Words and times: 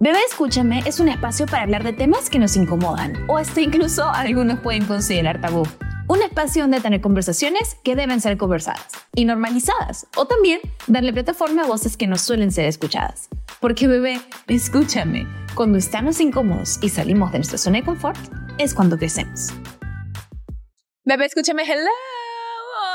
Bebé 0.00 0.20
Escúchame 0.30 0.84
es 0.86 1.00
un 1.00 1.08
espacio 1.08 1.44
para 1.46 1.64
hablar 1.64 1.82
de 1.82 1.92
temas 1.92 2.30
que 2.30 2.38
nos 2.38 2.54
incomodan 2.54 3.14
o 3.28 3.36
hasta 3.36 3.60
incluso 3.60 4.08
algunos 4.08 4.60
pueden 4.60 4.86
considerar 4.86 5.40
tabú. 5.40 5.64
Un 6.06 6.22
espacio 6.22 6.62
donde 6.62 6.80
tener 6.80 7.00
conversaciones 7.00 7.76
que 7.82 7.96
deben 7.96 8.20
ser 8.20 8.38
conversadas 8.38 8.86
y 9.16 9.24
normalizadas 9.24 10.06
o 10.14 10.24
también 10.24 10.60
darle 10.86 11.12
plataforma 11.12 11.64
a 11.64 11.66
voces 11.66 11.96
que 11.96 12.06
no 12.06 12.16
suelen 12.16 12.52
ser 12.52 12.66
escuchadas. 12.66 13.28
Porque 13.58 13.88
bebé, 13.88 14.20
escúchame, 14.46 15.26
cuando 15.56 15.78
estamos 15.78 16.20
incómodos 16.20 16.78
y 16.80 16.90
salimos 16.90 17.32
de 17.32 17.38
nuestra 17.38 17.58
zona 17.58 17.78
de 17.78 17.84
confort 17.84 18.20
es 18.58 18.74
cuando 18.74 18.98
crecemos. 18.98 19.48
Bebé, 21.02 21.26
escúchame, 21.26 21.64
hello. 21.64 21.90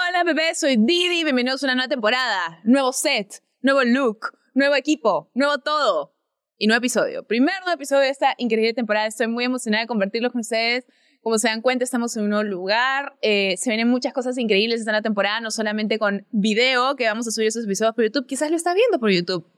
Hola 0.08 0.24
bebé, 0.24 0.56
soy 0.56 0.78
Didi, 0.78 1.26
bienvenidos 1.26 1.64
a 1.64 1.66
una 1.66 1.76
nueva 1.76 1.90
temporada, 1.90 2.62
nuevo 2.64 2.94
set, 2.94 3.44
nuevo 3.62 3.84
look, 3.84 4.38
nuevo 4.54 4.76
equipo, 4.76 5.30
nuevo 5.34 5.58
todo 5.58 6.13
y 6.58 6.68
nuevo 6.68 6.80
episodio. 6.80 7.24
Primer 7.24 7.56
nuevo 7.62 7.76
episodio 7.76 8.04
de 8.04 8.10
esta 8.10 8.36
increíble 8.38 8.74
temporada. 8.74 9.08
Estoy 9.08 9.28
muy 9.28 9.44
emocionada 9.44 9.84
de 9.84 9.88
compartirlo 9.88 10.32
con 10.32 10.42
ustedes. 10.42 10.86
Como 11.22 11.38
se 11.38 11.48
dan 11.48 11.62
cuenta, 11.62 11.84
estamos 11.84 12.16
en 12.18 12.24
un 12.24 12.30
nuevo 12.30 12.44
lugar. 12.44 13.18
Eh, 13.22 13.56
se 13.58 13.70
vienen 13.70 13.88
muchas 13.88 14.14
cosas 14.14 14.38
increíbles 14.38 14.82
esta 14.82 15.02
temporada, 15.02 15.40
no 15.40 15.52
solamente 15.52 15.98
con 15.98 16.28
video, 16.32 16.96
que 16.96 17.06
vamos 17.06 17.28
a 17.28 17.32
subir 17.32 17.48
esos 17.48 17.66
episodios 17.66 17.96
por 17.96 18.04
YouTube. 18.04 18.28
Quizás 18.28 18.50
lo 18.50 18.58
está 18.58 18.74
viendo 18.74 19.00
por 19.00 19.10
YouTube. 19.10 19.50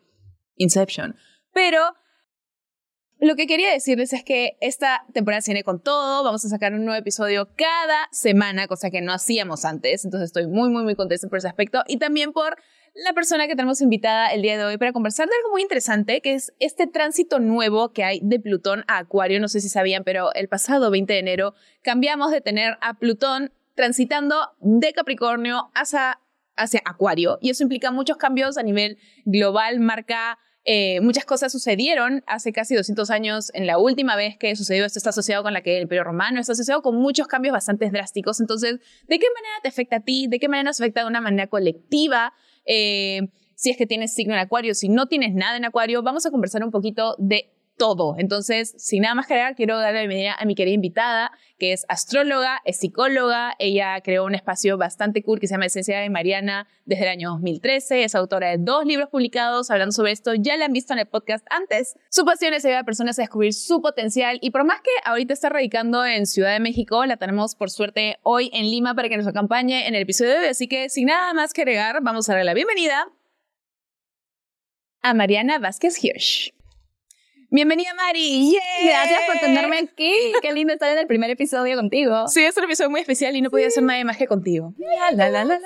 Inception. 0.58 1.16
Pero 1.54 1.80
lo 3.20 3.36
que 3.36 3.48
quería 3.48 3.72
decirles 3.72 4.14
es 4.14 4.24
que 4.24 4.58
esta 4.62 5.06
temporada 5.14 5.42
se 5.42 5.52
viene 5.52 5.64
con 5.64 5.82
todo. 5.82 6.24
Vamos 6.24 6.46
a 6.46 6.50
sacar 6.50 6.74
un 6.74 6.86
nuevo 6.86 7.00
episodio 7.00 7.50
cada 7.56 8.08
semana, 8.12 8.68
cosa 8.68 8.92
que 8.92 9.02
no 9.02 9.12
hacíamos 9.12 9.66
antes. 9.66 10.06
Entonces 10.06 10.28
estoy 10.28 10.48
muy, 10.48 10.70
muy, 10.70 10.84
muy 10.84 10.96
contenta 10.96 11.28
por 11.28 11.40
ese 11.40 11.48
aspecto. 11.48 11.84
Y 11.88 11.98
también 11.98 12.32
por 12.32 12.58
la 12.96 13.12
persona 13.12 13.48
que 13.48 13.56
tenemos 13.56 13.82
invitada 13.82 14.28
el 14.30 14.42
día 14.42 14.58
de 14.58 14.64
hoy 14.64 14.78
para 14.78 14.94
conversar 14.94 15.28
de 15.28 15.36
algo 15.36 15.52
muy 15.52 15.62
interesante, 15.62 16.22
que 16.22 16.34
es 16.34 16.54
este 16.60 16.88
tránsito 16.88 17.40
nuevo 17.40 17.92
que 17.92 18.06
hay 18.06 18.22
de 18.24 18.40
Plutón 18.40 18.86
a 18.88 19.00
Acuario. 19.00 19.42
No 19.42 19.50
sé 19.50 19.60
si 19.60 19.68
sabían, 19.68 20.06
pero 20.06 20.34
el 20.34 20.48
pasado 20.48 20.90
20 20.92 21.12
de 21.12 21.20
enero 21.20 21.54
cambiamos 21.82 22.32
de 22.32 22.40
tener 22.40 22.78
a 22.80 22.94
Plutón 22.94 23.52
transitando 23.76 24.36
de 24.62 24.94
Capricornio 24.94 25.72
hacia, 25.76 26.22
hacia 26.56 26.82
Acuario. 26.86 27.38
Y 27.42 27.50
eso 27.50 27.64
implica 27.64 27.92
muchos 27.92 28.16
cambios 28.16 28.58
a 28.58 28.64
nivel 28.64 28.98
global, 29.26 29.80
marca... 29.80 30.40
Eh, 30.68 31.00
muchas 31.02 31.26
cosas 31.26 31.52
sucedieron 31.52 32.24
hace 32.26 32.52
casi 32.52 32.74
200 32.74 33.12
años. 33.12 33.52
En 33.54 33.68
la 33.68 33.78
última 33.78 34.16
vez 34.16 34.36
que 34.36 34.56
sucedió 34.56 34.84
esto 34.84 34.98
está 34.98 35.12
asociado 35.12 35.44
con 35.44 35.54
la 35.54 35.62
que 35.62 35.78
el 35.78 35.84
Imperio 35.84 36.04
Romano 36.04 36.40
está 36.40 36.54
asociado 36.54 36.82
con 36.82 36.96
muchos 36.96 37.28
cambios 37.28 37.54
bastante 37.54 37.88
drásticos. 37.92 38.40
Entonces, 38.42 38.80
¿de 39.08 39.20
qué 39.20 39.28
manera 39.36 39.56
te 39.62 39.70
afecta 39.70 39.98
a 39.98 40.00
ti? 40.00 40.26
¿De 40.28 40.40
qué 40.40 40.50
manera 40.50 40.70
nos 40.70 40.82
afecta 40.82 41.02
de 41.02 41.08
una 41.08 41.22
manera 41.22 41.46
colectiva? 41.46 42.34
Eh, 42.66 43.22
si 43.56 43.70
es 43.70 43.78
que 43.78 43.86
tienes 43.86 44.14
signo 44.14 44.34
en 44.34 44.40
acuario, 44.40 44.76
si 44.76 44.90
no 44.90 45.08
tienes 45.08 45.34
nada 45.34 45.58
en 45.58 45.66
acuario, 45.66 46.04
vamos 46.04 46.26
a 46.26 46.32
conversar 46.32 46.64
un 46.64 46.72
poquito 46.72 47.16
de 47.18 47.55
todo. 47.78 48.16
Entonces, 48.18 48.74
sin 48.78 49.04
nada 49.04 49.16
más 49.16 49.28
que 49.28 49.34
agregar, 49.34 49.56
quiero 49.56 49.78
darle 49.78 49.94
la 49.94 50.00
bienvenida 50.02 50.36
a 50.38 50.46
mi 50.46 50.56
querida 50.56 50.74
invitada, 50.74 51.32
que 51.58 51.74
es 51.74 51.86
astróloga, 51.88 52.62
es 52.66 52.78
psicóloga. 52.78 53.56
Ella 53.60 54.00
creó 54.02 54.26
un 54.26 54.36
espacio 54.36 54.78
bastante 54.78 55.24
cool 55.24 55.40
que 55.40 55.48
se 55.48 55.54
llama 55.54 55.66
Esencia 55.66 56.00
de 56.00 56.10
Mariana 56.10 56.68
desde 56.86 57.04
el 57.04 57.10
año 57.10 57.30
2013. 57.32 58.04
Es 58.04 58.16
autora 58.16 58.50
de 58.50 58.58
dos 58.60 58.86
libros 58.86 59.10
publicados 59.10 59.72
hablando 59.72 59.92
sobre 59.92 60.12
esto. 60.12 60.34
Ya 60.36 60.58
la 60.58 60.66
han 60.66 60.74
visto 60.74 60.94
en 60.94 61.00
el 61.00 61.08
podcast 61.08 61.46
antes. 61.50 61.96
Su 62.10 62.26
pasión 62.26 62.54
es 62.54 62.66
ayudar 62.66 62.82
a 62.82 62.86
personas 62.86 63.20
a 63.20 63.24
descubrir 63.24 63.54
su 63.54 63.82
potencial 63.82 64.40
y 64.42 64.52
por 64.52 64.64
más 64.66 64.82
que 64.82 64.92
ahorita 65.04 65.34
está 65.34 65.50
radicando 65.50 66.06
en 66.06 66.26
Ciudad 66.26 66.54
de 66.54 66.60
México, 66.60 67.06
la 67.06 67.18
tenemos 67.18 67.56
por 67.56 67.70
suerte 67.70 68.18
hoy 68.24 68.50
en 68.54 68.66
Lima 68.66 68.96
para 68.96 69.10
que 69.10 69.18
nos 69.18 69.28
acompañe 69.28 69.88
en 69.88 69.96
el 69.96 70.02
episodio 70.02 70.32
de 70.32 70.40
hoy. 70.40 70.48
Así 70.48 70.68
que 70.68 70.90
sin 70.90 71.08
nada 71.08 71.34
más 71.34 71.54
que 71.54 71.62
agregar, 71.62 72.00
vamos 72.02 72.30
a 72.30 72.34
darle 72.34 72.46
la 72.46 72.54
bienvenida 72.54 73.08
a 75.02 75.14
Mariana 75.14 75.60
Vázquez 75.60 76.04
Hirsch. 76.04 76.55
Bienvenida, 77.50 77.94
Mari. 77.94 78.58
Gracias 78.84 79.22
por 79.28 79.40
tenerme 79.40 79.80
aquí. 79.80 80.12
Qué 80.42 80.54
lindo 80.54 80.74
estar 80.74 80.92
en 80.92 80.98
el 80.98 81.08
primer 81.08 81.30
episodio 81.30 81.76
contigo. 81.76 82.28
Sí, 82.28 82.44
es 82.44 82.58
un 82.58 82.64
episodio 82.64 82.90
muy 82.90 83.02
especial 83.02 83.36
y 83.36 83.42
no 83.42 83.50
podía 83.50 83.70
ser 83.70 83.84
nadie 83.84 84.04
más 84.04 84.18
que 84.18 84.28
contigo. 84.28 84.74
La, 85.14 85.30
la, 85.30 85.44
la, 85.44 85.60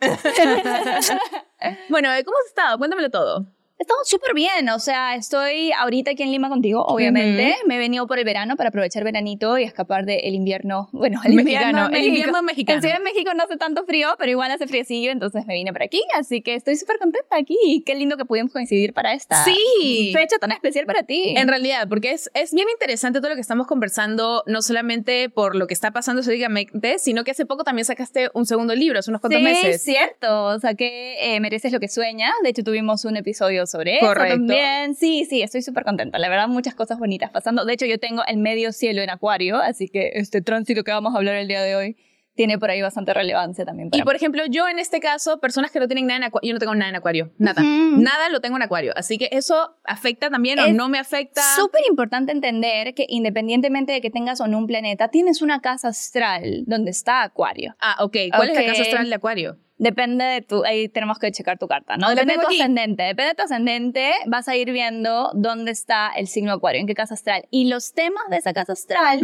bueno, 1.88 2.08
¿cómo 2.24 2.36
has 2.38 2.46
estado? 2.46 2.78
Cuéntamelo 2.78 3.10
todo. 3.10 3.46
Estamos 3.78 4.08
súper 4.08 4.34
bien, 4.34 4.68
o 4.70 4.80
sea, 4.80 5.14
estoy 5.14 5.70
ahorita 5.70 6.10
aquí 6.10 6.24
en 6.24 6.32
Lima 6.32 6.48
contigo, 6.48 6.84
obviamente. 6.84 7.54
Me 7.64 7.76
he 7.76 7.78
venido 7.78 8.08
por 8.08 8.18
el 8.18 8.24
verano 8.24 8.56
para 8.56 8.70
aprovechar 8.70 9.04
veranito 9.04 9.56
y 9.56 9.62
escapar 9.62 10.04
del 10.04 10.34
invierno. 10.34 10.88
Bueno, 10.90 11.20
el 11.24 11.34
invierno, 11.34 11.88
el 11.88 12.04
invierno 12.06 12.42
mexicano. 12.42 12.78
En 12.78 12.82
Ciudad 12.82 12.98
de 12.98 13.04
México 13.04 13.32
no 13.34 13.44
hace 13.44 13.56
tanto 13.56 13.84
frío, 13.84 14.08
pero 14.18 14.32
igual 14.32 14.50
hace 14.50 14.66
friecillo, 14.66 15.12
entonces 15.12 15.46
me 15.46 15.54
vine 15.54 15.72
por 15.72 15.84
aquí. 15.84 16.02
Así 16.16 16.42
que 16.42 16.56
estoy 16.56 16.74
súper 16.74 16.98
contenta 16.98 17.36
aquí. 17.36 17.84
Qué 17.86 17.94
lindo 17.94 18.16
que 18.16 18.24
pudimos 18.24 18.52
coincidir 18.52 18.92
para 18.92 19.12
esta 19.12 19.44
sí. 19.44 20.10
fecha 20.12 20.38
tan 20.40 20.50
especial 20.50 20.84
para 20.84 21.04
ti. 21.04 21.34
En 21.36 21.46
realidad, 21.46 21.86
porque 21.88 22.10
es, 22.10 22.32
es 22.34 22.52
bien 22.52 22.66
interesante 22.72 23.20
todo 23.20 23.28
lo 23.28 23.36
que 23.36 23.42
estamos 23.42 23.68
conversando, 23.68 24.42
no 24.46 24.60
solamente 24.60 25.30
por 25.30 25.54
lo 25.54 25.68
que 25.68 25.74
está 25.74 25.92
pasando 25.92 26.18
históricamente, 26.18 26.98
sino 26.98 27.22
que 27.22 27.30
hace 27.30 27.46
poco 27.46 27.62
también 27.62 27.84
sacaste 27.84 28.28
un 28.34 28.44
segundo 28.44 28.74
libro, 28.74 28.98
hace 28.98 29.12
unos 29.12 29.20
cuantos 29.20 29.38
sí, 29.38 29.44
meses. 29.44 29.82
Sí, 29.82 29.92
cierto. 29.92 30.46
O 30.46 30.58
sea, 30.58 30.74
que 30.74 31.14
eh, 31.20 31.38
mereces 31.38 31.72
lo 31.72 31.78
que 31.78 31.86
sueñas. 31.86 32.32
De 32.42 32.48
hecho, 32.50 32.64
tuvimos 32.64 33.04
un 33.04 33.16
episodio 33.16 33.67
sobre 33.70 33.98
Correcto. 34.00 34.24
eso 34.24 34.34
también. 34.36 34.94
Sí, 34.94 35.24
sí, 35.24 35.42
estoy 35.42 35.62
súper 35.62 35.84
contenta. 35.84 36.18
La 36.18 36.28
verdad, 36.28 36.48
muchas 36.48 36.74
cosas 36.74 36.98
bonitas 36.98 37.30
pasando. 37.30 37.64
De 37.64 37.72
hecho, 37.72 37.86
yo 37.86 37.98
tengo 37.98 38.22
el 38.26 38.38
medio 38.38 38.72
cielo 38.72 39.02
en 39.02 39.10
Acuario, 39.10 39.56
así 39.58 39.88
que 39.88 40.10
este 40.14 40.40
tránsito 40.40 40.84
que 40.84 40.90
vamos 40.90 41.14
a 41.14 41.18
hablar 41.18 41.36
el 41.36 41.48
día 41.48 41.62
de 41.62 41.76
hoy 41.76 41.96
tiene 42.38 42.56
por 42.56 42.70
ahí 42.70 42.80
bastante 42.80 43.12
relevancia 43.12 43.64
también. 43.64 43.90
Para 43.90 44.00
Y 44.00 44.04
por 44.04 44.14
ejemplo, 44.14 44.44
yo 44.46 44.68
en 44.68 44.78
este 44.78 45.00
caso, 45.00 45.40
personas 45.40 45.72
que 45.72 45.80
no 45.80 45.88
tienen 45.88 46.06
nada 46.06 46.18
en 46.18 46.22
acuario, 46.22 46.48
yo 46.48 46.54
no 46.54 46.60
tengo 46.60 46.74
nada 46.76 46.88
en 46.88 46.94
acuario, 46.94 47.32
nada. 47.36 47.60
Ujú. 47.60 48.00
Nada 48.00 48.28
lo 48.28 48.40
tengo 48.40 48.54
en 48.56 48.62
acuario. 48.62 48.92
Así 48.94 49.18
que 49.18 49.28
eso 49.32 49.74
afecta 49.82 50.30
también 50.30 50.60
o 50.60 50.66
Es 50.66 50.72
no 50.72 50.88
me 50.88 51.00
afecta. 51.00 51.42
Súper 51.56 51.82
importante 51.88 52.30
entender 52.30 52.94
que 52.94 53.06
independientemente 53.08 53.90
de 53.90 54.00
que 54.00 54.10
tengas 54.10 54.40
o 54.40 54.46
no 54.46 54.56
un 54.58 54.68
planeta, 54.68 55.08
tienes 55.08 55.42
una 55.42 55.60
casa 55.60 55.88
astral 55.88 56.62
donde 56.66 56.92
está 56.92 57.24
Acuario. 57.24 57.74
Ah, 57.80 57.96
ok. 58.04 58.16
¿Cuál 58.32 58.50
es 58.50 58.54
la 58.54 58.66
casa 58.66 58.82
astral 58.82 59.08
de 59.08 59.14
acuario? 59.16 59.58
Depende 59.78 60.24
de 60.24 60.42
tu, 60.42 60.64
ahí 60.64 60.88
tenemos 60.88 61.18
que 61.18 61.30
checar 61.30 61.56
tu 61.56 61.68
carta, 61.68 61.96
¿no? 61.96 62.08
La 62.08 62.14
Depende 62.14 62.34
de 62.34 62.40
tu 62.40 62.46
aquí. 62.46 62.60
ascendente. 62.60 63.02
Depende 63.04 63.28
de 63.28 63.34
tu 63.34 63.42
ascendente, 63.42 64.10
vas 64.26 64.48
a 64.48 64.56
ir 64.56 64.72
viendo 64.72 65.30
dónde 65.34 65.70
está 65.70 66.10
el 66.16 66.26
signo 66.26 66.52
acuario, 66.52 66.80
en 66.80 66.86
qué 66.88 66.94
casa 66.94 67.14
astral. 67.14 67.46
Y 67.50 67.68
los 67.68 67.94
temas 67.94 68.24
de 68.28 68.38
esa 68.38 68.52
casa 68.52 68.72
astral 68.72 69.20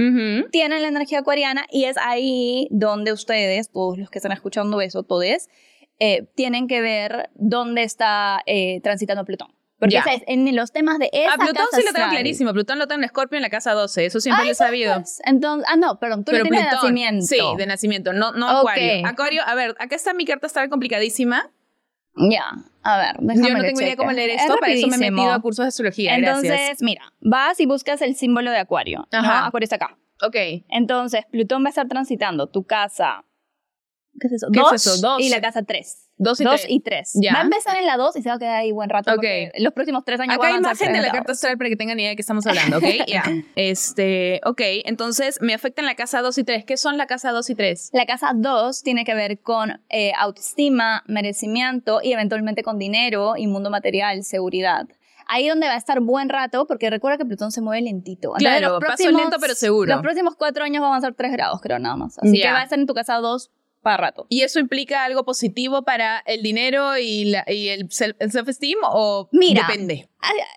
tienen 0.53 0.83
la 0.83 0.89
energía 0.89 1.19
acuariana 1.21 1.67
y 1.71 1.85
es 1.85 1.97
ahí 1.99 2.69
donde 2.71 3.13
ustedes, 3.13 3.71
todos 3.71 3.99
los 3.99 4.11
que 4.11 4.19
están 4.19 4.33
escuchando 4.33 4.81
eso, 4.81 5.03
todos, 5.03 5.49
eh, 5.99 6.27
tienen 6.35 6.69
que 6.69 6.81
ver 6.81 7.31
dónde 7.35 7.83
está 7.83 8.41
eh, 8.47 8.81
transitando 8.83 9.25
Plutón. 9.25 9.49
Porque 9.93 10.15
es- 10.17 10.23
en 10.27 10.57
los 10.57 10.73
temas 10.73 10.99
de 10.99 11.11
esa 11.13 11.35
A 11.35 11.37
Plutón 11.37 11.55
casa 11.57 11.77
sí 11.77 11.83
lo 11.87 11.93
tengo 11.93 12.09
clarísimo. 12.11 12.53
Plutón 12.53 12.79
lo 12.79 12.87
tengo 12.87 13.01
en 13.01 13.05
Escorpio 13.05 13.37
en 13.37 13.43
la 13.43 13.51
casa 13.51 13.73
12. 13.73 14.07
Eso 14.07 14.21
siempre 14.21 14.43
Ay, 14.43 14.49
lo 14.49 14.53
he 14.53 14.55
sabido. 14.55 14.95
Pues, 14.97 15.21
Entonces, 15.25 15.67
ah, 15.71 15.77
no, 15.77 15.99
perdón, 15.99 16.25
tú 16.25 16.33
lo 16.33 16.43
tienes 16.43 16.65
de 16.65 16.71
nacimiento. 16.71 17.27
Sí, 17.27 17.39
de 17.59 17.67
nacimiento, 17.67 18.13
no, 18.13 18.33
no 18.33 18.47
Ok. 18.47 18.59
acuario. 18.71 19.07
Acuario, 19.07 19.43
a 19.47 19.55
ver, 19.55 19.75
acá 19.79 19.97
está 19.97 20.15
mi 20.15 20.25
carta 20.25 20.47
astral 20.47 20.69
complicadísima. 20.69 21.51
Ya, 22.17 22.45
a 22.85 22.99
ver, 22.99 23.17
déjame 23.19 23.49
Yo 23.49 23.55
no 23.55 23.61
que 23.61 23.67
tengo 23.67 23.81
idea 23.81 23.91
cheque. 23.91 23.97
cómo 23.97 24.13
leer 24.13 24.31
Es 24.31 24.43
esto, 24.43 24.57
para 24.61 24.73
eso 24.73 24.87
me 24.87 24.95
he 24.95 25.11
metido 25.11 25.33
a 25.33 25.41
cursos 25.41 25.65
de 25.65 25.69
astrología. 25.69 26.15
Entonces, 26.15 26.49
Gracias. 26.51 26.79
mira, 26.83 27.13
vas 27.21 27.59
y 27.59 27.67
buscas 27.67 28.03
el 28.03 28.15
símbolo 28.15 28.53
de 28.53 28.59
Acuario. 28.59 29.09
¿no? 29.11 29.19
Ajá. 29.19 29.47
Acuario 29.47 29.65
está 29.65 29.77
acá. 29.77 29.99
Ok. 30.23 30.37
Entonces, 30.69 31.25
Plutón 31.33 31.65
va 31.65 31.67
a 31.67 31.71
estar 31.71 31.89
transitando 31.89 32.47
tu 32.47 32.63
casa. 32.65 33.25
¿Qué 34.21 34.29
es 34.29 34.35
eso? 34.35 34.49
¿Qué 34.53 34.61
es 34.61 34.65
Dos 34.65 34.73
eso? 34.75 34.97
Dos. 35.01 35.21
Y 35.21 35.29
la 35.29 35.41
casa 35.41 35.63
3. 35.63 36.05
Dos 36.17 36.41
y 36.41 36.45
Dos 36.45 36.61
tres. 36.61 36.71
y 36.71 36.81
3. 36.81 37.11
Ya. 37.15 37.33
Va 37.33 37.41
a 37.41 37.43
empezar 37.43 37.77
en 37.77 37.87
la 37.87 37.97
2 37.97 38.17
y 38.17 38.23
se 38.23 38.29
va 38.29 38.37
a 38.37 38.39
quedar 38.39 38.57
ahí 38.57 38.71
buen 38.71 38.89
rato. 38.89 39.11
Ok. 39.11 39.17
porque 39.17 39.53
Los 39.59 39.73
próximos 39.73 40.05
3 40.05 40.21
años 40.21 40.37
Acá 40.37 40.47
hay 40.47 40.57
imagen 40.57 40.77
ser 40.77 40.93
de 40.93 41.03
la 41.03 41.11
carta 41.11 41.33
astral 41.33 41.59
para 41.59 41.71
que 41.71 41.77
tengan 41.77 41.99
idea 41.99 42.11
de 42.11 42.17
qué 42.17 42.23
estamos 42.23 42.47
hablando, 42.47 42.79
¿ok? 42.79 42.85
Ya. 43.09 43.25
Este, 43.57 44.41
ok, 44.45 44.61
entonces 44.85 45.39
me 45.41 45.55
afectan 45.55 45.87
la 45.87 45.95
casa 45.95 46.23
2 46.23 46.39
y 46.39 46.45
3. 46.45 46.65
¿Qué 46.65 46.77
son 46.77 46.97
la 46.99 47.07
casa 47.07 47.33
2 47.33 47.51
y 47.51 47.55
3? 47.55 47.91
La 47.93 48.07
casa 48.07 48.33
2 48.35 48.83
tiene 48.83 49.05
que 49.05 49.15
ver 49.15 49.41
con 49.41 49.81
eh, 49.89 50.13
autoestima, 50.17 51.03
merecimiento 51.07 52.01
y 52.03 52.13
eventualmente 52.13 52.63
con 52.63 52.79
dinero 52.79 53.35
y 53.37 53.47
mundo 53.47 53.71
material, 53.71 54.23
seguridad. 54.23 54.87
Ahí 55.27 55.49
donde 55.49 55.67
va 55.67 55.75
a 55.75 55.79
estar 55.79 56.01
buen 56.01 56.29
rato, 56.29 56.67
porque 56.67 56.91
recuerda 56.91 57.19
que 57.19 57.25
Plutón 57.25 57.51
se 57.51 57.61
mueve 57.61 57.83
lentito. 57.83 58.33
Claro, 58.33 58.79
los 58.79 58.85
paso 58.85 59.11
lento 59.11 59.39
pero 59.41 59.55
seguro. 59.55 59.93
Los 59.93 60.03
próximos 60.03 60.35
cuatro 60.37 60.65
años 60.65 60.83
van 60.83 60.93
a 60.93 61.01
ser 61.01 61.15
3 61.15 61.33
grados, 61.33 61.61
creo, 61.61 61.79
nada 61.79 61.97
más. 61.97 62.19
Así 62.19 62.41
que 62.41 62.51
va 62.51 62.61
a 62.61 62.65
estar 62.65 62.79
en 62.79 62.87
tu 62.87 62.95
casa 62.95 63.17
2 63.17 63.51
para 63.85 63.99
rato. 63.99 64.27
¿Y 64.29 64.41
eso 64.43 64.59
implica 64.59 65.05
algo 65.05 65.25
positivo 65.25 65.83
para 65.83 66.19
el 66.27 66.43
dinero 66.43 66.99
y, 66.99 67.27
la- 67.27 67.45
y 67.47 67.69
el 67.69 67.89
self- 67.89 68.17
el 68.19 68.33
self-esteem 68.33 68.79
o 68.83 69.29
Mira. 69.31 69.65
depende? 69.69 70.09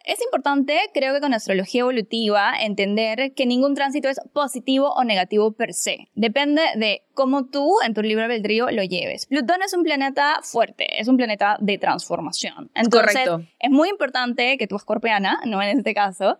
Es 0.06 0.22
importante, 0.24 0.80
creo 0.94 1.14
que 1.14 1.20
con 1.20 1.34
astrología 1.34 1.82
evolutiva, 1.82 2.54
entender 2.60 3.34
que 3.36 3.46
ningún 3.46 3.76
tránsito 3.76 4.08
es 4.08 4.18
positivo 4.34 4.94
o 4.94 5.04
negativo 5.04 5.52
per 5.52 5.74
se. 5.74 6.08
Depende 6.16 6.62
de 6.78 7.04
cómo 7.14 7.48
tú, 7.48 7.76
en 7.86 7.94
tu 7.94 8.02
libre 8.02 8.24
albedrío, 8.24 8.72
lo 8.72 8.82
lleves. 8.84 9.26
Plutón 9.26 9.62
es 9.64 9.74
un 9.74 9.84
planeta 9.84 10.40
fuerte, 10.42 11.00
es 11.02 11.10
un 11.10 11.18
planeta 11.18 11.58
de 11.60 11.78
transformación. 11.78 12.72
Entonces, 12.76 13.12
Correcto. 13.28 13.42
es 13.60 13.70
muy 13.70 13.90
importante 13.90 14.58
que 14.58 14.68
tu 14.68 14.78
escorpiana, 14.78 15.42
no 15.46 15.62
en 15.62 15.78
este 15.80 15.94
caso, 15.94 16.40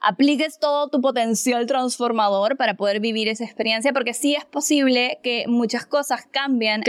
Apliques 0.00 0.58
todo 0.58 0.88
tu 0.88 1.00
potencial 1.00 1.66
transformador 1.66 2.56
para 2.56 2.74
poder 2.74 3.00
vivir 3.00 3.28
esa 3.28 3.44
experiencia, 3.44 3.92
porque 3.92 4.14
sí 4.14 4.34
es 4.34 4.44
posible 4.44 5.18
que 5.22 5.44
muchas 5.48 5.86
cosas 5.86 6.26
cambien, 6.30 6.82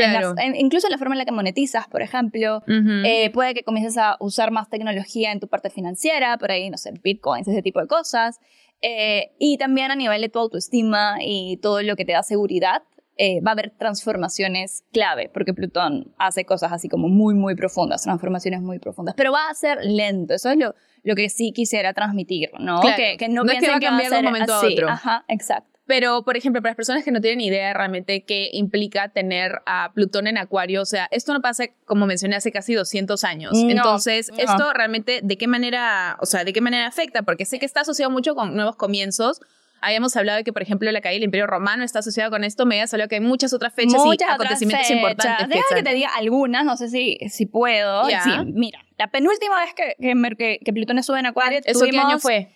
incluso 0.56 0.88
en 0.88 0.92
la 0.92 0.98
forma 0.98 1.16
en 1.16 1.20
la 1.20 1.26
que 1.26 1.32
monetizas, 1.32 1.88
por 1.88 2.02
ejemplo, 2.02 2.64
eh, 2.68 3.32
puede 3.32 3.54
que 3.54 3.64
comiences 3.64 3.98
a 3.98 4.16
usar 4.20 4.52
más 4.52 4.70
tecnología 4.70 5.32
en 5.32 5.40
tu 5.40 5.48
parte 5.48 5.70
financiera, 5.70 6.38
por 6.38 6.52
ahí, 6.52 6.70
no 6.70 6.78
sé, 6.78 6.94
bitcoins, 7.04 7.48
ese 7.48 7.62
tipo 7.62 7.82
de 7.82 7.88
cosas. 7.88 8.40
Eh, 8.82 9.32
y 9.40 9.58
también 9.58 9.92
a 9.92 9.96
nivel 9.96 10.22
de 10.22 10.30
tu 10.30 10.40
autoestima 10.40 11.18
y 11.22 11.58
todo 11.58 11.82
lo 11.82 11.96
que 11.96 12.06
te 12.06 12.14
da 12.14 12.24
seguridad, 12.24 12.84
eh, 13.22 13.42
va 13.42 13.52
a 13.52 13.54
haber 13.54 13.72
transformaciones 13.72 14.86
clave, 14.94 15.30
porque 15.34 15.54
Plutón 15.54 16.14
hace 16.18 16.46
cosas 16.46 16.72
así 16.72 16.88
como 16.88 17.10
muy, 17.10 17.36
muy 17.36 17.54
profundas, 17.54 18.04
transformaciones 18.04 18.62
muy 18.62 18.80
profundas, 18.80 19.14
pero 19.18 19.34
va 19.34 19.50
a 19.50 19.54
ser 19.56 19.80
lento, 19.84 20.36
eso 20.36 20.50
es 20.50 20.58
lo, 20.58 20.74
lo 21.04 21.16
que 21.16 21.30
sí 21.30 21.52
quisiera 21.52 21.94
transmitir, 21.94 22.52
¿no? 22.60 22.82
Que, 22.82 23.18
no, 23.30 23.44
es 23.44 23.60
que 23.60 23.70
va 23.70 23.78
a 23.78 23.80
cambiar 23.80 24.12
de 24.12 24.20
un 24.20 24.26
momento 24.26 24.54
a 24.54 24.60
otro. 24.60 24.90
Ajá, 24.90 25.26
exacto. 25.28 25.80
Pero, 25.90 26.24
por 26.24 26.38
ejemplo, 26.38 26.62
para 26.62 26.70
las 26.70 26.76
personas 26.76 27.04
que 27.04 27.10
no 27.10 27.20
tienen 27.20 27.42
idea 27.42 27.74
realmente 27.74 28.24
qué 28.24 28.52
implica 28.54 29.10
tener 29.10 29.54
a 29.66 29.92
Plutón 29.92 30.28
en 30.28 30.38
Acuario, 30.38 30.84
o 30.84 30.86
sea, 30.86 31.08
esto 31.10 31.34
no 31.34 31.42
pasa, 31.42 31.64
como 31.86 32.06
mencioné, 32.06 32.36
hace 32.36 32.52
casi 32.52 32.76
200 32.76 33.24
años. 33.24 33.54
Entonces, 33.56 34.30
esto 34.38 34.72
realmente, 34.72 35.22
¿de 35.24 35.38
qué 35.40 35.48
manera, 35.48 36.18
o 36.22 36.28
sea, 36.28 36.44
de 36.44 36.54
qué 36.54 36.62
manera 36.62 36.86
afecta? 36.86 37.24
Porque 37.24 37.44
sé 37.46 37.58
que 37.58 37.66
está 37.66 37.82
asociado 37.82 38.12
mucho 38.12 38.36
con 38.36 38.56
nuevos 38.56 38.76
comienzos, 38.76 39.42
Habíamos 39.82 40.16
hablado 40.16 40.38
de 40.38 40.44
que, 40.44 40.54
por 40.54 40.62
ejemplo, 40.62 40.92
la 40.92 41.02
caída 41.02 41.16
del 41.16 41.24
Imperio 41.24 41.48
Romano 41.48 41.84
está 41.84 42.00
asociada 42.00 42.30
con 42.30 42.44
esto. 42.44 42.66
Me 42.66 42.76
habías 42.76 42.94
hablado 42.94 43.10
que 43.10 43.16
hay 43.16 43.22
muchas 43.22 43.54
otras 43.54 43.74
fechas 43.74 44.02
y 44.06 44.24
acontecimientos 44.24 44.90
importantes. 44.90 45.48
Deja 45.50 45.76
que, 45.76 45.84
te 45.84 45.94
diga 45.94 46.10
algunas, 46.16 46.66
no 46.66 46.78
sé 46.78 46.90
si, 46.90 47.18
si 47.30 47.46
puedo. 47.46 48.06
Sí, 48.06 48.32
mira, 48.46 48.86
la 48.98 49.08
penúltima 49.08 49.60
vez 49.62 49.74
que, 49.74 49.96
que, 50.38 50.60
que 50.64 50.74
Plutón 50.74 51.00
estuvo 51.00 51.18
en 51.18 51.26
Acuario, 51.26 51.60
¿Eso 51.64 51.86
qué 51.86 51.98
año 51.98 52.20
fue? 52.20 52.50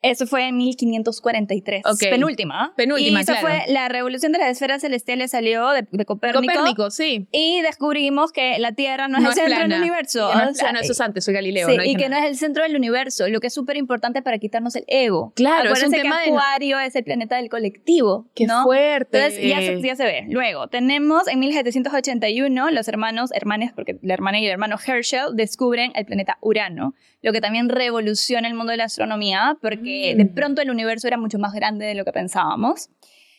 Eso 0.00 0.26
fue 0.26 0.46
en 0.46 0.56
1543. 0.56 1.82
Penúltima. 2.10 2.72
Penúltima, 2.76 3.20
Y 3.20 3.22
eso 3.22 3.34
fue 3.40 3.64
la 3.68 3.88
revolución 3.88 4.30
de 4.32 4.38
las 4.38 4.50
esferas 4.50 4.82
celestiales 4.82 5.32
salió 5.32 5.70
de, 5.70 5.86
Copérnico. 6.04 6.40
Copérnico, 6.40 6.90
sí. 6.90 7.26
Y 7.32 7.60
descubrimos 7.62 8.30
que 8.30 8.58
la 8.58 8.72
Tierra 8.72 9.08
no 9.08 9.18
es 9.18 9.24
el 9.24 9.32
centro 9.32 9.68
del 9.68 9.80
universo. 9.80 10.32
No, 10.32 10.44
no, 10.44 10.80
eso 10.80 10.92
es 10.92 11.00
antes, 11.00 11.24
soy 11.24 11.34
Galileo. 11.34 11.68
Sí, 11.68 11.76
y 11.84 11.96
que 11.96 12.08
no 12.08 12.16
es 12.16 12.24
el 12.24 12.36
centro 12.36 12.62
del 12.62 12.76
universo, 12.76 13.26
lo 13.28 13.40
que 13.40 13.48
es 13.48 13.54
súper 13.54 13.76
importante 13.76 14.22
para 14.22 14.38
quitarnos 14.38 14.76
el 14.76 14.84
ego. 14.86 15.32
Claro, 15.34 15.72
es 15.72 15.82
un 15.82 15.90
tema 15.90 16.22
que 16.22 16.30
Acuario 16.30 16.78
es 16.78 16.94
el 16.94 17.04
planeta 17.04 17.36
del 17.36 17.48
colectivo. 17.48 18.28
Qué 18.34 18.46
fuerte. 18.46 19.18
Entonces 19.18 19.48
ya 19.48 19.58
se, 19.58 19.82
ya 19.82 19.96
se 19.96 20.04
ve. 20.04 20.26
Luego, 20.28 20.68
tenemos 20.68 21.26
en 21.26 21.40
1781 21.40 22.70
los 22.70 22.88
hermanos, 22.88 23.30
hermanes, 23.32 23.72
porque 23.72 23.98
la 24.02 24.14
hermana 24.14 24.38
y 24.38 24.46
el 24.46 24.52
hermano 24.52 24.76
Herschel 24.84 25.34
descubren 25.34 25.92
el 25.96 26.06
planeta 26.06 26.38
Urano, 26.40 26.94
lo 27.22 27.32
que 27.32 27.40
también 27.40 27.68
revoluciona 27.68 28.46
el 28.46 28.54
mundo 28.54 28.70
de 28.70 28.76
la 28.76 28.84
astronomía, 28.84 29.56
porque 29.60 29.87
de 30.16 30.26
pronto 30.26 30.62
el 30.62 30.70
universo 30.70 31.06
era 31.06 31.16
mucho 31.16 31.38
más 31.38 31.52
grande 31.52 31.86
de 31.86 31.94
lo 31.94 32.04
que 32.04 32.12
pensábamos. 32.12 32.90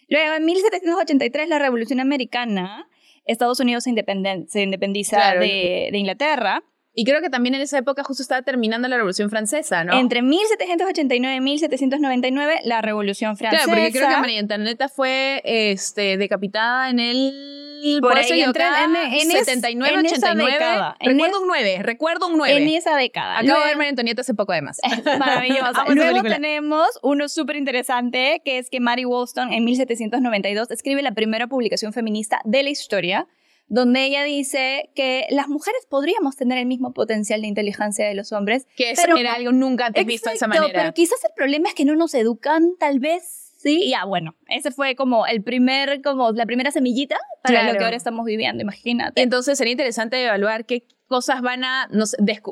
Luego, 0.09 0.33
en 0.35 0.45
1783, 0.45 1.47
la 1.47 1.59
Revolución 1.59 1.99
Americana, 1.99 2.87
Estados 3.25 3.59
Unidos 3.59 3.83
se, 3.83 3.91
independiza 3.91 5.35
de, 5.35 5.91
Inglaterra. 5.93 6.63
Y 6.93 7.05
creo 7.05 7.21
que 7.21 7.29
también 7.29 7.55
en 7.55 7.61
esa 7.61 7.77
época 7.77 8.03
justo 8.03 8.23
estaba 8.23 8.41
terminando 8.41 8.87
la 8.87 8.97
Revolución 8.97 9.29
Francesa, 9.29 9.83
¿no? 9.83 9.97
Entre 9.97 10.23
1789 10.23 11.35
y 11.35 11.39
1799, 11.39 12.59
la 12.63 12.81
Revolución 12.81 13.37
Francesa. 13.37 13.65
Claro, 13.65 13.79
porque 13.79 13.91
creo 13.91 14.09
que 14.09 14.17
María 14.17 14.39
Antonieta 14.39 14.89
fue 14.89 15.41
este, 15.45 16.17
decapitada 16.17 16.89
en 16.89 16.99
el 16.99 17.68
por, 18.01 18.17
eso 18.17 18.35
yo 18.35 18.51
creo 18.53 18.67
en, 18.83 18.95
en 18.95 19.31
79, 19.31 19.99
89. 19.99 20.95
recuerdo 20.99 21.41
un 21.41 21.47
9, 21.47 21.79
recuerdo 21.81 22.27
un 22.27 22.37
9. 22.37 22.57
En 22.57 22.69
esa 22.69 22.95
década. 22.95 23.39
Acabo 23.39 23.59
de 23.61 23.67
ver 23.67 23.77
María 23.77 23.89
Antonieta 23.89 24.21
hace 24.21 24.33
poco 24.33 24.51
además. 24.51 24.79
Maravilloso. 25.19 25.83
Luego 25.93 26.21
tenemos 26.27 26.87
uno 27.01 27.29
súper 27.29 27.55
interesante 27.55 28.41
que 28.43 28.57
es 28.57 28.69
que 28.69 28.79
Mary 28.79 29.05
Wollstonecraft 29.05 29.57
en 29.57 29.63
1792 29.65 30.71
escribe 30.71 31.01
la 31.01 31.13
primera 31.13 31.47
publicación 31.47 31.93
feminista 31.93 32.41
de 32.45 32.63
la 32.63 32.69
historia 32.69 33.27
donde 33.69 34.03
ella 34.03 34.23
dice 34.23 34.89
que 34.95 35.27
las 35.29 35.47
mujeres 35.47 35.85
podríamos 35.87 36.35
tener 36.35 36.57
el 36.57 36.65
mismo 36.65 36.91
potencial 36.91 37.41
de 37.41 37.47
inteligencia 37.47 38.07
de 38.07 38.15
los 38.15 38.31
hombres. 38.31 38.65
Que 38.75 38.91
eso 38.91 39.15
era 39.15 39.33
algo 39.33 39.51
nunca 39.51 39.85
antes 39.85 40.05
visto 40.05 40.29
de 40.29 40.35
esa 40.35 40.47
manera. 40.47 40.67
Pero 40.73 40.93
quizás 40.93 41.23
el 41.23 41.31
problema 41.35 41.69
es 41.69 41.75
que 41.75 41.85
no 41.85 41.95
nos 41.95 42.15
educan, 42.15 42.73
tal 42.79 42.99
vez 42.99 43.48
Sí, 43.59 43.89
ya 43.89 44.05
bueno, 44.05 44.35
ese 44.47 44.71
fue 44.71 44.95
como 44.95 45.27
el 45.27 45.43
primer, 45.43 46.01
como 46.01 46.31
la 46.31 46.45
primera 46.45 46.71
semillita 46.71 47.17
para 47.43 47.69
lo 47.69 47.77
que 47.77 47.83
ahora 47.83 47.97
estamos 47.97 48.25
viviendo, 48.25 48.63
imagínate. 48.63 49.21
Entonces 49.21 49.57
sería 49.57 49.73
interesante 49.73 50.23
evaluar 50.23 50.65
qué 50.65 50.87
cosas 51.07 51.41
van 51.41 51.65
a, 51.65 51.89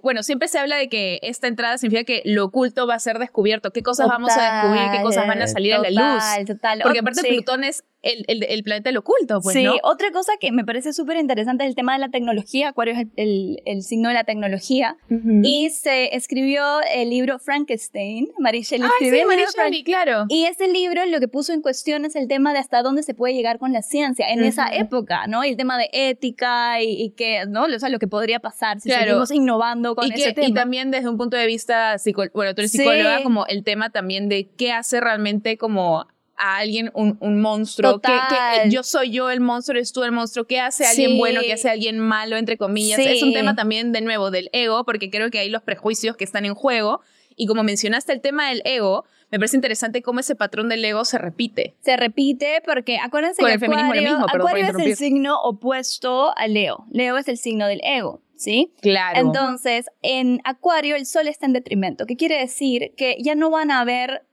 bueno, 0.04 0.22
siempre 0.22 0.50
se 0.50 0.60
habla 0.60 0.76
de 0.76 0.90
que 0.90 1.20
esta 1.22 1.48
entrada 1.48 1.78
significa 1.78 2.04
que 2.04 2.24
lo 2.26 2.44
oculto 2.46 2.88
va 2.88 2.96
a 2.96 3.00
ser 3.00 3.20
descubierto, 3.20 3.72
qué 3.72 3.84
cosas 3.84 4.10
vamos 4.10 4.36
a 4.36 4.52
descubrir, 4.52 4.92
qué 4.92 5.02
cosas 5.02 5.26
van 5.28 5.42
a 5.42 5.48
salir 5.48 5.76
a 5.76 5.80
la 5.80 5.92
luz. 5.92 6.24
Total, 6.46 6.82
Porque 6.84 7.00
aparte 7.00 7.22
Plutón 7.26 7.64
es 7.64 7.86
el, 8.04 8.46
el, 8.48 8.64
planeta 8.64 8.90
del 8.90 8.98
oculto, 8.98 9.42
pues, 9.42 9.56
Sí, 9.56 9.68
otra 9.84 10.12
cosa 10.12 10.34
que 10.40 10.52
me 10.52 10.64
parece 10.64 10.94
súper 10.94 11.18
interesante 11.18 11.64
es 11.64 11.70
el 11.70 11.76
tema 11.76 11.94
de 11.94 12.00
la 12.00 12.10
tecnología. 12.10 12.70
Acuario 12.70 12.94
es 12.94 13.08
el, 13.16 13.62
el 13.66 13.82
signo 13.82 14.10
de 14.10 14.16
la 14.16 14.24
tecnología. 14.24 14.98
Y 15.44 15.70
se 15.72 16.16
escribió 16.16 16.64
el 16.94 17.10
libro 17.10 17.40
Frankenstein. 17.40 18.30
Mary 18.38 18.62
Shelley 18.62 18.88
escribió 18.88 19.22
sí, 19.22 19.26
Mary 19.26 19.44
Shelley, 19.56 19.84
claro. 19.84 20.26
Y 20.30 20.46
ese 20.46 20.68
libro 20.68 21.06
lo 21.08 21.20
que 21.20 21.28
puso 21.28 21.54
en 21.54 21.62
cuestión 21.62 22.06
es 22.06 22.16
el 22.16 22.28
tema 22.28 22.54
de 22.54 22.60
hasta 22.60 22.82
dónde 22.82 23.04
se 23.04 23.14
puede 23.14 23.34
llegar 23.34 23.60
con 23.60 23.74
la 23.74 23.82
ciencia 23.82 24.30
en 24.30 24.44
esa 24.44 24.74
época, 24.74 25.28
¿no? 25.28 25.44
Y 25.44 25.50
el 25.50 25.58
tema 25.58 25.78
de 25.78 25.90
ética 25.92 26.82
y, 26.82 27.12
que, 27.12 27.46
¿no? 27.48 27.66
O 27.66 27.80
sea, 27.80 27.90
lo 27.90 28.00
que 28.00 28.08
podría 28.08 28.40
pasar 28.40 28.80
si 28.80 28.90
seguimos 28.90 29.32
innovando 29.32 29.96
con 29.96 30.12
ese 30.12 30.34
tema. 30.34 30.48
Y 30.48 30.54
también 30.54 30.92
desde 30.92 31.10
un 31.10 31.18
punto 31.18 31.36
de 31.36 31.48
vista, 31.48 31.96
bueno, 32.34 32.54
tú 32.54 32.62
eres 32.62 32.72
psicóloga, 32.72 33.24
como 33.24 33.46
el 33.48 33.64
tema 33.64 33.90
también 33.90 34.30
de 34.30 34.50
qué 34.58 34.72
hace 34.72 35.02
realmente 35.02 35.58
como 35.58 36.08
a 36.38 36.58
alguien 36.58 36.92
un, 36.94 37.18
un 37.20 37.42
monstruo. 37.42 38.00
Que, 38.00 38.12
que, 38.12 38.70
yo 38.70 38.84
soy 38.84 39.12
yo 39.12 39.30
el 39.30 39.40
monstruo, 39.40 39.78
eres 39.78 39.92
tú 39.92 40.04
el 40.04 40.12
monstruo. 40.12 40.46
¿Qué 40.46 40.60
hace 40.60 40.86
alguien 40.86 41.18
bueno? 41.18 41.42
¿Qué 41.42 41.54
hace 41.54 41.70
alguien 41.70 42.00
malo, 42.00 42.38
entre 42.38 42.58
comillas? 42.58 43.00
Es 43.00 43.24
un 43.24 43.34
tema 43.34 43.56
también, 43.56 43.92
de 43.92 44.02
nuevo, 44.02 44.32
del 44.32 44.50
ego, 44.54 44.86
porque 44.86 45.10
creo 45.10 45.30
que 45.30 45.40
hay 45.40 45.50
los 45.50 45.64
prejuicios 45.64 46.16
que 46.16 46.24
están 46.24 46.46
en 46.46 46.56
juego. 46.56 47.02
Y 47.36 47.46
como 47.46 47.64
mencionaste 47.64 48.14
el 48.14 48.22
tema 48.22 48.50
del 48.50 48.62
ego, 48.66 49.06
me 49.30 49.40
parece 49.40 49.58
interesante 49.58 50.02
cómo 50.02 50.20
ese 50.22 50.36
patrón 50.36 50.70
del 50.70 50.84
ego 50.84 51.06
se 51.06 51.18
repite. 51.18 51.76
Se 51.82 51.98
repite 51.98 52.62
porque 52.66 52.98
acuérdense 52.98 53.44
que 53.44 53.54
el 53.54 53.60
feminismo 53.60 53.92
mismo, 53.92 54.26
Acuario 54.28 54.66
es 54.66 54.76
el 54.76 54.96
signo 54.96 55.40
opuesto 55.42 56.36
a 56.36 56.48
Leo. 56.48 56.86
Leo 56.90 57.18
es 57.18 57.28
el 57.28 57.38
signo 57.38 57.68
del 57.68 57.82
ego. 57.84 58.22
¿Sí? 58.36 58.72
Claro. 58.82 59.20
Entonces, 59.20 59.88
en 60.04 60.42
Acuario 60.44 60.96
el 60.96 61.08
sol 61.08 61.28
está 61.28 61.48
en 61.48 61.54
detrimento, 61.54 62.06
¿Qué 62.06 62.16
quiere 62.16 62.38
decir 62.38 62.94
que 62.96 63.18
ya 63.20 63.34
no 63.34 63.50
van 63.50 63.72
a 63.72 63.80
haber 63.80 64.28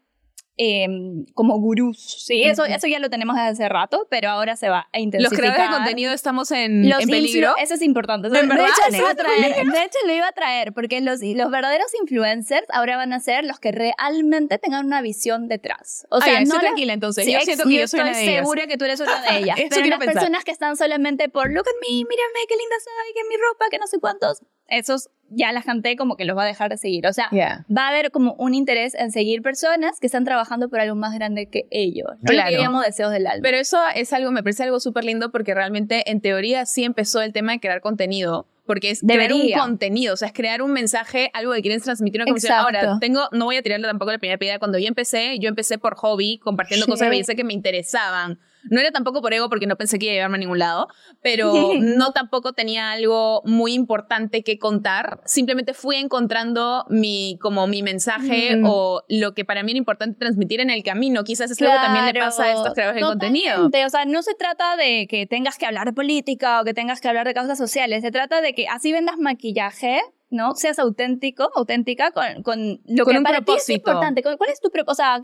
Em, 0.57 1.25
como 1.35 1.59
gurús, 1.59 2.25
¿sí? 2.25 2.45
Eso, 2.45 2.65
eso 2.65 2.87
ya 2.87 3.01
lo 3.01 3.11
tenemos 3.11 3.35
desde 3.35 3.49
hace 3.49 3.69
rato, 3.69 4.07
pero 4.09 4.29
ahora 4.29 4.55
se 4.55 4.69
va 4.69 4.89
a 4.93 5.01
intensificar. 5.01 5.33
Los 5.33 5.55
creadores 5.57 5.69
de 5.69 5.77
contenido 5.77 6.13
estamos 6.13 6.53
en, 6.53 6.85
en 6.85 7.09
peligro. 7.09 7.55
Eso 7.61 7.75
es 7.75 7.83
importante. 7.83 8.31
de, 8.31 8.39
hecho, 8.39 8.47
lo 8.93 8.97
iba 8.97 9.11
a 9.11 9.15
traer, 9.17 9.67
de 9.67 9.83
hecho, 9.83 9.99
lo 10.07 10.13
iba 10.13 10.29
a 10.29 10.33
traer, 10.33 10.73
porque 10.73 11.01
los, 11.01 11.19
los 11.23 11.51
verdaderos 11.51 11.89
influencers 12.01 12.69
ahora 12.71 12.97
van 12.97 13.13
a 13.13 13.19
ser 13.19 13.45
los 13.45 13.59
que 13.59 13.73
realmente 13.73 14.59
tengan 14.59 14.87
una 14.87 15.03
visión 15.03 15.49
detrás. 15.49 16.07
O 16.11 16.21
sea, 16.21 16.41
no 16.43 16.61
tranquila 16.61 16.93
entonces. 16.93 17.27
yo 17.27 17.41
siento 17.41 17.65
que 17.65 17.81
yo 17.81 17.89
soy 17.89 18.01
una 18.01 18.13
de 18.13 18.23
ellas. 18.23 18.37
segura 18.37 18.69
que 18.69 18.79
tú 18.79 18.85
eres 18.85 19.01
una 19.01 19.23
de 19.23 19.39
ellas. 19.39 19.59
pero 19.71 19.87
las 19.87 19.99
personas 19.99 20.45
que 20.45 20.53
están 20.53 20.77
solamente 20.77 21.29
por 21.29 21.51
look 21.51 21.67
at 21.67 21.81
me, 21.81 21.97
mírame 21.97 22.47
qué 22.49 22.55
linda 22.55 22.77
soy, 22.79 23.13
que 23.13 23.29
mi 23.29 23.35
ropa, 23.37 23.65
que 23.73 23.79
no 23.79 23.89
sé 23.89 23.99
cuántos 23.99 24.41
esos 24.69 25.11
ya 25.31 25.53
la 25.53 25.63
gente 25.63 25.97
como 25.97 26.17
que 26.17 26.25
los 26.25 26.37
va 26.37 26.45
a 26.45 26.47
dejar 26.47 26.71
de 26.71 26.77
seguir. 26.77 27.07
O 27.07 27.13
sea, 27.13 27.29
va 27.33 27.87
a 27.87 27.89
haber 27.89 28.11
como 28.11 28.35
un 28.35 28.55
interés 28.55 28.95
en 28.95 29.11
seguir 29.11 29.43
personas 29.43 29.99
que 30.01 30.07
están 30.07 30.25
trabajando 30.25 30.69
por 30.69 30.81
algo 30.81 30.95
más 30.95 31.15
grande 31.15 31.47
que 31.47 31.67
ellos. 31.71 32.09
No 32.21 32.31
claro. 32.31 32.81
deseos 32.81 33.13
del 33.13 33.27
alma. 33.27 33.43
Pero 33.43 33.57
eso 33.57 33.79
es 33.95 34.13
algo, 34.13 34.31
me 34.31 34.43
parece 34.43 34.65
algo 34.65 34.81
súper 34.81 35.05
lindo 35.05 35.31
porque 35.31 35.55
realmente 35.55 36.11
en 36.11 36.21
teoría 36.21 36.67
sí 36.67 36.85
empezó 36.85 37.23
el 37.23 37.33
tema 37.33 37.53
de 37.53 37.61
crear 37.61 37.81
contenido 37.81 38.47
porque 38.67 38.91
es 38.91 39.01
crear 39.01 39.33
un 39.33 39.51
contenido, 39.53 40.15
o 40.15 40.17
sea, 40.17 40.29
es 40.29 40.35
crear 40.35 40.63
un 40.63 40.73
mensaje, 40.73 41.31
algo 41.35 41.53
que 41.53 41.61
quieren 41.61 41.83
transmitir 41.83 42.23
una 42.23 42.25
conversación. 42.25 42.59
Ahora, 42.59 42.99
tengo, 42.99 43.29
no 43.31 43.45
voy 43.45 43.57
a 43.57 43.63
tirarle 43.63 43.87
tampoco 43.87 44.11
la 44.11 44.19
primera 44.19 44.39
pedida. 44.39 44.59
Cuando 44.59 44.79
yo 44.79 44.89
empecé, 44.89 45.39
yo 45.39 45.51
empecé 45.51 45.77
por 45.77 45.97
hobby, 45.97 46.39
compartiendo 46.39 46.87
cosas 46.87 47.11
que 47.11 47.37
que 47.37 47.45
me 47.45 47.53
interesaban. 47.53 48.39
No 48.71 48.81
era 48.81 48.91
tampoco 48.91 49.21
por 49.23 49.33
ego 49.33 49.49
porque 49.49 49.67
no 49.67 49.77
pensé 49.77 49.99
que 49.99 50.07
iba 50.07 50.13
a 50.13 50.15
llevarme 50.15 50.37
a 50.37 50.41
ningún 50.41 50.59
lado, 50.59 50.89
pero 51.23 51.53
no 51.81 52.13
tampoco 52.13 52.53
tenía 52.53 52.93
algo 52.93 53.43
muy 53.45 53.75
importante 53.75 54.43
que 54.43 54.59
contar. 54.59 55.21
Simplemente 55.25 55.75
fui 55.75 55.97
encontrando 55.97 56.87
mi, 56.89 57.39
como 57.41 57.67
mi 57.67 57.83
mensaje 57.83 58.61
o 58.65 59.03
lo 59.09 59.35
que 59.35 59.45
para 59.45 59.63
mí 59.63 59.73
era 59.73 59.79
importante 59.79 60.19
transmitir 60.19 60.61
en 60.61 60.71
el 60.71 60.83
camino. 60.83 61.25
Quizás 61.25 61.51
es 61.51 61.61
algo 61.61 61.75
que 61.75 61.79
también 61.79 62.07
le 62.07 62.21
pasa 62.21 62.45
a 62.45 62.53
estos 62.53 62.75
creadores 62.75 63.03
de 63.03 63.07
contenido. 63.07 63.67
O 63.67 63.91
sea, 63.91 64.05
no 64.05 64.23
se 64.23 64.35
trata 64.35 64.77
de 64.77 65.07
que 65.09 65.27
tengas 65.27 65.59
que 65.59 65.67
hablar 65.67 65.87
de 65.87 65.93
política 65.93 66.61
o 66.61 66.65
que 66.65 66.75
tengas 66.75 67.01
que 67.01 67.09
hablar 67.09 67.27
de 67.27 67.35
causas 67.35 67.59
sociales. 67.59 68.03
Se 68.03 68.11
trata 68.11 68.41
de 68.41 68.55
que 68.55 68.69
así 68.69 68.93
vendas 68.93 69.19
maquillaje, 69.19 70.01
¿no? 70.31 70.55
Seas 70.55 70.79
auténtico, 70.79 71.51
auténtica 71.55 72.11
con, 72.13 72.43
con 72.43 72.81
lo 72.87 73.05
que 73.05 73.21
para 73.21 73.43
ti 73.43 73.53
es 73.57 73.69
importante. 73.71 74.23
¿Cuál 74.23 74.51
es 74.51 74.61
tu 74.61 74.71
propósito? 74.71 74.93
O 74.93 74.95
sea, 74.95 75.15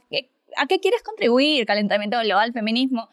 ¿a 0.56 0.66
qué 0.66 0.80
quieres 0.80 1.02
contribuir? 1.02 1.66
Calentamiento 1.66 2.18
global, 2.20 2.52
feminismo 2.52 3.08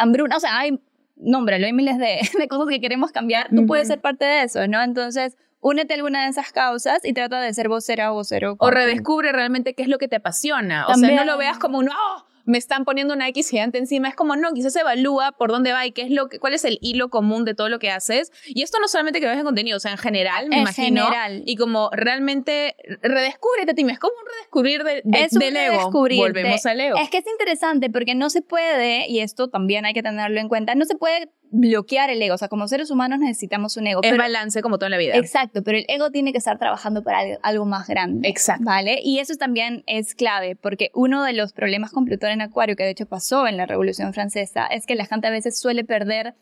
hambruna, 0.00 0.36
o 0.36 0.40
sea, 0.40 0.58
hay, 0.58 0.80
nómbralo, 1.16 1.66
hay 1.66 1.72
miles 1.72 1.98
de, 1.98 2.20
de 2.38 2.48
cosas 2.48 2.68
que 2.68 2.80
queremos 2.80 3.12
cambiar, 3.12 3.48
tú 3.54 3.66
puedes 3.66 3.88
ser 3.88 4.00
parte 4.00 4.24
de 4.24 4.42
eso, 4.42 4.66
¿no? 4.68 4.82
Entonces, 4.82 5.36
únete 5.60 5.94
a 5.94 5.96
alguna 5.96 6.24
de 6.24 6.30
esas 6.30 6.52
causas 6.52 7.04
y 7.04 7.12
trata 7.12 7.40
de 7.40 7.52
ser 7.54 7.68
vocera 7.68 8.12
o 8.12 8.14
vocero. 8.14 8.56
O 8.58 8.70
redescubre 8.70 9.32
realmente 9.32 9.74
qué 9.74 9.82
es 9.82 9.88
lo 9.88 9.98
que 9.98 10.08
te 10.08 10.16
apasiona. 10.16 10.86
O 10.86 10.94
sea, 10.94 11.10
no 11.10 11.24
lo 11.24 11.38
veas 11.38 11.58
como 11.58 11.78
un, 11.78 11.88
oh, 11.88 12.24
me 12.50 12.58
están 12.58 12.84
poniendo 12.84 13.14
una 13.14 13.28
X 13.28 13.50
gigante 13.50 13.78
encima. 13.78 14.08
Es 14.08 14.16
como, 14.16 14.36
no, 14.36 14.52
quizás 14.52 14.74
evalúa 14.76 15.32
por 15.32 15.50
dónde 15.50 15.72
va 15.72 15.86
y 15.86 15.92
qué 15.92 16.02
es 16.02 16.10
lo 16.10 16.28
que, 16.28 16.38
cuál 16.38 16.52
es 16.52 16.64
el 16.64 16.78
hilo 16.82 17.08
común 17.08 17.44
de 17.44 17.54
todo 17.54 17.68
lo 17.68 17.78
que 17.78 17.90
haces. 17.90 18.32
Y 18.46 18.62
esto 18.62 18.78
no 18.80 18.88
solamente 18.88 19.20
que 19.20 19.30
en 19.30 19.44
contenido, 19.44 19.76
o 19.76 19.80
sea, 19.80 19.92
en 19.92 19.98
general, 19.98 20.48
me 20.48 20.56
en 20.56 20.62
imagino. 20.62 21.04
General. 21.04 21.42
Y 21.46 21.56
como 21.56 21.90
realmente 21.92 22.76
redescúbrete 23.02 23.70
a 23.70 23.74
ti 23.74 23.84
mismo. 23.84 23.94
Es 23.94 24.00
como 24.00 24.14
un 24.20 24.26
redescubrir 24.34 24.84
de, 24.84 25.02
de, 25.04 25.24
es 25.24 25.32
un 25.32 25.42
ego. 25.42 25.90
Volvemos 25.90 26.66
al 26.66 26.80
ego. 26.80 26.98
Es 26.98 27.08
que 27.08 27.18
es 27.18 27.26
interesante 27.26 27.88
porque 27.90 28.14
no 28.14 28.30
se 28.30 28.42
puede, 28.42 29.08
y 29.08 29.20
esto 29.20 29.48
también 29.48 29.86
hay 29.86 29.94
que 29.94 30.02
tenerlo 30.02 30.40
en 30.40 30.48
cuenta, 30.48 30.74
no 30.74 30.84
se 30.84 30.96
puede 30.96 31.30
bloquear 31.50 32.10
el 32.10 32.22
ego. 32.22 32.34
O 32.34 32.38
sea, 32.38 32.48
como 32.48 32.66
seres 32.68 32.90
humanos 32.90 33.18
necesitamos 33.18 33.76
un 33.76 33.86
ego. 33.86 34.00
Es 34.02 34.16
balance 34.16 34.62
como 34.62 34.78
todo 34.78 34.86
en 34.86 34.92
la 34.92 34.98
vida. 34.98 35.16
Exacto, 35.16 35.62
pero 35.62 35.78
el 35.78 35.84
ego 35.88 36.10
tiene 36.10 36.32
que 36.32 36.38
estar 36.38 36.58
trabajando 36.58 37.02
para 37.02 37.38
algo 37.42 37.66
más 37.66 37.86
grande. 37.88 38.28
Exacto. 38.28 38.64
¿Vale? 38.64 39.00
Y 39.02 39.18
eso 39.18 39.34
también 39.34 39.82
es 39.86 40.14
clave, 40.14 40.56
porque 40.56 40.90
uno 40.94 41.24
de 41.24 41.32
los 41.32 41.52
problemas 41.52 41.92
con 41.92 42.04
Plutón 42.04 42.30
en 42.30 42.42
Acuario, 42.42 42.76
que 42.76 42.84
de 42.84 42.90
hecho 42.90 43.06
pasó 43.06 43.46
en 43.46 43.56
la 43.56 43.66
Revolución 43.66 44.14
Francesa, 44.14 44.66
es 44.66 44.86
que 44.86 44.94
la 44.94 45.06
gente 45.06 45.26
a 45.26 45.30
veces 45.30 45.58
suele 45.58 45.84
perder 45.84 46.34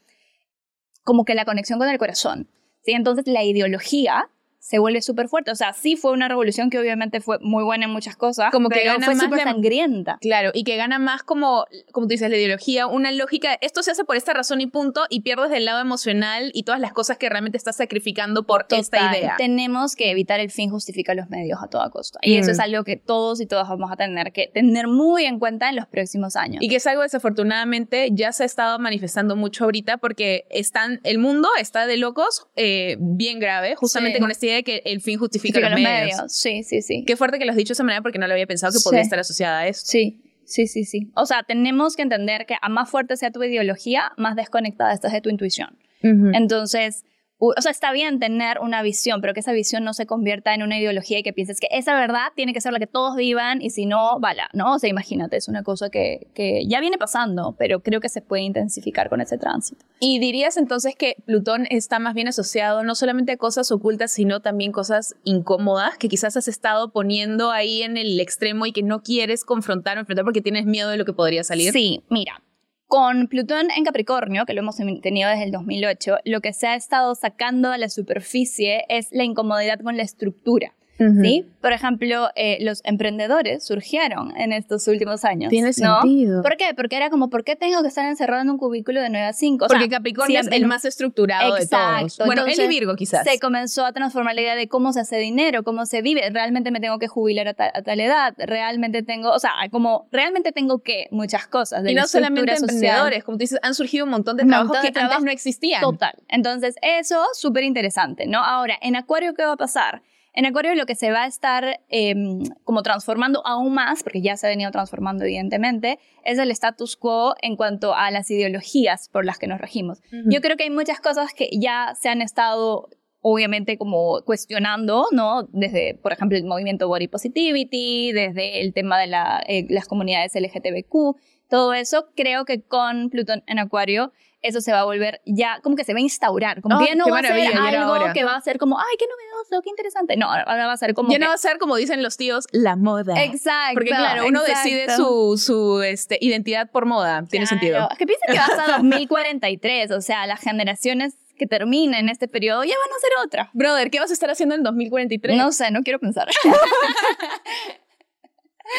como 1.03 1.25
que 1.25 1.35
la 1.35 1.45
conexión 1.45 1.79
con 1.79 1.89
el 1.89 1.99
corazón. 1.99 2.49
¿sí? 2.83 2.93
Entonces 2.93 3.27
la 3.27 3.45
ideología 3.45 4.29
se 4.69 4.79
vuelve 4.79 5.01
súper 5.01 5.29
fuerte. 5.29 5.51
O 5.51 5.55
sea, 5.55 5.73
sí 5.73 5.97
fue 5.97 6.13
una 6.13 6.29
revolución 6.29 6.69
que 6.69 6.79
obviamente 6.79 7.23
fue 7.23 7.39
muy 7.41 7.65
buena 7.65 7.87
en 7.87 7.91
muchas 7.91 8.17
cosas, 8.17 8.51
como 8.53 8.69
que 8.69 8.81
fue 9.03 9.17
súper 9.17 9.41
sangrienta. 9.41 10.19
Claro, 10.21 10.51
y 10.53 10.63
que 10.63 10.77
gana 10.77 10.99
más 10.99 11.23
como, 11.23 11.65
como 11.91 12.07
tú 12.07 12.11
dices, 12.11 12.29
la 12.29 12.37
ideología, 12.37 12.87
una 12.87 13.11
lógica, 13.11 13.57
esto 13.63 13.83
se 13.83 13.93
hace 13.93 14.05
por 14.05 14.17
esta 14.17 14.35
razón 14.35 14.61
y 14.61 14.67
punto, 14.67 15.07
y 15.09 15.23
pierdes 15.23 15.51
del 15.51 15.65
lado 15.65 15.81
emocional 15.81 16.51
y 16.53 16.65
todas 16.65 16.83
las 16.83 16.93
cosas 16.93 17.17
que 17.17 17.31
realmente 17.31 17.57
estás 17.57 17.77
sacrificando 17.77 18.43
por 18.43 18.67
esta 18.69 19.11
idea. 19.11 19.37
Tenemos 19.39 19.97
que 19.97 20.11
evitar 20.11 20.39
el 20.39 20.51
fin 20.51 20.69
justifica 20.69 21.15
los 21.15 21.31
medios 21.31 21.61
a 21.63 21.69
toda 21.69 21.89
costa. 21.89 22.19
Y 22.21 22.37
eso 22.37 22.51
es 22.51 22.59
mm. 22.59 22.63
algo 22.63 22.85
que 22.85 22.97
todos 22.97 23.41
y 23.41 23.47
todas 23.47 23.71
vamos 23.71 23.91
a 23.91 23.97
tener 23.97 24.33
que 24.33 24.51
tener 24.53 24.87
muy 24.87 25.25
en 25.25 25.39
cuenta 25.39 25.71
en 25.71 25.77
los 25.77 25.87
próximos 25.87 26.37
años. 26.37 26.59
Y 26.63 26.69
que 26.69 26.77
es 26.77 26.87
algo 26.87 27.01
desafortunadamente 27.01 28.11
ya 28.13 28.33
se 28.33 28.43
ha 28.43 28.47
estado 28.47 28.79
manifestando 28.79 29.35
mucho 29.35 29.65
ahorita 29.65 29.97
porque 29.97 30.45
están, 30.51 31.01
el 31.05 31.17
mundo 31.17 31.49
está 31.59 31.87
de 31.87 31.97
locos 31.97 32.49
eh, 32.57 32.99
bien 33.01 33.41
grave, 33.41 33.75
justamente 33.75 34.21
con 34.21 34.31
esta 34.31 34.45
idea 34.45 34.58
que 34.63 34.83
el 34.85 35.01
fin 35.01 35.19
justifica, 35.19 35.61
los, 35.61 35.81
medios. 35.81 36.21
Sí, 36.29 36.63
sí, 36.63 36.83
sí. 36.83 37.05
Qué 37.07 37.17
fuerte 37.17 37.39
que 37.39 37.45
lo 37.45 37.53
has 37.53 37.57
dicho 37.57 37.69
de 37.71 37.75
esa 37.75 37.85
manera 37.85 38.03
porque 38.03 38.19
no 38.19 38.27
lo 38.27 38.33
había 38.33 38.47
pensado 38.47 38.73
que 38.73 38.81
podría 38.83 39.03
estar 39.03 39.19
asociada 39.19 39.61
a 39.61 39.69
eso. 39.69 39.83
Sí, 39.85 40.21
sí, 40.45 40.67
sí, 40.67 40.85
sí. 40.85 41.11
O 41.15 41.27
sea, 41.27 41.43
tenemos 41.43 41.97
que 41.97 42.03
entender 42.03 42.47
que 42.47 42.57
a 42.61 42.69
más 42.69 42.91
fuerte 42.91 43.17
sea 43.17 43.31
tu 43.31 43.43
ideología, 43.43 44.13
más 44.17 44.37
desconectada 44.37 44.93
estás 44.93 45.13
de 45.13 45.21
tu 45.21 45.31
intuición. 45.31 45.79
Entonces, 46.01 47.05
o 47.39 47.61
sea, 47.61 47.71
está 47.71 47.93
bien 47.93 48.19
tener 48.19 48.59
una 48.61 48.83
visión, 48.83 49.21
pero 49.21 49.33
que 49.33 49.41
esa 49.41 49.53
visión 49.53 49.85
no 49.85 49.95
se 49.95 50.07
convierta 50.07 50.55
en 50.55 50.63
una 50.63 50.79
ideología 50.79 51.19
y 51.19 51.23
que 51.23 51.33
pienses 51.33 51.61
que 51.61 51.69
esa 51.71 51.95
verdad 51.95 52.33
tiene 52.35 52.53
que 52.53 52.61
ser 52.61 52.73
la 52.73 52.79
que 52.79 52.87
todos 52.87 53.17
vivan 53.17 53.63
y 53.63 53.71
si 53.71 53.87
no, 53.87 54.19
bala, 54.19 54.49
¿no? 54.53 54.75
O 54.75 54.79
sea, 54.79 54.91
imagínate, 54.91 55.37
es 55.37 55.49
una 55.49 55.63
cosa 55.63 55.89
que, 55.91 56.27
que 56.35 56.67
ya 56.67 56.81
viene 56.81 56.99
pasando, 56.99 57.55
pero 57.59 57.81
creo 57.81 58.01
que 58.01 58.09
se 58.09 58.21
puede 58.23 58.43
intensificar 58.43 59.09
con 59.09 59.21
ese 59.21 59.39
tránsito. 59.39 59.85
Y 60.01 60.19
dirías 60.19 60.57
entonces 60.57 60.95
que 60.97 61.17
Plutón 61.27 61.67
está 61.71 61.99
más 61.99 62.15
bien 62.15 62.29
asociado 62.29 62.83
no 62.83 62.95
solamente 62.95 63.33
a 63.33 63.37
cosas 63.37 63.71
ocultas, 63.71 64.13
sino 64.13 64.41
también 64.41 64.73
cosas 64.73 65.15
incómodas 65.25 65.97
que 65.99 66.09
quizás 66.09 66.37
has 66.37 66.49
estado 66.49 66.91
poniendo 66.91 67.51
ahí 67.51 67.83
en 67.83 67.97
el 67.97 68.19
extremo 68.21 68.67
y 68.67 68.73
que 68.73 68.83
no 68.83 69.03
quieres 69.03 69.45
confrontar 69.45 69.97
o 69.97 70.01
enfrentar 70.01 70.25
porque 70.25 70.43
tienes 70.43 70.67
miedo 70.67 70.91
de 70.91 70.97
lo 70.97 71.05
que 71.05 71.13
podría 71.13 71.45
salir. 71.45 71.73
Sí, 71.73 72.03
mira, 72.09 72.43
con 72.89 73.29
Plutón 73.29 73.71
en 73.71 73.85
Capricornio, 73.85 74.47
que 74.47 74.55
lo 74.55 74.63
hemos 74.63 74.77
tenido 74.77 75.29
desde 75.29 75.45
el 75.45 75.53
2008, 75.53 76.17
lo 76.25 76.41
que 76.41 76.55
se 76.55 76.67
ha 76.67 76.75
estado 76.75 77.15
sacando 77.15 77.71
a 77.71 77.77
la 77.77 77.91
superficie 77.91 78.87
es 78.89 79.09
la 79.13 79.25
incomodidad 79.25 79.79
con 79.81 79.99
la 79.99 80.03
estructura. 80.03 80.75
¿Sí? 80.99 81.47
Por 81.61 81.73
ejemplo, 81.73 82.29
eh, 82.37 82.59
los 82.61 82.81
emprendedores 82.85 83.65
surgieron 83.65 84.37
en 84.37 84.53
estos 84.53 84.87
últimos 84.89 85.25
años. 85.25 85.51
Tiene 85.51 85.73
sentido. 85.73 86.43
¿Por 86.43 86.57
qué? 86.57 86.75
Porque 86.77 86.97
era 86.97 87.11
como, 87.11 87.31
¿por 87.31 87.45
qué 87.45 87.57
tengo 87.57 87.83
que 87.83 87.89
estar 87.89 88.05
encerrado 88.05 88.43
en 88.43 88.51
un 88.51 88.59
cubículo 88.59 89.01
de 89.01 89.11
9 89.11 89.27
a 89.27 89.33
5? 89.33 89.67
Porque 89.69 89.89
Capricornio 89.89 90.41
es 90.41 90.49
el 90.49 90.67
más 90.67 90.85
estructurado 90.85 91.55
de 91.55 91.67
todos. 91.67 92.19
Bueno, 92.25 92.47
él 92.47 92.55
y 92.59 92.69
Virgo 92.69 92.95
quizás. 92.97 93.25
Se 93.25 93.39
comenzó 93.39 93.85
a 93.85 93.93
transformar 93.93 94.35
la 94.35 94.43
idea 94.43 94.55
de 94.57 94.69
cómo 94.69 94.93
se 94.93 95.01
hace 95.01 95.17
dinero, 95.17 95.63
cómo 95.63 95.87
se 95.87 96.03
vive. 96.03 96.29
Realmente 96.31 96.71
me 96.71 96.81
tengo 96.81 96.99
que 96.99 97.09
jubilar 97.09 97.49
a, 97.49 97.55
tal 97.55 98.01
edad. 98.01 98.35
Realmente 98.39 99.03
tengo, 99.03 99.31
o 99.31 99.39
sea, 99.39 99.53
como, 99.71 100.09
realmente 100.13 100.53
tengo 100.53 100.81
que 100.81 101.09
muchas 101.11 101.47
cosas. 101.47 101.83
De 101.83 101.93
y 101.93 101.95
no 101.95 102.07
solamente 102.07 102.55
emprendedores, 102.55 103.25
como 103.25 103.37
tú 103.37 103.43
dices, 103.43 103.59
han 103.63 103.75
surgido 103.75 104.05
un 104.05 104.11
montón 104.11 104.37
de 104.37 104.45
trabajos 104.45 104.79
que 104.81 104.93
antes 104.99 105.23
no 105.23 105.31
existían. 105.31 105.81
Total. 105.81 106.15
Entonces, 106.29 106.77
eso, 106.83 107.25
súper 107.33 107.65
interesante, 107.65 108.27
¿no? 108.27 108.45
Ahora, 108.45 108.77
en 108.81 108.97
Acuario, 108.97 109.35
¿qué 109.35 109.45
va 109.45 109.53
a 109.53 109.57
pasar? 109.57 110.03
En 110.35 110.47
Acuario 110.47 110.75
lo 110.75 110.87
que 110.87 110.95
se 110.95 111.11
va 111.11 111.25
a 111.25 111.27
estar 111.27 111.81
em, 111.89 112.43
como 112.65 112.83
transformando 112.83 113.45
aún 113.47 113.75
más, 113.75 114.03
porque 114.03 114.23
ya 114.23 114.37
se 114.37 114.47
ha 114.47 114.51
venido 114.51 114.71
transformando 114.71 115.25
evidentemente, 115.25 115.99
es 116.25 116.39
el 116.39 116.51
status 116.51 116.97
quo 116.97 117.35
en 117.43 117.57
cuanto 117.57 117.95
a 117.95 118.11
las 118.11 118.31
ideologías 118.31 119.09
por 119.09 119.25
las 119.25 119.39
que 119.39 119.47
nos 119.47 119.61
regimos. 119.61 120.01
Yo 120.27 120.41
creo 120.41 120.57
que 120.57 120.65
hay 120.65 120.71
muchas 120.71 121.01
cosas 121.01 121.35
que 121.35 121.49
ya 121.53 121.95
se 121.99 122.09
han 122.09 122.23
estado 122.23 122.89
obviamente 123.21 123.77
como 123.79 124.23
cuestionando, 124.25 125.07
¿no? 125.11 125.43
Desde, 125.53 125.95
por 125.95 126.13
ejemplo, 126.13 126.39
el 126.39 126.45
movimiento 126.45 126.89
Body 126.89 127.09
Positivity, 127.09 128.13
desde 128.13 128.61
el 128.61 128.73
tema 128.73 128.99
de 128.99 129.09
la, 129.09 129.43
eh, 129.47 129.67
las 129.69 129.89
comunidades 129.89 130.35
LGTBQ, 130.35 131.17
todo 131.49 131.73
eso, 131.73 132.09
creo 132.15 132.45
que 132.45 132.63
con 132.63 133.11
Plutón 133.11 133.43
en 133.47 133.59
Acuario 133.59 134.13
eso 134.41 134.61
se 134.61 134.73
va 134.73 134.81
a 134.81 134.85
volver 134.85 135.21
ya, 135.27 135.61
como 135.63 135.75
que 135.77 135.85
se 135.85 135.93
va 135.93 135.99
a 135.99 136.03
instaurar, 136.03 136.61
como 136.63 136.79
que 136.79 136.87
ya 136.87 136.95
no 136.95 137.09
va 137.09 137.19
a 137.19 137.23
ser 137.23 137.57
algo 137.57 138.13
que 138.13 138.25
va 138.25 138.37
a 138.37 138.41
ser 138.41 138.59
como, 138.59 138.79
ay, 138.79 138.97
qué 138.99 139.07
novedoso, 139.07 139.63
qué 139.63 139.71
interesante. 139.71 140.17
No, 140.17 140.31
ahora 140.31 140.67
va 140.67 140.73
a 140.73 140.77
ser 140.77 140.95
como. 140.95 141.11
Ya 141.11 141.19
no 141.19 141.27
va 141.27 141.35
a 141.35 141.39
ser 141.39 141.59
como 141.59 141.77
dicen 141.77 142.03
los 142.03 142.17
tíos, 142.17 142.47
la 142.53 142.77
moda. 142.77 143.23
Exacto. 143.23 143.75
Porque 143.75 143.91
claro, 143.91 144.27
uno 144.27 144.43
decide 144.43 144.95
su, 144.95 145.37
su 145.39 145.83
este, 145.83 146.19
identidad 146.21 146.71
por 146.71 146.87
moda, 146.87 147.25
tiene 147.29 147.47
sentido. 147.47 147.89
Es 147.91 147.99
que 147.99 148.07
piensa 148.07 148.27
que 148.27 148.39
vas 148.39 148.51
a 148.59 148.77
2043, 148.79 149.91
o 149.91 150.01
sea, 150.01 150.27
las 150.27 150.41
generaciones 150.41 151.17
que 151.37 151.47
terminen 151.47 152.09
este 152.09 152.29
periodo 152.29 152.65
ya 152.65 152.75
van 152.75 152.97
a 152.97 153.01
ser 153.01 153.11
otra. 153.25 153.51
Brother, 153.55 153.91
¿qué 153.91 154.01
vas 154.01 154.11
a 154.11 154.13
estar 154.13 154.31
haciendo 154.31 154.55
en 154.55 154.63
2043? 154.63 155.37
No 155.37 155.53
sé, 155.53 155.71
no 155.71 155.83
quiero 155.83 155.99
pensar. 155.99 156.29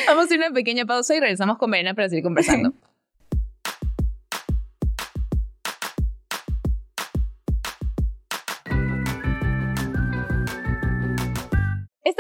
Vamos 0.08 0.24
a 0.24 0.26
hacer 0.26 0.38
una 0.38 0.52
pequeña 0.52 0.86
pausa 0.86 1.16
y 1.16 1.20
regresamos 1.20 1.58
con 1.58 1.72
Verena 1.72 1.96
para 1.96 2.10
seguir 2.10 2.24
conversando. 2.24 2.74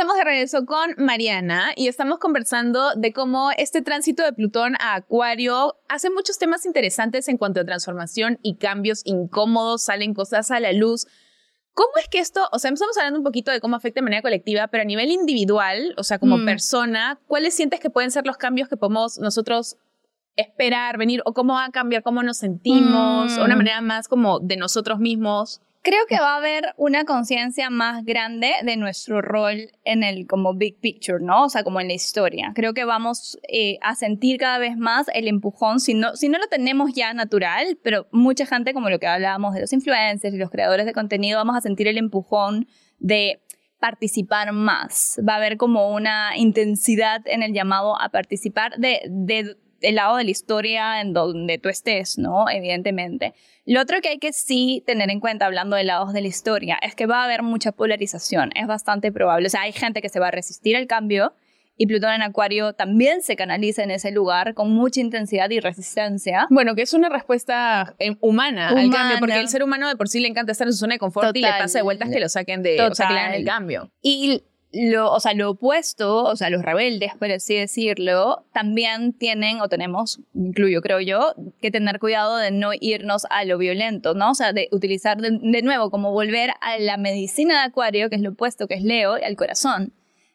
Estamos 0.10 0.26
de 0.26 0.32
regreso 0.32 0.66
con 0.66 1.06
Mariana 1.06 1.72
y 1.76 1.88
estamos 1.88 2.18
conversando 2.18 2.96
de 2.96 3.14
cómo 3.14 3.52
este 3.56 3.84
tránsito 3.84 4.24
de 4.24 4.34
Plutón 4.34 4.74
a 4.80 4.96
Acuario 4.96 5.76
hace 5.88 6.10
muchos 6.10 6.40
temas 6.40 6.66
interesantes 6.66 7.28
en 7.28 7.38
cuanto 7.38 7.60
a 7.60 7.64
transformación 7.64 8.40
y 8.42 8.56
cambios 8.56 9.04
incómodos, 9.06 9.84
salen 9.84 10.16
cosas 10.16 10.50
a 10.50 10.60
la 10.60 10.74
luz. 10.74 11.06
¿Cómo 11.76 11.92
es 12.02 12.08
que 12.10 12.18
esto, 12.18 12.42
o 12.52 12.58
sea, 12.58 12.72
estamos 12.72 12.98
hablando 12.98 13.20
un 13.20 13.24
poquito 13.24 13.52
de 13.52 13.62
cómo 13.62 13.76
afecta 13.76 14.00
de 14.00 14.06
manera 14.06 14.24
colectiva, 14.24 14.68
pero 14.70 14.82
a 14.82 14.86
nivel 14.86 15.12
individual, 15.12 15.94
o 15.96 16.04
sea, 16.04 16.18
como 16.18 16.40
mm. 16.40 16.46
persona, 16.46 17.20
¿cuáles 17.28 17.54
sientes 17.54 17.80
que 17.80 17.92
pueden 17.92 18.10
ser 18.10 18.26
los 18.26 18.38
cambios 18.38 18.68
que 18.68 18.78
podemos 18.78 19.20
nosotros 19.20 19.78
esperar, 20.36 20.98
venir, 20.98 21.22
o 21.26 21.36
cómo 21.36 21.54
va 21.54 21.66
a 21.66 21.72
cambiar 21.72 22.02
cómo 22.02 22.24
nos 22.24 22.38
sentimos, 22.38 23.38
o 23.38 23.46
una 23.46 23.54
mm. 23.54 23.58
manera 23.60 23.82
más 23.82 24.08
como 24.08 24.40
de 24.40 24.58
nosotros 24.58 24.98
mismos? 24.98 25.62
Creo 25.82 26.06
que 26.10 26.20
va 26.20 26.34
a 26.34 26.38
haber 26.38 26.74
una 26.76 27.06
conciencia 27.06 27.70
más 27.70 28.04
grande 28.04 28.52
de 28.64 28.76
nuestro 28.76 29.22
rol 29.22 29.72
en 29.86 30.04
el 30.04 30.28
como 30.28 30.54
big 30.54 30.78
picture, 30.82 31.24
¿no? 31.24 31.46
O 31.46 31.50
sea, 31.50 31.64
como 31.64 31.80
en 31.80 31.88
la 31.88 31.94
historia. 31.94 32.52
Creo 32.54 32.74
que 32.74 32.84
vamos 32.84 33.40
eh, 33.48 33.78
a 33.82 33.96
sentir 33.96 34.38
cada 34.38 34.58
vez 34.58 34.76
más 34.76 35.08
el 35.14 35.30
empujón, 35.30 35.80
si 35.80 35.94
no, 35.94 36.18
si 36.18 36.28
no 36.28 36.38
lo 36.38 36.48
tenemos 36.48 36.92
ya 36.94 37.14
natural, 37.14 37.78
pero 37.82 38.08
mucha 38.12 38.46
gente, 38.46 38.74
como 38.74 38.90
lo 38.90 39.00
que 39.00 39.08
hablábamos 39.08 39.54
de 39.54 39.62
los 39.62 39.72
influencers 39.72 40.36
y 40.36 40.38
los 40.38 40.50
creadores 40.50 40.86
de 40.86 40.94
contenido, 40.94 41.38
vamos 41.38 41.56
a 41.56 41.62
sentir 41.62 41.88
el 41.88 41.98
empujón 41.98 42.68
de 42.98 43.42
participar 43.80 44.52
más. 44.52 45.18
Va 45.28 45.34
a 45.34 45.38
haber 45.38 45.56
como 45.56 45.94
una 45.94 46.36
intensidad 46.36 47.22
en 47.26 47.42
el 47.42 47.54
llamado 47.54 48.00
a 48.00 48.10
participar 48.10 48.76
de, 48.78 49.00
de 49.08 49.56
el 49.82 49.96
lado 49.96 50.18
de 50.18 50.24
la 50.24 50.32
historia 50.32 51.02
en 51.02 51.14
donde 51.14 51.58
tú 51.58 51.70
estés, 51.70 52.18
¿no? 52.18 52.50
Evidentemente. 52.50 53.34
Lo 53.66 53.82
otro 53.82 54.02
que 54.02 54.10
hay 54.10 54.20
que 54.20 54.34
sí 54.34 54.84
tener 54.86 55.10
en 55.10 55.20
cuenta, 55.20 55.46
hablando 55.46 55.76
de 55.76 55.84
lados 55.84 56.14
de 56.14 56.22
la 56.22 56.28
historia, 56.28 56.78
es 56.82 56.96
que 56.96 57.06
va 57.06 57.22
a 57.22 57.26
haber 57.26 57.44
mucha 57.44 57.72
polarización. 57.72 58.52
Es 58.56 58.68
bastante 58.68 59.12
probable. 59.12 59.48
O 59.48 59.50
sea, 59.50 59.62
hay 59.62 59.72
gente 59.72 60.02
que 60.02 60.10
se 60.10 60.20
va 60.20 60.30
a 60.30 60.32
resistir 60.32 60.76
al 60.76 60.88
cambio 60.88 61.34
y 61.82 61.88
Plutón 61.88 62.12
en 62.12 62.22
Acuario 62.22 62.74
también 62.74 63.22
se 63.22 63.38
canaliza 63.38 63.84
en 63.84 63.92
ese 63.92 64.12
lugar 64.12 64.54
con 64.54 64.70
mucha 64.70 65.00
intensidad 65.00 65.50
y 65.50 65.62
resistencia. 65.62 66.46
Bueno, 66.50 66.76
que 66.76 66.82
es 66.82 66.94
una 66.94 67.08
respuesta 67.08 67.96
eh, 68.00 68.18
humana, 68.20 68.68
al 68.68 68.92
cambio, 68.92 69.18
porque 69.20 69.40
el 69.40 69.48
ser 69.48 69.64
humano 69.64 69.88
de 69.88 69.96
por 69.96 70.10
sí 70.10 70.20
le 70.20 70.28
encanta 70.28 70.52
estar 70.52 70.68
en 70.68 70.74
su 70.74 70.80
zona 70.80 70.96
de 70.96 71.00
confort 71.00 71.34
y 71.38 71.40
le 71.40 71.48
pasa 71.48 71.80
de 71.80 71.84
vueltas 71.84 72.10
que 72.10 72.20
lo 72.20 72.28
saquen 72.28 72.64
de, 72.64 72.82
o 72.82 72.94
sea, 72.94 73.08
que 73.08 73.14
le 73.14 73.38
el 73.38 73.46
cambio. 73.46 73.90
Y 74.02 74.44
lo, 74.72 75.12
o 75.12 75.20
sea, 75.20 75.34
lo 75.34 75.52
opuesto, 75.52 76.24
o 76.24 76.36
sea, 76.36 76.50
los 76.50 76.62
rebeldes, 76.62 77.14
por 77.18 77.32
así 77.32 77.56
decirlo, 77.56 78.46
también 78.54 79.14
tienen, 79.14 79.62
o 79.62 79.68
tenemos, 79.68 80.20
incluyo 80.36 80.82
creo 80.82 81.00
yo, 81.00 81.34
que 81.60 81.72
tener 81.72 82.00
cuidado 82.00 82.38
de 82.38 82.52
no 82.52 82.72
irnos 82.80 83.26
a 83.32 83.46
lo 83.46 83.58
violento, 83.58 84.14
¿no? 84.14 84.32
O 84.32 84.36
sea, 84.36 84.54
de 84.54 84.70
utilizar 84.72 85.20
de, 85.22 85.62
nuevo, 85.64 85.90
como 85.90 86.12
volver 86.12 86.52
a 86.62 86.78
la 86.78 86.98
medicina 86.98 87.62
de 87.62 87.68
Acuario, 87.68 88.10
que 88.10 88.16
es 88.18 88.22
lo 88.22 88.32
opuesto, 88.32 88.68
que 88.68 88.76
es 88.76 88.84
Leo, 88.84 89.14
al 89.14 89.36
corazón, 89.36 89.94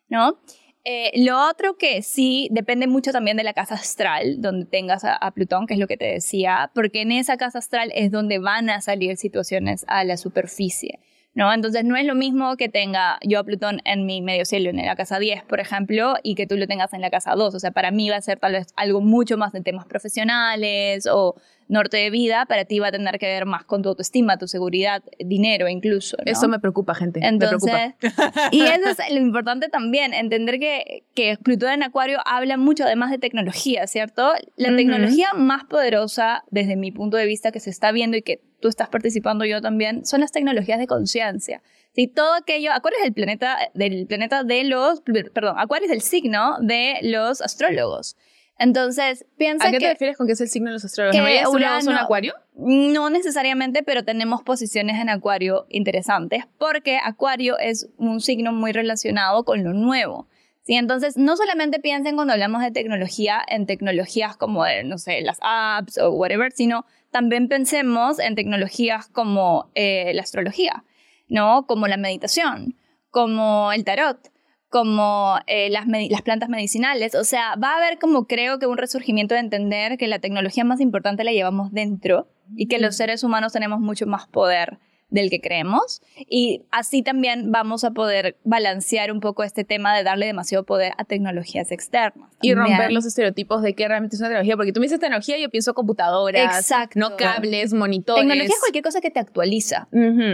¿no? 0.08 0.38
Eh, 0.86 1.12
lo 1.24 1.48
otro 1.48 1.78
que 1.78 2.02
sí 2.02 2.48
depende 2.50 2.86
mucho 2.86 3.10
también 3.10 3.38
de 3.38 3.44
la 3.44 3.54
casa 3.54 3.74
astral, 3.74 4.42
donde 4.42 4.66
tengas 4.66 5.02
a, 5.04 5.30
Plutón, 5.30 5.66
que 5.66 5.74
es 5.74 5.80
lo 5.80 5.86
que 5.86 5.96
te 5.96 6.06
decía, 6.06 6.70
porque 6.74 7.02
en 7.02 7.12
esa 7.12 7.36
casa 7.38 7.58
astral 7.58 7.90
es 7.94 8.10
donde 8.10 8.38
van 8.38 8.68
a 8.68 8.82
salir 8.82 9.16
situaciones 9.16 9.84
a 9.88 10.04
la 10.04 10.18
superficie. 10.18 10.98
¿No? 11.34 11.52
Entonces 11.52 11.84
no 11.84 11.96
es 11.96 12.06
lo 12.06 12.14
mismo 12.14 12.56
que 12.56 12.68
tenga 12.68 13.18
yo 13.22 13.40
a 13.40 13.44
Plutón 13.44 13.80
en 13.84 14.06
mi 14.06 14.22
medio 14.22 14.44
cielo, 14.44 14.70
en 14.70 14.76
la 14.76 14.96
casa 14.96 15.18
10, 15.18 15.42
por 15.44 15.60
ejemplo, 15.60 16.14
y 16.22 16.34
que 16.34 16.46
tú 16.46 16.56
lo 16.56 16.66
tengas 16.66 16.92
en 16.92 17.00
la 17.00 17.10
casa 17.10 17.34
2. 17.34 17.54
O 17.54 17.60
sea, 17.60 17.72
para 17.72 17.90
mí 17.90 18.08
va 18.08 18.16
a 18.16 18.20
ser 18.20 18.38
tal 18.38 18.52
vez 18.52 18.68
algo 18.76 19.00
mucho 19.00 19.36
más 19.36 19.52
de 19.52 19.60
temas 19.60 19.86
profesionales 19.86 21.08
o 21.10 21.34
norte 21.74 21.98
de 21.98 22.08
vida, 22.08 22.46
para 22.46 22.64
ti 22.64 22.78
va 22.78 22.88
a 22.88 22.92
tener 22.92 23.18
que 23.18 23.26
ver 23.26 23.44
más 23.44 23.64
con 23.64 23.82
tu 23.82 23.90
autoestima, 23.90 24.38
tu 24.38 24.48
seguridad, 24.48 25.02
dinero 25.18 25.68
incluso. 25.68 26.16
Eso 26.24 26.48
me 26.48 26.58
preocupa, 26.58 26.94
gente. 26.94 27.20
Entonces, 27.22 27.62
me 27.70 27.94
preocupa. 27.98 28.48
y 28.52 28.62
eso 28.62 28.88
es 28.88 29.12
lo 29.12 29.20
importante 29.20 29.68
también, 29.68 30.14
entender 30.14 30.58
que, 30.58 31.04
que 31.14 31.36
Plutón 31.42 31.70
en 31.70 31.82
Acuario 31.82 32.20
habla 32.24 32.56
mucho 32.56 32.84
además 32.84 33.10
de 33.10 33.18
tecnología, 33.18 33.86
¿cierto? 33.86 34.32
La 34.56 34.74
tecnología 34.74 35.28
más 35.34 35.64
poderosa, 35.64 36.44
desde 36.50 36.76
mi 36.76 36.92
punto 36.92 37.18
de 37.18 37.26
vista, 37.26 37.52
que 37.52 37.60
se 37.60 37.70
está 37.70 37.92
viendo 37.92 38.16
y 38.16 38.22
que 38.22 38.40
tú 38.60 38.68
estás 38.68 38.88
participando 38.88 39.44
yo 39.44 39.60
también, 39.60 40.06
son 40.06 40.20
las 40.20 40.32
tecnologías 40.32 40.78
de 40.78 40.86
conciencia. 40.86 41.62
Si 41.94 42.08
todo 42.08 42.34
aquello, 42.34 42.72
Acuario 42.72 42.98
es 43.00 43.06
el 43.06 43.12
planeta 43.12 43.58
del 43.74 44.06
planeta 44.06 44.42
de 44.42 44.64
los, 44.64 45.02
perdón, 45.32 45.56
Acuario 45.58 45.86
es 45.86 45.92
el 45.92 46.00
signo 46.00 46.56
de 46.60 46.98
los 47.02 47.42
astrólogos. 47.42 48.16
Entonces, 48.58 49.26
piensa 49.36 49.68
¿A 49.68 49.70
qué 49.70 49.78
te 49.78 49.88
refieres 49.88 50.16
con 50.16 50.26
que 50.26 50.34
es 50.34 50.40
el 50.40 50.48
signo 50.48 50.68
de 50.68 50.74
los 50.74 50.84
astrólogos? 50.84 51.16
¿No 51.16 51.50
Urano, 51.50 51.90
un 51.90 51.96
acuario? 51.96 52.34
No 52.54 53.10
necesariamente, 53.10 53.82
pero 53.82 54.04
tenemos 54.04 54.42
posiciones 54.42 55.00
en 55.00 55.08
acuario 55.08 55.66
interesantes 55.68 56.44
porque 56.58 56.98
acuario 57.02 57.58
es 57.58 57.88
un 57.96 58.20
signo 58.20 58.52
muy 58.52 58.72
relacionado 58.72 59.44
con 59.44 59.64
lo 59.64 59.72
nuevo. 59.72 60.28
¿sí? 60.62 60.74
Entonces, 60.74 61.16
no 61.16 61.36
solamente 61.36 61.80
piensen 61.80 62.14
cuando 62.14 62.32
hablamos 62.32 62.62
de 62.62 62.70
tecnología 62.70 63.42
en 63.48 63.66
tecnologías 63.66 64.36
como, 64.36 64.64
no 64.84 64.98
sé, 64.98 65.20
las 65.22 65.38
apps 65.42 65.98
o 65.98 66.10
whatever, 66.12 66.52
sino 66.52 66.86
también 67.10 67.48
pensemos 67.48 68.20
en 68.20 68.36
tecnologías 68.36 69.08
como 69.08 69.70
eh, 69.74 70.12
la 70.14 70.22
astrología, 70.22 70.84
¿no? 71.28 71.66
Como 71.66 71.88
la 71.88 71.96
meditación, 71.96 72.76
como 73.10 73.72
el 73.72 73.84
tarot 73.84 74.33
como 74.74 75.36
eh, 75.46 75.70
las, 75.70 75.86
las, 75.86 76.22
plantas 76.22 76.48
medicinales. 76.48 77.14
O 77.14 77.22
sea, 77.22 77.54
va 77.54 77.74
a 77.74 77.76
haber 77.76 78.00
como 78.00 78.26
creo 78.26 78.58
que 78.58 78.66
un 78.66 78.76
resurgimiento 78.76 79.34
de 79.34 79.38
entender 79.38 79.96
que 79.96 80.08
la 80.08 80.18
tecnología 80.18 80.64
más 80.64 80.80
importante 80.80 81.22
la 81.22 81.30
llevamos 81.30 81.70
dentro 81.70 82.26
y 82.56 82.66
que 82.66 82.80
los 82.80 82.96
seres 82.96 83.22
humanos 83.22 83.52
tenemos 83.52 83.78
mucho 83.78 84.08
más 84.08 84.26
poder 84.26 84.80
del 85.10 85.30
que 85.30 85.40
creemos. 85.40 86.02
Y 86.28 86.62
así 86.70 87.02
también 87.02 87.52
vamos 87.52 87.84
a 87.84 87.92
poder 87.92 88.36
balancear 88.44 89.12
un 89.12 89.20
poco 89.20 89.44
este 89.44 89.64
tema 89.64 89.96
de 89.96 90.02
darle 90.02 90.26
demasiado 90.26 90.64
poder 90.64 90.92
a 90.98 91.04
tecnologías 91.04 91.70
externas. 91.70 92.30
Y 92.42 92.54
romper 92.54 92.92
los 92.92 93.06
estereotipos 93.06 93.62
de 93.62 93.74
qué 93.74 93.88
realmente 93.88 94.16
es 94.16 94.20
una 94.20 94.28
tecnología. 94.28 94.56
Porque 94.56 94.72
tú 94.72 94.80
me 94.80 94.86
dices 94.86 95.00
tecnología 95.00 95.38
yo 95.38 95.48
pienso 95.50 95.74
computadoras, 95.74 96.56
Exacto. 96.56 96.98
no 96.98 97.16
cables, 97.16 97.72
monitores. 97.72 98.22
Tecnología 98.22 98.54
es 98.54 98.60
cualquier 98.60 98.84
cosa 98.84 99.00
que 99.00 99.10
te 99.10 99.20
actualiza. 99.20 99.88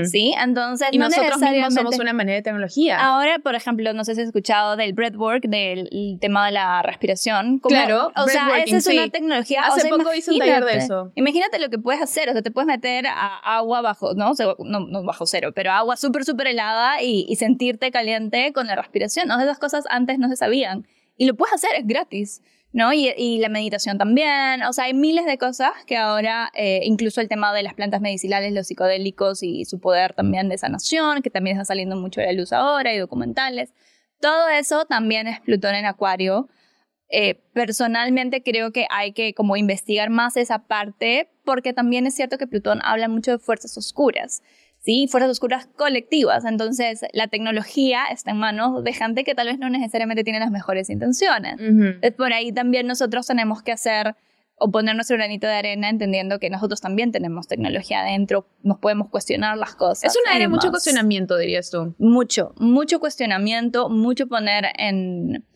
¿Sí? 0.04 0.34
Entonces, 0.42 0.88
y 0.92 0.98
nosotros 0.98 1.40
mismos 1.40 1.74
somos 1.74 1.98
una 1.98 2.12
manera 2.12 2.36
de 2.36 2.42
tecnología. 2.42 2.98
Ahora, 2.98 3.38
por 3.38 3.54
ejemplo, 3.54 3.92
no 3.92 4.04
sé 4.04 4.14
si 4.14 4.22
has 4.22 4.28
escuchado 4.28 4.76
del 4.76 4.92
breathwork, 4.92 5.44
del 5.44 6.18
tema 6.20 6.46
de 6.46 6.52
la 6.52 6.82
respiración. 6.82 7.58
claro. 7.58 8.12
O 8.16 8.26
sea, 8.26 8.48
esa 8.64 8.76
es 8.78 8.86
una 8.86 9.08
tecnología. 9.08 9.62
Hace 9.62 9.88
poco 9.88 10.14
hice 10.14 10.32
un 10.32 10.38
taller 10.38 10.64
de 10.64 10.76
eso. 10.78 11.12
Imagínate 11.14 11.58
lo 11.58 11.68
que 11.70 11.78
puedes 11.78 12.00
hacer. 12.00 12.28
O 12.28 12.32
sea, 12.32 12.42
te 12.42 12.50
puedes 12.50 12.66
meter 12.66 13.06
a 13.06 13.56
agua 13.56 13.80
bajo, 13.82 14.14
¿no? 14.14 14.34
No, 14.64 15.02
bajo 15.04 15.26
cero, 15.26 15.52
pero 15.54 15.72
agua 15.72 15.96
súper, 15.96 16.24
súper 16.24 16.48
helada 16.48 17.02
y, 17.02 17.34
sentirte 17.36 17.90
caliente 17.90 18.52
con 18.52 18.66
la 18.66 18.76
respiración. 18.76 19.28
¿no? 19.28 19.40
Esas 19.40 19.58
cosas 19.58 19.84
antes 19.88 20.18
no 20.18 20.28
se 20.28 20.36
sabían. 20.36 20.86
Y 21.16 21.26
lo 21.26 21.34
puedes 21.34 21.54
hacer, 21.54 21.70
es 21.76 21.86
gratis. 21.86 22.42
¿no? 22.72 22.92
Y, 22.92 23.38
la 23.38 23.48
meditación 23.48 23.98
también. 23.98 24.62
O 24.62 24.72
sea, 24.72 24.84
hay 24.84 24.94
miles 24.94 25.26
de 25.26 25.38
cosas 25.38 25.72
que 25.86 25.96
ahora, 25.96 26.50
eh, 26.54 26.80
incluso 26.84 27.20
el 27.20 27.28
tema 27.28 27.52
de 27.52 27.62
las 27.62 27.74
plantas 27.74 28.00
medicinales, 28.00 28.52
los 28.52 28.66
psicodélicos 28.66 29.42
y 29.42 29.64
su 29.64 29.80
poder 29.80 30.14
también 30.14 30.48
de 30.48 30.58
sanación, 30.58 31.22
que 31.22 31.30
también 31.30 31.56
está 31.56 31.64
saliendo 31.66 31.96
mucho 31.96 32.20
de 32.20 32.28
la 32.28 32.32
luz 32.32 32.52
ahora, 32.52 32.94
y 32.94 32.98
documentales. 32.98 33.72
Todo 34.20 34.48
eso 34.48 34.84
también 34.84 35.26
es 35.26 35.40
Plutón 35.40 35.74
en 35.74 35.86
Acuario. 35.86 36.48
Eh, 37.12 37.42
personalmente 37.52 38.42
creo 38.42 38.70
que 38.70 38.86
hay 38.88 39.12
que 39.12 39.34
como 39.34 39.56
investigar 39.56 40.10
más 40.10 40.36
esa 40.36 40.68
parte 40.68 41.28
porque 41.44 41.72
también 41.72 42.06
es 42.06 42.14
cierto 42.14 42.38
que 42.38 42.46
Plutón 42.46 42.78
habla 42.84 43.08
mucho 43.08 43.32
de 43.32 43.38
fuerzas 43.38 43.76
oscuras. 43.76 44.42
¿Sí? 44.80 45.06
Fuerzas 45.08 45.30
oscuras 45.30 45.68
colectivas. 45.76 46.44
Entonces, 46.44 47.02
la 47.12 47.28
tecnología 47.28 48.04
está 48.10 48.32
en 48.32 48.38
manos 48.38 48.82
de 48.82 48.92
gente 48.92 49.24
que 49.24 49.34
tal 49.34 49.46
vez 49.46 49.58
no 49.58 49.70
necesariamente 49.70 50.24
tiene 50.24 50.40
las 50.40 50.50
mejores 50.50 50.90
intenciones. 50.90 51.56
Por 52.16 52.32
ahí 52.32 52.52
también 52.52 52.86
nosotros 52.86 53.26
tenemos 53.26 53.62
que 53.62 53.72
hacer 53.72 54.16
o 54.60 54.70
poner 54.70 54.94
nuestro 54.94 55.16
granito 55.16 55.46
de 55.46 55.54
arena 55.54 55.88
entendiendo 55.88 56.38
que 56.38 56.50
nosotros 56.50 56.82
también 56.82 57.12
tenemos 57.12 57.48
tecnología 57.48 58.00
adentro, 58.00 58.46
nos 58.62 58.78
podemos 58.78 59.08
cuestionar 59.08 59.56
las 59.56 59.74
cosas. 59.74 60.14
Es 60.14 60.20
una 60.22 60.34
área 60.34 60.46
de 60.46 60.52
mucho 60.52 60.70
cuestionamiento, 60.70 61.38
dirías 61.38 61.70
tú. 61.70 61.94
Mucho, 61.98 62.52
mucho 62.58 63.00
cuestionamiento, 63.00 63.88
mucho 63.88 64.26
poner 64.26 64.66
en 64.76 65.46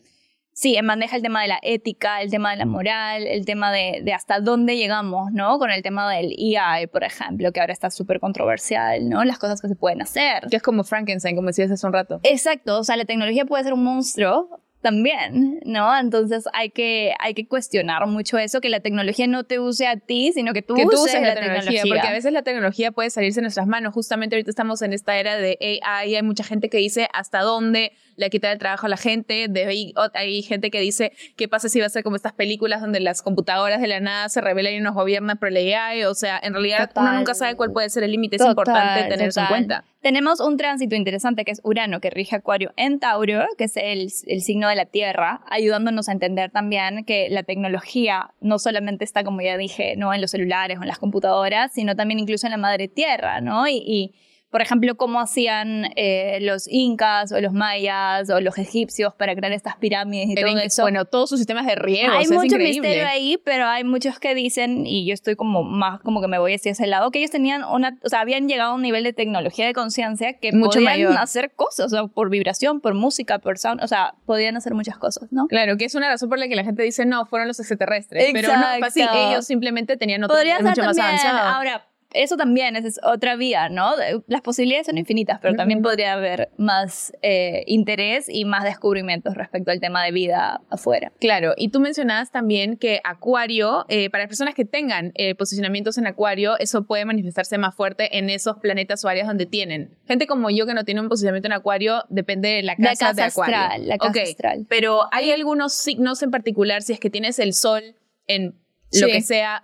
sí, 0.55 0.77
maneja 0.81 1.17
el 1.17 1.21
tema 1.21 1.41
de 1.41 1.49
la 1.49 1.59
ética, 1.61 2.21
el 2.21 2.31
tema 2.31 2.51
de 2.51 2.57
la 2.57 2.65
moral, 2.65 3.27
el 3.27 3.45
tema 3.45 3.71
de, 3.71 4.01
de 4.03 4.13
hasta 4.13 4.39
dónde 4.39 4.77
llegamos, 4.77 5.31
¿no? 5.33 5.59
Con 5.59 5.69
el 5.69 5.83
tema 5.83 6.11
del 6.11 6.33
AI, 6.57 6.87
por 6.87 7.03
ejemplo, 7.03 7.51
que 7.51 7.59
ahora 7.59 7.73
está 7.73 7.91
súper 7.91 8.21
controversial, 8.21 9.07
¿no? 9.09 9.23
Las 9.25 9.37
cosas 9.37 9.61
que 9.61 9.67
se 9.67 9.75
pueden 9.75 10.01
hacer. 10.01 10.47
Que 10.49 10.55
es 10.55 10.63
como 10.63 10.83
Frankenstein, 10.85 11.35
como 11.35 11.47
decías 11.47 11.69
hace 11.69 11.85
un 11.85 11.93
rato. 11.93 12.21
Exacto, 12.23 12.79
o 12.79 12.83
sea, 12.83 12.95
la 12.95 13.05
tecnología 13.05 13.45
puede 13.45 13.65
ser 13.65 13.73
un 13.73 13.83
monstruo, 13.83 14.61
también, 14.85 15.61
¿no? 15.65 15.97
Entonces 15.97 16.45
hay 16.53 16.69
que, 16.69 17.15
hay 17.19 17.33
que 17.33 17.47
cuestionar 17.47 18.05
mucho 18.05 18.37
eso, 18.37 18.61
que 18.61 18.69
la 18.69 18.81
tecnología 18.81 19.25
no 19.25 19.43
te 19.43 19.57
use 19.57 19.87
a 19.87 19.97
ti, 19.97 20.31
sino 20.31 20.53
que 20.53 20.61
tú, 20.61 20.75
uses, 20.75 21.19
la, 21.23 21.33
tecnología, 21.33 21.81
Porque 21.89 22.07
a 22.07 22.11
veces 22.11 22.31
la 22.31 22.43
tecnología 22.43 22.91
puede 22.91 23.09
salirse 23.09 23.39
de 23.39 23.45
nuestras 23.45 23.65
manos. 23.65 23.95
Justamente 23.95 24.35
ahorita 24.35 24.51
estamos 24.51 24.83
en 24.83 24.93
esta 24.93 25.17
era 25.17 25.37
de 25.37 25.57
AI, 25.81 26.15
hay 26.15 26.21
mucha 26.21 26.43
gente 26.43 26.69
que 26.69 26.77
dice 26.77 27.09
hasta 27.13 27.41
dónde 27.41 27.93
le 28.15 28.29
quita 28.29 28.51
el 28.51 28.59
trabajo 28.59 28.85
a 28.85 28.89
la 28.89 28.97
gente, 28.97 29.47
de, 29.49 29.93
hay, 30.13 30.41
gente 30.41 30.71
que 30.71 30.79
dice 30.79 31.11
qué 31.35 31.47
pasa 31.47 31.69
si 31.69 31.79
va 31.79 31.85
a 31.85 31.89
ser 31.89 32.03
como 32.03 32.15
estas 32.15 32.33
películas 32.33 32.81
donde 32.81 32.99
las 32.99 33.21
computadoras 33.21 33.81
de 33.81 33.87
la 33.87 33.99
nada 33.99 34.29
se 34.29 34.41
revelan 34.41 34.73
y 34.73 34.79
nos 34.79 34.93
gobiernan 34.93 35.37
por 35.37 35.51
la 35.51 35.59
AI, 35.59 36.03
o 36.05 36.13
sea, 36.13 36.39
en 36.41 36.53
realidad 36.53 36.91
uno 36.95 37.13
nunca 37.13 37.33
sabe 37.33 37.55
cuál 37.55 37.71
puede 37.71 37.89
ser 37.89 38.03
el 38.03 38.11
límite, 38.11 38.37
es 38.37 38.45
importante 38.45 39.09
tener 39.09 39.29
eso 39.29 39.41
en 39.41 39.47
cuenta. 39.47 39.83
Tenemos 40.01 40.39
un 40.39 40.55
tránsito 40.55 40.95
interesante 40.95 41.45
que 41.45 41.51
es 41.51 41.61
Urano, 41.63 41.99
que 41.99 42.11
rige 42.11 42.35
Acuario 42.35 42.73
en 42.77 42.99
Tauro, 42.99 43.45
que 43.57 43.63
es 43.63 43.75
el, 43.75 44.11
el 44.27 44.41
signo 44.41 44.69
de 44.69 44.75
la 44.75 44.85
Tierra, 44.85 45.41
ayudándonos 45.49 46.09
a 46.09 46.11
entender 46.11 46.51
también 46.51 47.05
que 47.05 47.27
la 47.29 47.41
tecnología 47.41 48.29
no 48.39 48.59
solamente 48.59 49.03
está, 49.03 49.23
como 49.23 49.41
ya 49.41 49.57
dije, 49.57 49.95
¿no? 49.97 50.13
en 50.13 50.21
los 50.21 50.29
celulares 50.29 50.77
o 50.77 50.83
en 50.83 50.89
las 50.89 50.99
computadoras, 50.99 51.73
sino 51.73 51.95
también 51.95 52.19
incluso 52.19 52.45
en 52.45 52.51
la 52.51 52.57
madre 52.57 52.87
tierra, 52.87 53.41
¿no? 53.41 53.67
y 53.67 54.13
por 54.55 54.61
ejemplo, 54.61 54.95
cómo 54.95 55.19
hacían 55.19 55.91
eh, 55.97 56.37
los 56.39 56.69
incas 56.69 57.29
o 57.33 57.41
los 57.41 57.51
mayas 57.51 58.29
o 58.29 58.39
los 58.39 58.57
egipcios 58.57 59.13
para 59.13 59.35
crear 59.35 59.51
estas 59.51 59.75
pirámides 59.75 60.29
y 60.29 60.35
todo 60.35 60.57
eso. 60.59 60.83
Bueno, 60.83 61.03
todos 61.03 61.29
sus 61.29 61.39
sistemas 61.39 61.65
de 61.65 61.75
riego. 61.75 62.13
Hay 62.13 62.25
mucho 62.27 62.57
misterio 62.57 63.05
ahí, 63.05 63.37
pero 63.43 63.65
hay 63.65 63.83
muchos 63.83 64.17
que 64.17 64.33
dicen, 64.33 64.87
y 64.87 65.05
yo 65.05 65.13
estoy 65.13 65.35
como 65.35 65.63
más 65.63 65.99
como 65.99 66.21
que 66.21 66.29
me 66.29 66.39
voy 66.39 66.53
hacia 66.53 66.71
ese 66.71 66.87
lado, 66.87 67.11
que 67.11 67.19
ellos 67.19 67.31
tenían 67.31 67.65
una, 67.65 67.99
o 68.01 68.07
sea, 68.07 68.21
habían 68.21 68.47
llegado 68.47 68.71
a 68.71 68.75
un 68.75 68.81
nivel 68.81 69.03
de 69.03 69.11
tecnología 69.11 69.65
de 69.65 69.73
conciencia 69.73 70.39
que 70.39 70.53
mucho 70.53 70.79
podían 70.79 71.17
hacer 71.17 71.51
cosas, 71.53 71.87
o 71.87 71.89
sea, 71.89 72.07
por 72.07 72.29
vibración, 72.29 72.79
por 72.79 72.93
música, 72.93 73.39
por 73.39 73.57
sound, 73.57 73.83
o 73.83 73.87
sea, 73.89 74.13
podían 74.25 74.55
hacer 74.55 74.73
muchas 74.73 74.97
cosas, 74.97 75.33
¿no? 75.33 75.47
Claro, 75.47 75.75
que 75.75 75.83
es 75.83 75.95
una 75.95 76.07
razón 76.07 76.29
por 76.29 76.39
la 76.39 76.47
que 76.47 76.55
la 76.55 76.63
gente 76.63 76.81
dice, 76.81 77.05
no, 77.05 77.25
fueron 77.25 77.49
los 77.49 77.59
extraterrestres. 77.59 78.29
Pero 78.31 78.55
no, 78.55 78.85
así, 78.85 79.01
ellos 79.01 79.45
simplemente 79.45 79.97
tenían 79.97 80.23
otro 80.23 80.37
mucho 80.61 80.81
más 80.81 80.97
avanzado. 80.97 81.39
Ahora, 81.39 81.89
eso 82.15 82.37
también 82.37 82.75
es, 82.75 82.99
otra 83.03 83.35
vía, 83.35 83.69
¿no? 83.69 83.91
Las 84.27 84.41
posibilidades 84.41 84.87
son 84.87 84.97
infinitas, 84.97 85.39
pero 85.41 85.55
también 85.55 85.81
podría 85.81 86.13
haber 86.13 86.49
más 86.57 87.13
eh, 87.21 87.63
interés 87.67 88.27
y 88.29 88.45
más 88.45 88.63
descubrimientos 88.63 89.35
respecto 89.35 89.71
al 89.71 89.79
tema 89.79 90.03
de 90.03 90.11
vida 90.11 90.61
afuera. 90.69 91.11
Claro, 91.19 91.53
y 91.57 91.69
tú 91.69 91.79
mencionabas 91.79 92.31
también 92.31 92.77
que 92.77 93.01
Acuario, 93.03 93.85
eh, 93.89 94.09
para 94.09 94.27
personas 94.27 94.55
que 94.55 94.65
tengan 94.65 95.11
eh, 95.15 95.35
posicionamientos 95.35 95.97
en 95.97 96.07
Acuario, 96.07 96.57
eso 96.59 96.85
puede 96.85 97.05
manifestarse 97.05 97.57
más 97.57 97.75
fuerte 97.75 98.17
en 98.17 98.29
esos 98.29 98.57
planetas 98.57 99.03
o 99.05 99.07
áreas 99.07 99.27
donde 99.27 99.45
tienen. 99.45 99.97
Gente 100.07 100.27
como 100.27 100.49
yo 100.49 100.65
que 100.65 100.73
no 100.73 100.83
tiene 100.83 101.01
un 101.01 101.09
posicionamiento 101.09 101.47
en 101.47 101.53
Acuario, 101.53 102.03
depende 102.09 102.49
de 102.49 102.63
la 102.63 102.75
casa, 102.75 103.13
de 103.13 103.23
Acuario. 103.23 103.55
Astral, 103.55 103.87
la 103.87 103.97
casa 103.97 104.21
astral. 104.21 104.65
Pero 104.69 105.07
hay 105.11 105.31
algunos 105.31 105.73
signos 105.73 106.23
en 106.23 106.31
particular, 106.31 106.81
si 106.81 106.93
es 106.93 106.99
que 106.99 107.09
tienes 107.09 107.39
el 107.39 107.53
sol 107.53 107.95
en 108.27 108.55
lo 109.01 109.07
que 109.07 109.21
sea, 109.21 109.63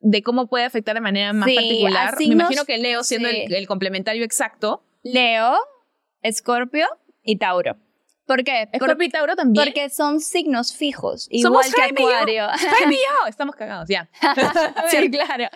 de 0.00 0.22
cómo 0.22 0.46
puede 0.46 0.64
afectar 0.64 0.94
de 0.94 1.00
manera 1.00 1.32
más 1.32 1.48
particular. 1.48 2.14
Me 2.18 2.24
imagino 2.24 2.64
que 2.64 2.78
Leo 2.78 3.04
siendo 3.04 3.28
el, 3.28 3.66
complementario 3.66 4.24
exacto. 4.24 4.82
Leo, 5.02 5.58
Escorpio 6.22 6.86
y 7.22 7.36
Tauro. 7.36 7.76
¿Por 8.26 8.44
qué? 8.44 8.68
Escorpio 8.72 9.06
y 9.06 9.10
Tauro 9.10 9.34
también. 9.34 9.64
Porque 9.64 9.90
son 9.90 10.20
signos 10.20 10.74
fijos, 10.74 11.26
igual 11.30 11.66
que 11.74 11.82
Acuario. 11.82 12.46
Estamos 13.28 13.56
cagados, 13.56 13.88
ya. 13.88 14.08
sí, 14.90 15.10
claro. 15.10 15.48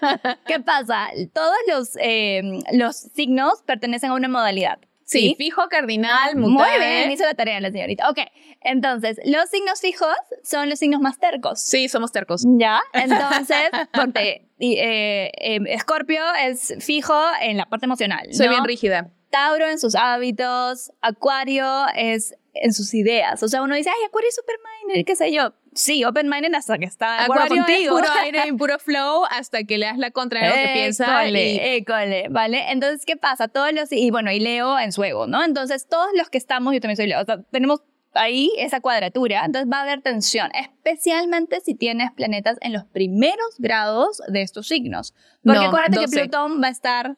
¿Qué 0.46 0.60
pasa? 0.60 1.08
Todos 1.32 1.56
los, 1.68 1.96
eh, 2.00 2.42
los 2.72 2.96
signos 2.96 3.62
pertenecen 3.64 4.10
a 4.10 4.14
una 4.14 4.28
modalidad. 4.28 4.78
Sí, 5.04 5.34
fijo, 5.36 5.68
cardinal, 5.68 6.36
mutable. 6.36 6.78
Muy 6.78 6.86
bien, 6.86 7.10
hizo 7.10 7.24
la 7.24 7.34
tarea 7.34 7.60
la 7.60 7.70
señorita. 7.70 8.08
Ok, 8.08 8.18
entonces, 8.60 9.20
los 9.24 9.50
signos 9.50 9.80
fijos 9.80 10.14
son 10.42 10.68
los 10.68 10.78
signos 10.78 11.00
más 11.00 11.18
tercos. 11.18 11.60
Sí, 11.60 11.88
somos 11.88 12.10
tercos. 12.10 12.44
Ya, 12.46 12.80
entonces, 12.92 13.68
ponte, 13.92 14.48
eh, 14.58 15.30
em, 15.36 15.66
Escorpio 15.66 16.22
es 16.42 16.74
fijo 16.80 17.14
en 17.42 17.58
la 17.58 17.66
parte 17.66 17.86
emocional. 17.86 18.32
Soy 18.32 18.48
bien 18.48 18.64
rígida. 18.64 19.10
Tauro 19.30 19.68
en 19.68 19.78
sus 19.78 19.94
hábitos, 19.94 20.92
Acuario 21.00 21.86
es 21.94 22.34
en 22.54 22.72
sus 22.72 22.94
ideas. 22.94 23.42
O 23.42 23.48
sea, 23.48 23.62
uno 23.62 23.74
dice, 23.74 23.90
ay, 23.90 24.06
Acuario 24.06 24.28
es 24.28 24.38
open-minded, 24.38 25.04
qué 25.04 25.16
sé 25.16 25.32
yo. 25.32 25.52
Sí, 25.74 26.04
open-minded 26.04 26.54
hasta 26.54 26.78
que 26.78 26.84
está 26.84 27.18
de 27.18 27.22
acuerdo 27.24 27.48
contigo. 27.48 27.98
Es 27.98 28.04
puro 28.06 28.20
aire 28.22 28.42
y 28.48 28.52
puro 28.52 28.78
flow 28.78 29.24
hasta 29.30 29.64
que 29.64 29.78
le 29.78 29.86
das 29.86 29.98
la 29.98 30.10
contra 30.10 30.40
de 30.40 30.48
lo 30.48 30.54
que 30.54 30.72
piensa. 30.74 31.26
École, 31.26 32.28
¿vale? 32.30 32.70
Entonces, 32.70 33.04
¿qué 33.04 33.16
pasa? 33.16 33.48
Todos 33.48 33.72
los, 33.72 33.92
y 33.92 34.10
bueno, 34.10 34.30
y 34.30 34.40
Leo 34.40 34.78
en 34.78 34.92
su 34.92 35.02
ego, 35.04 35.26
¿no? 35.26 35.44
Entonces, 35.44 35.88
todos 35.88 36.08
los 36.14 36.30
que 36.30 36.38
estamos, 36.38 36.72
yo 36.74 36.80
también 36.80 36.96
soy 36.96 37.06
Leo, 37.06 37.20
o 37.20 37.24
sea, 37.24 37.42
tenemos 37.50 37.82
ahí 38.14 38.52
esa 38.58 38.80
cuadratura, 38.80 39.44
entonces 39.44 39.70
va 39.70 39.78
a 39.78 39.82
haber 39.82 40.00
tensión, 40.00 40.50
especialmente 40.54 41.60
si 41.60 41.74
tienes 41.74 42.12
planetas 42.12 42.58
en 42.60 42.72
los 42.72 42.84
primeros 42.84 43.56
grados 43.58 44.22
de 44.28 44.42
estos 44.42 44.68
signos. 44.68 45.14
Porque 45.42 45.64
acuérdate 45.64 45.98
que 45.98 46.08
Plutón 46.08 46.62
va 46.62 46.68
a 46.68 46.70
estar 46.70 47.16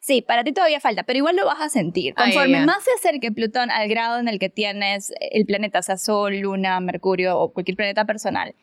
Sí, 0.00 0.20
para 0.22 0.44
ti 0.44 0.52
todavía 0.52 0.80
falta, 0.80 1.04
pero 1.04 1.18
igual 1.18 1.36
lo 1.36 1.46
vas 1.46 1.60
a 1.60 1.68
sentir. 1.68 2.14
Conforme 2.14 2.66
más 2.66 2.82
se 2.84 2.90
acerque 2.98 3.30
Plutón 3.30 3.70
al 3.70 3.88
grado 3.88 4.18
en 4.18 4.28
el 4.28 4.38
que 4.38 4.48
tienes 4.48 5.12
el 5.20 5.46
planeta, 5.46 5.80
sea 5.82 5.96
Sol, 5.96 6.38
Luna, 6.40 6.80
Mercurio 6.80 7.38
o 7.38 7.52
cualquier 7.52 7.76
planeta 7.76 8.04
personal, 8.04 8.54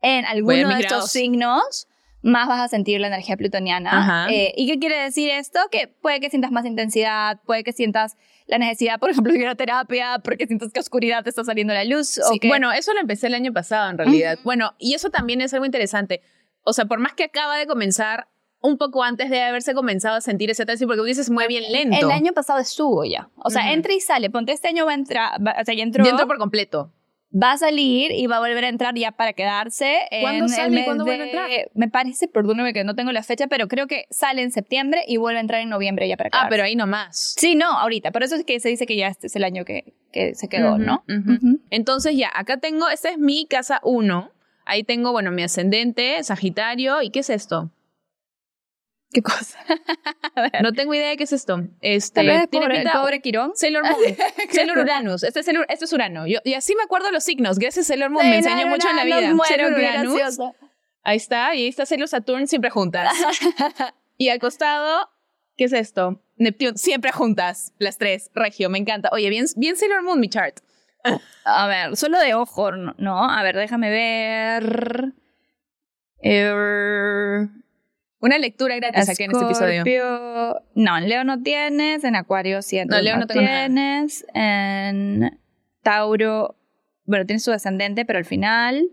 en 0.00 0.24
alguno 0.24 0.68
de 0.74 0.80
estos 0.80 1.10
signos, 1.10 1.88
más 2.22 2.48
vas 2.48 2.60
a 2.60 2.68
sentir 2.68 3.00
la 3.00 3.06
energía 3.06 3.36
plutoniana. 3.36 4.26
Eh, 4.30 4.52
¿Y 4.56 4.66
qué 4.66 4.78
quiere 4.78 4.98
decir 4.98 5.30
esto? 5.30 5.60
Que 5.70 5.88
puede 5.88 6.20
que 6.20 6.30
sientas 6.30 6.50
más 6.50 6.66
intensidad, 6.66 7.40
puede 7.44 7.62
que 7.62 7.72
sientas 7.72 8.16
la 8.46 8.58
necesidad, 8.58 8.98
por 8.98 9.10
ejemplo, 9.10 9.32
de 9.32 9.40
ir 9.40 9.48
a 9.48 9.54
terapia 9.54 10.20
porque 10.22 10.46
sientes 10.46 10.72
que 10.72 10.80
oscuridad 10.80 11.22
te 11.22 11.30
está 11.30 11.44
saliendo 11.44 11.74
la 11.74 11.84
luz. 11.84 12.18
Bueno, 12.48 12.72
eso 12.72 12.94
lo 12.94 13.00
empecé 13.00 13.26
el 13.28 13.34
año 13.34 13.52
pasado 13.52 13.90
en 13.90 13.98
realidad. 13.98 14.38
Bueno, 14.44 14.74
y 14.78 14.94
eso 14.94 15.10
también 15.10 15.40
es 15.40 15.52
algo 15.54 15.66
interesante. 15.66 16.22
O 16.62 16.72
sea, 16.72 16.86
por 16.86 16.98
más 16.98 17.12
que 17.14 17.24
acaba 17.24 17.56
de 17.56 17.66
comenzar, 17.66 18.28
un 18.66 18.78
poco 18.78 19.02
antes 19.02 19.30
de 19.30 19.42
haberse 19.42 19.74
comenzado 19.74 20.16
a 20.16 20.20
sentir 20.20 20.50
ese 20.50 20.64
tránsito, 20.64 20.88
porque 20.88 21.00
tú 21.00 21.04
dices 21.04 21.30
muy 21.30 21.46
bien 21.46 21.70
lento. 21.70 21.96
El 21.96 22.10
año 22.10 22.32
pasado 22.32 22.58
estuvo 22.58 23.04
ya. 23.04 23.28
O 23.36 23.50
sea, 23.50 23.72
entra 23.72 23.92
y 23.92 24.00
sale. 24.00 24.30
Ponte 24.30 24.52
este 24.52 24.68
año 24.68 24.86
va 24.86 24.92
a 24.92 24.94
entrar, 24.94 25.40
o 25.40 25.64
sea, 25.64 25.74
ya 25.74 25.82
entró. 25.82 26.04
Ya 26.04 26.10
entró 26.10 26.26
por 26.26 26.38
completo. 26.38 26.92
Va 27.34 27.52
a 27.52 27.58
salir 27.58 28.12
y 28.12 28.26
va 28.28 28.36
a 28.36 28.40
volver 28.40 28.64
a 28.64 28.68
entrar 28.68 28.94
ya 28.94 29.12
para 29.12 29.32
quedarse. 29.32 29.98
¿Cuándo 30.20 30.48
sale 30.48 30.80
y 30.80 30.84
cuándo 30.84 31.04
vuelve 31.04 31.24
a 31.24 31.26
entrar? 31.26 31.50
Me 31.74 31.88
parece, 31.88 32.28
perdóname 32.28 32.72
que 32.72 32.82
no 32.84 32.94
tengo 32.94 33.12
la 33.12 33.22
fecha, 33.22 33.46
pero 33.46 33.68
creo 33.68 33.86
que 33.86 34.06
sale 34.10 34.42
en 34.42 34.52
septiembre 34.52 35.02
y 35.06 35.16
vuelve 35.18 35.38
a 35.38 35.40
entrar 35.42 35.60
en 35.60 35.68
noviembre 35.68 36.08
ya 36.08 36.16
para 36.16 36.30
quedarse. 36.30 36.46
Ah, 36.46 36.50
pero 36.50 36.62
ahí 36.62 36.76
nomás. 36.76 37.34
Sí, 37.36 37.54
no, 37.54 37.66
ahorita. 37.66 38.10
Por 38.10 38.22
eso 38.22 38.36
es 38.36 38.44
que 38.44 38.58
se 38.60 38.68
dice 38.68 38.86
que 38.86 38.96
ya 38.96 39.08
este 39.08 39.26
es 39.26 39.36
el 39.36 39.44
año 39.44 39.64
que, 39.64 39.92
que 40.12 40.34
se 40.34 40.48
quedó, 40.48 40.78
¿no? 40.78 41.04
Entonces 41.70 42.16
ya, 42.16 42.30
acá 42.32 42.58
tengo, 42.58 42.88
esta 42.88 43.10
es 43.10 43.18
mi 43.18 43.46
casa 43.46 43.80
1. 43.82 44.30
Ahí 44.64 44.82
tengo, 44.82 45.12
bueno, 45.12 45.30
mi 45.30 45.42
ascendente, 45.42 46.22
Sagitario. 46.22 47.02
¿Y 47.02 47.10
qué 47.10 47.20
es 47.20 47.30
esto? 47.30 47.70
¿Qué 49.12 49.22
cosa? 49.22 49.58
no 50.62 50.72
tengo 50.72 50.92
idea 50.94 51.10
de 51.10 51.16
qué 51.16 51.24
es 51.24 51.32
esto. 51.32 51.62
Este, 51.80 52.20
¿tiene 52.20 52.48
pobre, 52.48 52.74
pinta, 52.76 52.92
pobre 53.00 53.20
Quirón. 53.20 53.52
Sailor 53.54 53.84
Moon. 53.90 54.16
Sailor 54.50 54.78
Uranus. 54.78 55.22
Este 55.22 55.40
es, 55.40 55.48
este 55.68 55.84
es 55.84 55.92
Urano. 55.92 56.26
Yo, 56.26 56.40
y 56.44 56.54
así 56.54 56.74
me 56.74 56.82
acuerdo 56.82 57.10
los 57.10 57.24
signos. 57.24 57.58
Gracias 57.58 57.86
Sailor 57.86 58.10
Moon. 58.10 58.28
me 58.28 58.38
enseñó 58.38 58.66
mucho 58.66 58.88
en 58.90 58.96
la 58.96 59.04
vida. 59.04 59.34
Sailor 59.46 59.72
Uranus. 59.72 60.38
Ahí 61.02 61.16
está. 61.16 61.54
Y 61.54 61.62
ahí 61.62 61.68
está 61.68 61.86
Sailor 61.86 62.08
Saturn 62.08 62.46
siempre 62.48 62.70
juntas. 62.70 63.12
y 64.18 64.28
al 64.28 64.40
costado, 64.40 65.08
¿qué 65.56 65.64
es 65.64 65.72
esto? 65.72 66.22
Neptune. 66.36 66.76
Siempre 66.76 67.12
juntas. 67.12 67.72
Las 67.78 67.98
tres. 67.98 68.30
Regio. 68.34 68.68
Me 68.70 68.78
encanta. 68.78 69.08
Oye, 69.12 69.30
bien, 69.30 69.46
bien 69.56 69.76
Sailor 69.76 70.02
Moon 70.02 70.18
mi 70.18 70.28
chart. 70.28 70.58
A 71.44 71.68
ver, 71.68 71.96
solo 71.96 72.18
de 72.18 72.34
ojo, 72.34 72.72
¿no? 72.72 73.30
A 73.30 73.42
ver, 73.44 73.56
déjame 73.56 73.90
ver. 73.90 75.12
Er, 76.18 77.48
una 78.20 78.38
lectura 78.38 78.76
gratis 78.76 79.08
aquí 79.08 79.24
en 79.24 79.32
este 79.32 79.44
episodio. 79.44 79.84
No, 80.74 80.98
en 80.98 81.08
Leo 81.08 81.24
no 81.24 81.42
tienes, 81.42 82.04
en 82.04 82.16
Acuario 82.16 82.62
sí. 82.62 82.82
No, 82.84 83.00
Leo 83.00 83.16
no, 83.16 83.26
tienes, 83.26 84.24
en 84.34 85.38
Tauro, 85.82 86.56
bueno, 87.04 87.26
tienes 87.26 87.44
su 87.44 87.50
descendente, 87.50 88.04
pero 88.04 88.18
al 88.18 88.24
final. 88.24 88.88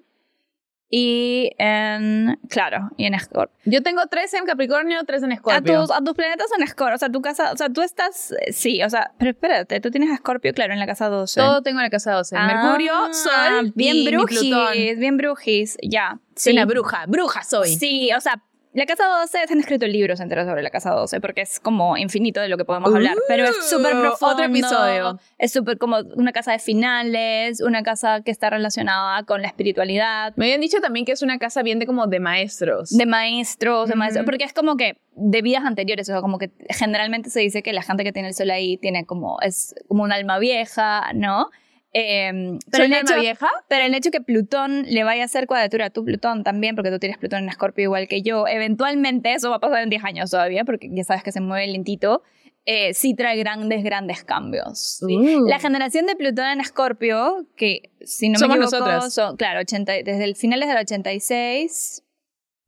Y 0.96 1.50
en, 1.58 2.40
claro, 2.50 2.92
y 2.98 3.06
en 3.06 3.16
Escorpio. 3.16 3.58
Yo 3.66 3.82
tengo 3.82 4.06
tres 4.12 4.32
en 4.36 4.46
Capricornio, 4.46 5.04
tres 5.06 5.24
en 5.24 5.32
Escorpio. 5.32 5.80
A 5.80 5.82
tus, 5.82 5.92
a 5.92 6.02
tus 6.02 6.14
planetas 6.14 6.46
en 6.56 6.62
Escorpio, 6.62 6.94
o 6.94 6.98
sea, 7.00 7.10
tu 7.10 7.20
casa, 7.20 7.52
o 7.52 7.58
sea, 7.58 7.70
tú 7.70 7.82
estás, 7.82 8.36
sí, 8.52 8.84
o 8.84 8.90
sea, 8.92 9.12
pero 9.18 9.32
espérate, 9.32 9.80
tú 9.80 9.90
tienes 9.90 10.12
Escorpio, 10.12 10.54
claro, 10.54 10.72
en 10.72 10.80
la 10.80 10.86
casa 10.86 11.10
12. 11.10 11.40
Todo 11.40 11.64
tengo 11.64 11.80
en 11.80 11.86
la 11.86 11.90
casa 11.90 12.12
12. 12.12 12.36
Ah, 12.38 12.46
Mercurio, 12.46 13.12
Sol, 13.12 13.74
bien 13.74 14.06
brujis, 14.06 15.00
bien 15.00 15.18
brujis, 15.18 15.78
ya. 15.82 16.20
Soy 16.36 16.54
una 16.54 16.66
bruja, 16.66 17.06
bruja 17.08 17.44
soy. 17.44 17.70
Sí, 17.76 18.12
o 18.16 18.22
sea, 18.22 18.44
la 18.74 18.86
Casa 18.86 19.06
12 19.06 19.48
se 19.48 19.54
han 19.54 19.60
escrito 19.60 19.88
libros 19.88 20.20
enteros 20.20 20.48
sobre 20.48 20.64
la 20.64 20.70
Casa 20.70 20.92
12 20.92 21.22
porque 21.22 21.42
es 21.42 21.60
como 21.60 21.96
infinito 21.96 22.42
de 22.42 22.50
lo 22.50 22.58
que 22.58 22.66
podemos 22.66 22.94
hablar, 22.94 23.16
pero 23.28 23.46
es 23.46 23.70
súper 23.70 23.96
uh, 23.96 24.02
profundo. 24.02 24.34
Otro 24.34 24.46
episodio. 24.46 25.20
Es 25.38 25.52
súper 25.52 25.78
como 25.78 25.98
una 26.16 26.32
casa 26.32 26.52
de 26.52 26.60
finales, 26.60 27.62
una 27.62 27.84
casa 27.84 28.22
que 28.22 28.32
está 28.32 28.50
relacionada 28.50 29.24
con 29.24 29.42
la 29.42 29.48
espiritualidad. 29.48 30.34
Me 30.38 30.46
habían 30.46 30.62
dicho 30.62 30.80
también 30.82 31.06
que 31.06 31.12
es 31.12 31.22
una 31.22 31.38
casa 31.38 31.62
bien 31.62 31.80
de 31.80 31.86
como 31.86 32.08
de 32.08 32.20
maestros. 32.20 32.90
De 32.90 33.06
maestros, 33.06 33.90
de 33.90 33.96
maestros, 33.96 34.26
porque 34.26 34.44
es 34.44 34.54
como 34.54 34.76
que 34.76 34.98
de 35.16 35.42
vidas 35.42 35.64
anteriores, 35.66 36.10
o 36.10 36.14
sea, 36.14 36.22
como 36.22 36.40
que 36.40 36.52
generalmente 36.70 37.30
se 37.30 37.42
dice 37.42 37.62
que 37.62 37.74
la 37.74 37.84
gente 37.84 38.04
que 38.04 38.12
tiene 38.12 38.30
el 38.30 38.34
sol 38.34 38.50
ahí 38.50 38.78
tiene 38.78 39.06
como, 39.06 39.40
es 39.42 39.76
como 39.88 40.04
un 40.04 40.12
alma 40.12 40.40
vieja, 40.40 41.14
¿no? 41.14 41.50
Eh, 41.94 42.58
pero, 42.72 42.86
el 42.86 42.94
hecho, 42.94 43.16
vieja? 43.20 43.48
pero 43.68 43.86
el 43.86 43.94
hecho 43.94 44.10
que 44.10 44.20
Plutón 44.20 44.84
le 44.88 45.04
vaya 45.04 45.22
a 45.22 45.26
hacer 45.26 45.46
cuadratura 45.46 45.86
a 45.86 45.90
tu 45.92 46.04
Plutón 46.04 46.44
también, 46.44 46.76
porque 46.76 46.90
tú 46.90 46.98
tienes 46.98 47.20
Plutón 47.20 47.44
en 47.44 47.50
Escorpio 47.50 47.84
igual 47.84 48.08
que 48.08 48.24
yo, 48.24 48.48
eventualmente 48.48 49.34
eso 49.34 49.52
va 49.52 49.58
a 49.58 49.60
pasar 49.60 49.84
en 49.84 49.90
10 49.90 50.04
años 50.04 50.32
todavía, 50.32 50.66
porque 50.66 50.90
ya 50.92 51.04
sabes 51.04 51.22
que 51.22 51.32
se 51.32 51.40
mueve 51.40 51.68
lentito, 51.68 52.24
eh, 52.66 52.94
sí 52.94 53.14
trae 53.14 53.38
grandes, 53.38 53.84
grandes 53.84 54.24
cambios. 54.24 55.00
Uh. 55.02 55.48
La 55.48 55.60
generación 55.60 56.08
de 56.08 56.16
Plutón 56.16 56.46
en 56.46 56.62
Escorpio, 56.62 57.46
que 57.56 57.92
si 58.02 58.30
no 58.30 58.40
Somos 58.40 58.58
me 58.58 58.64
equivoco, 58.64 58.80
nosotras. 58.80 59.14
Son, 59.14 59.38
claro, 59.38 59.60
80, 59.60 59.92
desde 60.04 60.24
el 60.24 60.36
finales 60.36 60.70
del 60.70 60.78
86 60.78 62.04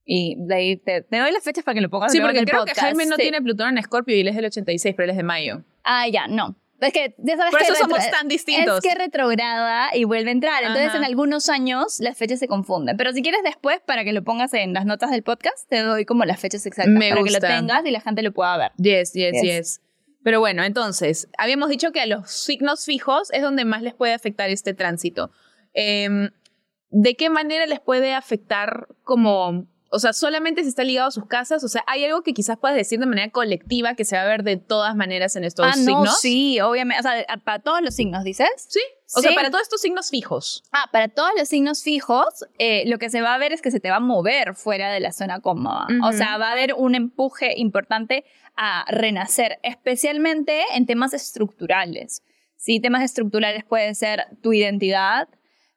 y 0.06 0.36
de 0.38 0.56
ahí 0.56 0.78
te, 0.78 1.04
doy 1.10 1.32
las 1.32 1.44
fechas 1.44 1.64
para 1.64 1.74
que 1.74 1.82
lo 1.82 1.90
pongas 1.90 2.12
Sí, 2.12 2.22
porque 2.22 2.46
creo 2.46 2.66
que 2.66 2.76
Jaime 2.76 3.08
no 3.08 3.18
tiene 3.18 3.42
Plutón 3.42 3.70
en 3.70 3.78
Escorpio 3.80 4.16
y 4.16 4.22
él 4.22 4.28
es 4.28 4.36
del 4.36 4.46
86, 4.46 4.94
pero 4.96 5.06
él 5.06 5.10
es 5.12 5.18
de 5.18 5.24
mayo. 5.24 5.64
Ah, 5.84 6.08
ya, 6.08 6.28
no. 6.28 6.56
Es 6.82 6.94
que 6.94 7.16
ya 7.18 7.38
sabes 7.38 7.52
Por 7.52 7.60
que 7.62 7.66
eso 7.66 7.76
somos 7.76 8.00
tan 8.12 8.28
distintos. 8.28 8.84
Es 8.84 8.92
que 8.92 8.98
retrograda 8.98 9.96
y 9.96 10.04
vuelve 10.04 10.30
a 10.30 10.34
entrar. 10.34 10.64
Entonces, 10.64 10.94
en 10.96 11.04
algunos 11.04 11.50
años 11.50 12.00
las 12.00 12.18
fechas 12.18 12.40
se 12.40 12.48
confunden. 12.48 12.98
Pero 12.98 13.14
si 13.14 13.22
quieres 13.22 13.42
después, 13.44 13.80
para 13.86 14.04
que 14.04 14.14
lo 14.14 14.24
pongas 14.24 14.54
en 14.54 14.74
las 14.74 14.86
notas 14.86 15.12
del 15.12 15.24
podcast, 15.24 15.68
te 15.70 15.80
doy 15.80 16.06
como 16.06 16.26
las 16.26 16.40
fechas 16.40 16.66
exactas 16.66 16.96
para 16.96 17.24
que 17.24 17.32
lo 17.32 17.40
tengas 17.40 17.86
y 17.86 17.92
la 17.92 18.02
gente 18.02 18.22
lo 18.22 18.32
pueda 18.34 18.58
ver. 18.58 18.72
Yes, 18.78 19.14
yes, 19.14 19.42
yes, 19.42 19.82
Pero 20.24 20.40
bueno, 20.40 20.64
entonces, 20.64 21.30
habíamos 21.38 21.70
dicho 21.70 21.92
que 21.92 22.02
a 22.02 22.06
los 22.06 22.30
signos 22.30 22.86
fijos 22.86 23.32
es 23.32 23.42
donde 23.42 23.64
más 23.64 23.82
les 23.82 23.94
puede 23.94 24.14
afectar 24.14 24.50
este 24.50 24.74
tránsito. 24.74 25.32
Em, 25.74 26.30
¿De 26.90 27.16
qué 27.16 27.30
manera 27.30 27.66
les 27.66 27.80
puede 27.80 28.14
afectar 28.14 28.88
como 29.04 29.68
o 29.90 30.00
sea, 30.00 30.14
solamente 30.14 30.64
si 30.64 30.70
está 30.70 30.84
ligado 30.84 31.08
a 31.08 31.12
sus 31.12 31.26
casas. 31.26 31.64
O 31.64 31.68
sea, 31.68 31.84
hay 31.88 32.04
algo 32.06 32.22
que 32.22 32.34
quizás 32.34 32.58
puedas 32.58 32.76
decir 32.76 33.00
de 33.00 33.06
manera 33.06 33.30
colectiva 33.32 33.96
que 33.96 34.06
se 34.06 34.16
va 34.16 34.24
a 34.24 34.26
ver 34.26 34.44
de 34.44 34.58
todas 34.58 34.96
maneras 34.96 35.36
en 35.36 35.44
estos 35.44 35.66
ah, 35.66 35.74
no, 35.78 35.86
signos. 35.86 36.22
Sí, 36.22 36.60
obviamente. 36.60 37.00
O 37.00 37.04
sea, 37.04 37.38
para 37.44 37.60
todos 37.60 37.82
los 37.82 37.96
signos, 37.96 38.24
dices. 38.24 38.50
Sí. 38.68 38.82
O 39.16 39.22
sea, 39.22 39.34
para 39.34 39.52
todos 39.52 39.62
estos 39.62 39.82
signos 39.82 40.10
fijos. 40.10 40.64
Ah, 40.72 40.90
para 40.92 41.08
todos 41.08 41.30
los 41.38 41.48
signos 41.48 41.84
fijos, 41.84 42.46
eh, 42.58 42.84
lo 42.88 42.98
que 42.98 43.10
se 43.10 43.22
va 43.22 43.36
a 43.36 43.38
ver 43.38 43.54
es 43.54 43.62
que 43.62 43.72
se 43.72 43.80
te 43.80 43.90
va 43.90 43.98
a 43.98 44.02
mover 44.02 44.56
fuera 44.56 44.92
de 44.92 45.00
la 45.00 45.12
zona 45.12 45.40
cómoda. 45.40 45.88
O 46.04 46.12
sea, 46.12 46.38
va 46.38 46.50
a 46.50 46.52
haber 46.54 46.74
un 46.74 46.96
empuje 46.96 47.54
importante 47.58 48.26
a 48.58 48.86
renacer, 48.88 49.60
especialmente 49.64 50.64
en 50.74 50.86
temas 50.86 51.14
estructurales. 51.14 52.24
Sí, 52.58 52.80
temas 52.80 53.04
estructurales 53.04 53.64
pueden 53.64 53.94
ser 53.96 54.26
tu 54.42 54.54
identidad, 54.54 55.28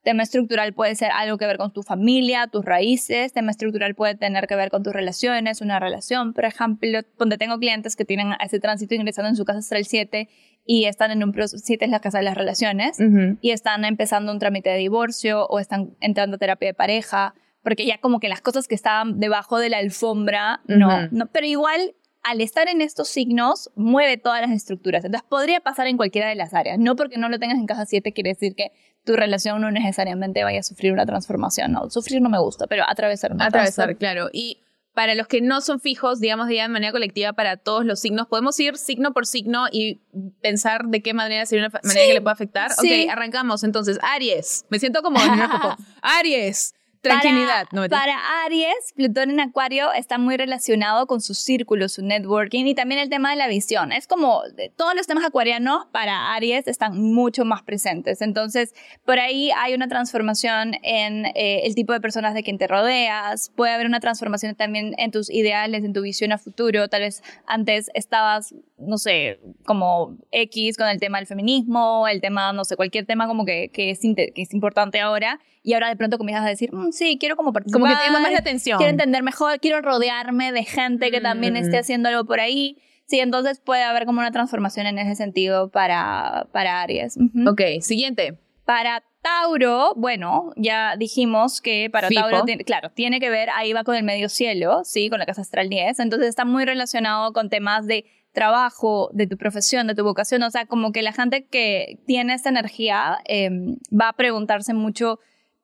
Tema 0.09 0.23
estructural 0.23 0.73
puede 0.73 0.95
ser 0.95 1.11
algo 1.13 1.37
que 1.37 1.45
ver 1.45 1.59
con 1.59 1.71
tu 1.71 1.83
familia, 1.83 2.47
tus 2.47 2.65
raíces. 2.65 3.35
Tema 3.35 3.51
estructural 3.51 3.95
puede 3.95 4.15
tener 4.15 4.47
que 4.47 4.57
ver 4.57 4.71
con 4.71 4.83
tus 4.83 4.95
relaciones, 4.95 5.61
una 5.61 5.79
relación, 5.81 6.33
por 6.33 6.47
ejemplo, 6.47 7.01
donde 7.19 7.37
tengo 7.37 7.59
clientes 7.59 7.95
que 7.95 8.07
tienen 8.07 8.29
ese 8.43 8.59
tránsito 8.59 8.95
ingresando 8.95 9.29
en 9.29 9.37
su 9.37 9.45
casa 9.45 9.59
astral 9.59 9.85
7 9.85 10.31
y 10.65 10.87
están 10.87 11.11
en 11.11 11.23
un 11.23 11.33
proceso, 11.33 11.63
7 11.63 11.85
es 11.85 11.91
la 11.91 12.01
casa 12.01 12.17
de 12.17 12.25
las 12.25 12.39
relaciones, 12.39 12.97
y 13.43 13.51
están 13.51 13.85
empezando 13.85 14.33
un 14.33 14.39
trámite 14.39 14.71
de 14.71 14.79
divorcio 14.79 15.45
o 15.45 15.59
están 15.59 15.91
entrando 16.01 16.37
a 16.37 16.39
terapia 16.39 16.71
de 16.71 16.75
pareja, 16.75 17.35
porque 17.63 17.85
ya 17.85 17.99
como 17.99 18.19
que 18.19 18.31
las 18.31 18.41
cosas 18.41 18.67
que 18.67 18.75
estaban 18.75 19.21
debajo 19.21 19.59
de 19.59 19.69
la 19.69 19.77
alfombra, 19.77 20.63
no, 20.69 21.07
no, 21.11 21.27
pero 21.27 21.45
igual 21.47 21.95
al 22.23 22.41
estar 22.41 22.69
en 22.69 22.81
estos 22.81 23.09
signos, 23.09 23.71
mueve 23.75 24.17
todas 24.17 24.41
las 24.41 24.51
estructuras. 24.51 25.05
Entonces, 25.05 25.27
podría 25.29 25.61
pasar 25.61 25.87
en 25.87 25.97
cualquiera 25.97 26.29
de 26.29 26.35
las 26.35 26.53
áreas. 26.53 26.79
No 26.79 26.97
porque 26.97 27.17
no 27.17 27.29
lo 27.29 27.39
tengas 27.39 27.59
en 27.59 27.67
casa 27.67 27.87
7 27.87 28.13
quiere 28.13 28.31
decir 28.31 28.55
que 28.55 28.73
tu 29.09 29.17
relación 29.17 29.63
no 29.63 29.71
necesariamente 29.71 30.45
vaya 30.45 30.61
a 30.61 30.63
sufrir 30.63 30.93
una 30.93 31.07
transformación. 31.07 31.73
No, 31.73 31.89
sufrir 31.89 32.21
no 32.21 32.29
me 32.29 32.39
gusta, 32.39 32.67
pero 32.67 32.85
atravesar 32.87 33.33
una 33.33 33.47
Atravesar, 33.47 33.97
claro. 33.97 34.29
Y 34.35 34.61
para 34.93 35.15
los 35.15 35.27
que 35.29 35.41
no 35.41 35.63
son 35.63 35.81
fijos, 35.81 36.21
digamos, 36.21 36.47
de 36.47 36.69
manera 36.69 36.93
colectiva 36.93 37.33
para 37.33 37.57
todos 37.57 37.87
los 37.87 38.01
signos, 38.01 38.27
podemos 38.27 38.61
ir 38.61 38.77
signo 38.77 39.15
por 39.15 39.25
signo 39.25 39.65
y 39.73 40.03
pensar 40.43 40.85
de 40.89 41.01
qué 41.01 41.15
manera 41.15 41.47
sería 41.47 41.69
una 41.69 41.81
manera 41.83 42.07
que 42.07 42.13
le 42.13 42.21
pueda 42.21 42.35
afectar. 42.35 42.71
Ok, 42.73 43.09
arrancamos 43.11 43.65
entonces. 43.65 43.99
Aries. 44.03 44.67
Me 44.69 44.79
siento 44.79 45.01
como 45.01 45.19
en 45.23 45.31
Aries. 46.03 46.75
Tranquilidad. 47.01 47.67
Para, 47.71 47.89
para, 47.89 48.45
Aries, 48.45 48.93
Plutón 48.95 49.31
en 49.31 49.41
Acuario 49.41 49.93
está 49.93 50.19
muy 50.19 50.37
relacionado 50.37 51.07
con 51.07 51.21
su 51.21 51.35
círculo, 51.35 51.89
su 51.89 52.03
networking 52.03 52.67
y 52.67 52.75
también 52.75 53.01
el 53.01 53.09
tema 53.09 53.31
de 53.31 53.37
la 53.37 53.47
visión. 53.47 53.93
Es 53.93 54.07
como 54.07 54.43
todos 54.77 54.95
los 54.95 55.07
temas 55.07 55.25
acuarianos 55.25 55.87
para 55.93 56.35
Aries 56.35 56.67
están 56.67 57.01
mucho 57.01 57.45
más 57.45 57.63
presentes. 57.63 58.21
Entonces, 58.21 58.75
por 59.05 59.19
ahí 59.19 59.51
hay 59.57 59.75
una 59.75 59.89
transformación 59.89 60.75
en 60.83 61.27
eh, 61.27 61.63
el 61.65 61.75
tipo 61.75 61.93
de 61.93 62.01
personas 62.01 62.35
de 62.35 62.43
quien 62.43 62.59
te 62.59 62.67
rodeas. 62.67 63.51
Puede 63.55 63.73
haber 63.73 63.87
una 63.87 64.01
transformación 64.01 64.55
también 64.57 64.95
en 64.99 65.11
tus 65.11 65.31
ideales, 65.31 65.85
en 65.85 65.93
tu 65.93 66.03
visión 66.03 66.33
a 66.33 66.39
futuro. 66.39 66.89
Tal 66.89 67.03
vez 67.03 67.23
antes 67.47 67.91
estabas, 67.95 68.55
no 68.77 68.99
sé, 68.99 69.39
como 69.65 70.17
X 70.33 70.77
con 70.77 70.89
el 70.89 70.99
tema 70.99 71.19
del 71.19 71.27
feminismo, 71.27 72.09
el 72.09 72.21
tema, 72.21 72.53
no 72.53 72.65
sé, 72.65 72.77
cualquier 72.77 73.07
tema 73.07 73.27
como 73.27 73.45
que, 73.45 73.71
que, 73.73 73.91
es, 73.91 74.01
que 74.01 74.33
es 74.35 74.53
importante 74.53 75.01
ahora 75.01 75.39
y 75.63 75.75
ahora 75.75 75.89
de 75.91 75.97
pronto 75.97 76.19
comienzas 76.19 76.47
a 76.47 76.49
decir, 76.49 76.73
mm, 76.73 76.88
sí, 76.93 77.19
quiero 77.19 77.37
como 77.37 77.53
participar. 77.53 77.81
Como 77.81 77.93
que 77.93 78.05
tengo 78.07 78.21
más 78.21 78.39
atención. 78.39 78.79
Quiero 78.79 78.91
entender 78.91 79.23
mejor, 79.23 79.61
quiero 79.61 79.81
rodearme 79.81 80.53
de 80.53 80.65
gente 80.65 81.11
que 81.11 81.21
también 81.21 81.57
esté 81.57 81.77
mm. 81.77 81.81
haciendo 81.81 82.09
algo 82.09 82.25
por 82.25 82.41
ahí. 82.41 82.79
Sí, 83.07 83.21
entonces 83.21 83.59
puede 83.59 83.83
haber 83.85 84.05
como 84.05 84.21
una 84.21 84.31
transformación 84.31 84.87
en 84.87 84.99
ese 84.99 85.15
sentido 85.15 85.71
para, 85.71 86.47
para 86.53 86.83
Aries. 86.83 87.17
Ok, 87.47 87.81
siguiente. 87.81 88.39
Para 88.65 89.03
Tauro, 89.23 89.95
bueno, 89.97 90.53
ya 90.57 90.95
dijimos 90.97 91.63
que 91.63 91.89
para 91.91 92.11
Tauro, 92.11 92.45
claro, 92.67 92.91
tiene 92.91 93.19
que 93.19 93.31
ver, 93.31 93.49
ahí 93.55 93.73
va 93.73 93.83
con 93.83 93.95
el 93.97 94.05
medio 94.05 94.29
cielo, 94.29 94.83
¿sí? 94.85 95.09
Con 95.09 95.19
la 95.19 95.27
casa 95.27 95.41
astral 95.41 95.71
10. 95.71 96.01
Entonces 96.01 96.29
está 96.29 96.45
muy 96.45 96.67
relacionado 96.67 97.33
con 97.33 97.49
temas 97.49 97.87
de 97.87 98.05
trabajo, 98.33 99.11
de 99.13 99.27
tu 99.27 99.37
profesión, 99.37 99.87
de 99.87 99.95
tu 99.95 100.05
vocación. 100.05 100.43
O 100.43 100.51
sea, 100.51 100.67
como 100.67 100.93
que 100.93 101.03
la 101.03 101.13
gente 101.13 101.47
que 101.47 101.99
tiene 102.07 102.35
esta 102.35 102.51
energía 102.51 103.19
em, 103.25 103.79
va 103.91 104.11
a 104.11 104.13
preguntarse 104.13 104.75
mucho 104.75 105.19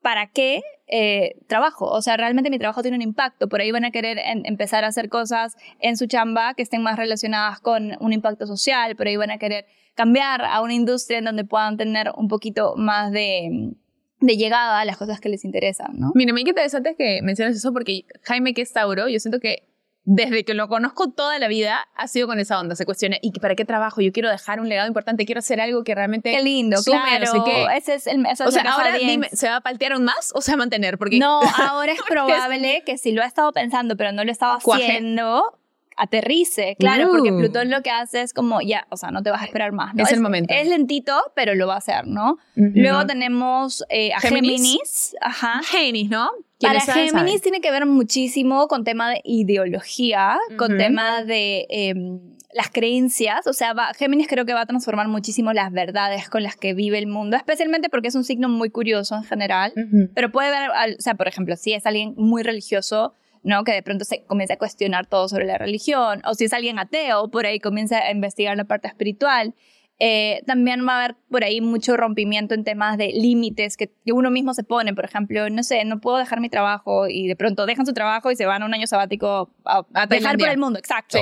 ¿para 0.05 0.27
qué 0.27 0.61
eh, 0.87 1.37
trabajo? 1.47 1.87
O 1.87 2.03
sea, 2.03 2.19
realmente 2.19 2.51
mi 2.51 2.59
trabajo 2.59 2.83
tiene 2.83 2.99
un 2.99 3.03
impacto. 3.03 3.49
Por 3.49 3.63
ahí 3.63 3.71
van 3.71 3.87
a 3.87 3.91
querer 3.91 4.19
empezar 4.45 4.85
a 4.85 4.89
hacer 4.89 5.09
cosas 5.09 5.57
en 5.81 5.97
su 5.97 6.07
chamba 6.07 6.53
que 6.53 6.63
estén 6.63 6.83
más 6.83 6.99
relacionadas 6.99 7.59
con 7.59 7.97
un 8.01 8.13
impacto 8.13 8.47
social. 8.47 8.97
Por 8.97 9.07
ahí 9.07 9.17
van 9.17 9.31
a 9.31 9.39
querer 9.39 9.65
cambiar 9.95 10.45
a 10.45 10.61
una 10.61 10.75
industria 10.75 11.21
en 11.21 11.25
donde 11.25 11.45
puedan 11.45 11.79
tener 11.79 12.13
un 12.19 12.29
poquito 12.29 12.75
más 12.77 13.13
de, 13.13 13.73
llegada 14.21 14.79
a 14.79 14.85
las 14.85 14.99
cosas 14.99 15.21
que 15.21 15.31
les 15.31 15.43
interesan, 15.47 15.99
¿no? 15.99 16.13
Mira, 16.15 16.35
me 16.35 16.43
interesante 16.43 16.97
que 16.99 17.23
menciones 17.23 17.57
eso 17.57 17.73
porque 17.73 18.05
Jaime, 18.25 18.53
que 18.53 18.61
es 18.61 18.75
Tauro, 18.75 19.09
yo 19.09 19.19
siento 19.21 19.41
que 19.41 19.67
desde 20.05 20.45
que 20.45 20.55
lo 20.55 20.69
conozco 20.69 21.11
toda 21.11 21.39
la 21.39 21.49
vida, 21.49 21.89
ha 21.95 22.09
sido 22.09 22.27
con 22.27 22.39
esa 22.39 22.61
onda. 22.61 22.77
Se 22.77 22.85
cuestiona, 22.85 23.17
¿y 23.23 23.33
para 23.41 23.55
qué 23.55 23.65
trabajo? 23.65 24.01
Yo 24.01 24.13
quiero 24.13 24.29
dejar 24.29 24.61
un 24.61 24.69
legado 24.69 24.87
importante, 24.87 25.25
quiero 25.25 25.39
hacer 25.39 25.61
algo 25.61 25.83
que 25.83 25.95
realmente. 25.95 26.31
Qué 26.31 26.43
lindo, 26.43 26.83
claro. 26.85 27.25
No 27.25 27.33
sé 27.33 27.39
qué. 27.45 27.67
Ese 27.77 27.95
es 27.95 28.07
el. 28.07 28.25
o 28.27 28.51
sea, 28.51 28.63
ahora 28.71 28.93
dime, 28.93 29.29
¿se 29.33 29.49
va 29.49 29.57
a 29.57 29.61
paltear 29.61 29.93
aún 29.93 30.05
más 30.05 30.33
o 30.35 30.41
se 30.41 30.53
va 30.53 30.55
a 30.55 30.59
mantener? 30.59 30.99
Porque... 30.99 31.19
No, 31.19 31.41
ahora 31.59 31.93
es 31.93 32.03
probable 32.03 32.83
que 32.85 32.99
si 32.99 33.13
lo 33.13 33.23
ha 33.23 33.27
estado 33.27 33.53
pensando, 33.53 33.97
pero 33.97 34.13
no 34.13 34.25
lo 34.25 34.31
estaba 34.31 34.57
haciendo, 34.57 35.59
aterrice, 35.97 36.77
claro, 36.79 37.11
porque. 37.11 37.33
Plutón 37.33 37.71
lo 37.71 37.83
que 37.83 37.91
hace 37.91 38.23
es 38.23 38.33
como, 38.33 38.61
ya, 38.61 38.87
o 38.91 38.97
sea, 38.97 39.11
no 39.11 39.23
te 39.23 39.31
vas 39.31 39.43
a 39.43 39.45
esperar 39.45 39.73
más. 39.73 39.95
Es, 39.97 40.13
el 40.13 40.21
momento. 40.21 40.53
Es 40.55 40.69
lentito, 40.69 41.21
pero 41.35 41.55
lo 41.55 41.67
va 41.67 41.75
a 41.75 41.79
hacer, 41.79 42.07
¿no? 42.07 42.39
Luego 42.55 43.07
tenemos 43.07 43.85
eh, 43.89 44.13
a 44.13 44.21
Géminis. 44.21 45.17
Ajá. 45.21 45.61
Géminis, 45.65 46.11
¿no? 46.11 46.31
Para 46.61 46.81
Géminis 46.81 47.43
tiene 47.43 47.61
que 47.61 47.71
ver 47.71 47.87
muchísimo 47.87 48.69
con 48.69 48.85
tema 48.85 49.11
de 49.11 49.21
ideología, 49.25 50.39
con 50.57 50.79
tema 50.79 51.23
de 51.23 51.67
em, 51.69 52.21
las 52.53 52.71
creencias. 52.71 53.47
O 53.47 53.53
sea, 53.53 53.75
Géminis 53.97 54.29
creo 54.29 54.47
que 54.47 54.55
va 54.55 54.63
a 54.63 54.67
transformar 54.67 55.09
muchísimo 55.09 55.53
las 55.53 55.73
verdades 55.73 56.29
con 56.29 56.43
las 56.43 56.57
que 56.57 56.75
vive 56.75 56.99
el 56.99 57.07
mundo, 57.07 57.37
especialmente 57.37 57.89
porque 57.89 58.09
es 58.09 58.15
un 58.15 58.25
signo 58.25 58.49
muy 58.49 58.71
curioso 58.71 59.17
en 59.17 59.25
general. 59.25 59.73
Pero 60.15 60.31
puede 60.31 60.51
ver, 60.51 60.71
o 60.71 61.03
sea, 61.03 61.15
por 61.15 61.29
ejemplo, 61.29 61.57
si 61.57 61.73
es 61.73 61.85
alguien 61.87 62.15
muy 62.17 62.43
religioso, 62.43 63.15
¿no? 63.45 63.63
Que 63.63 63.73
de 63.73 63.83
pronto 63.83 64.05
se 64.05 64.25
comienza 64.25 64.55
a 64.55 64.59
cuestionar 64.59 65.07
todo 65.07 65.29
sobre 65.29 65.45
la 65.45 65.59
religión, 65.59 66.23
o 66.27 66.35
si 66.35 66.45
es 66.45 66.53
alguien 66.53 66.79
ateo, 66.79 67.31
por 67.31 67.47
ahí 67.47 67.61
comienza 67.61 67.99
a 67.99 68.11
investigar 68.11 68.57
la 68.57 68.65
parte 68.65 68.89
espiritual. 68.89 69.55
Eh, 70.01 70.43
también 70.45 70.85
va 70.87 70.95
a 70.95 71.05
haber 71.05 71.17
por 71.31 71.45
ahí 71.45 71.61
mucho 71.61 71.97
rompimiento 71.97 72.55
en 72.55 72.65
temas 72.65 72.99
de 72.99 73.13
límites 73.13 73.77
que, 73.77 73.93
uno 74.07 74.29
mismo 74.31 74.53
se 74.53 74.65
pone, 74.65 74.93
por 74.93 75.05
ejemplo, 75.05 75.49
no 75.51 75.63
sé, 75.63 75.85
no 75.85 76.01
puedo 76.01 76.17
dejar 76.17 76.41
mi 76.41 76.49
trabajo 76.49 77.07
y 77.07 77.29
de 77.29 77.37
pronto 77.37 77.65
dejan 77.65 77.87
su 77.87 77.93
trabajo 77.93 78.33
y 78.33 78.37
se 78.37 78.45
van 78.45 78.63
a 78.63 78.67
un 78.67 78.75
año 78.75 78.89
sabático 78.89 79.55
a, 79.65 79.85
a 79.95 80.07
viajar 80.07 80.37
por 80.37 80.49
el 80.49 80.59
mundo, 80.59 80.81
exacto, 80.81 81.19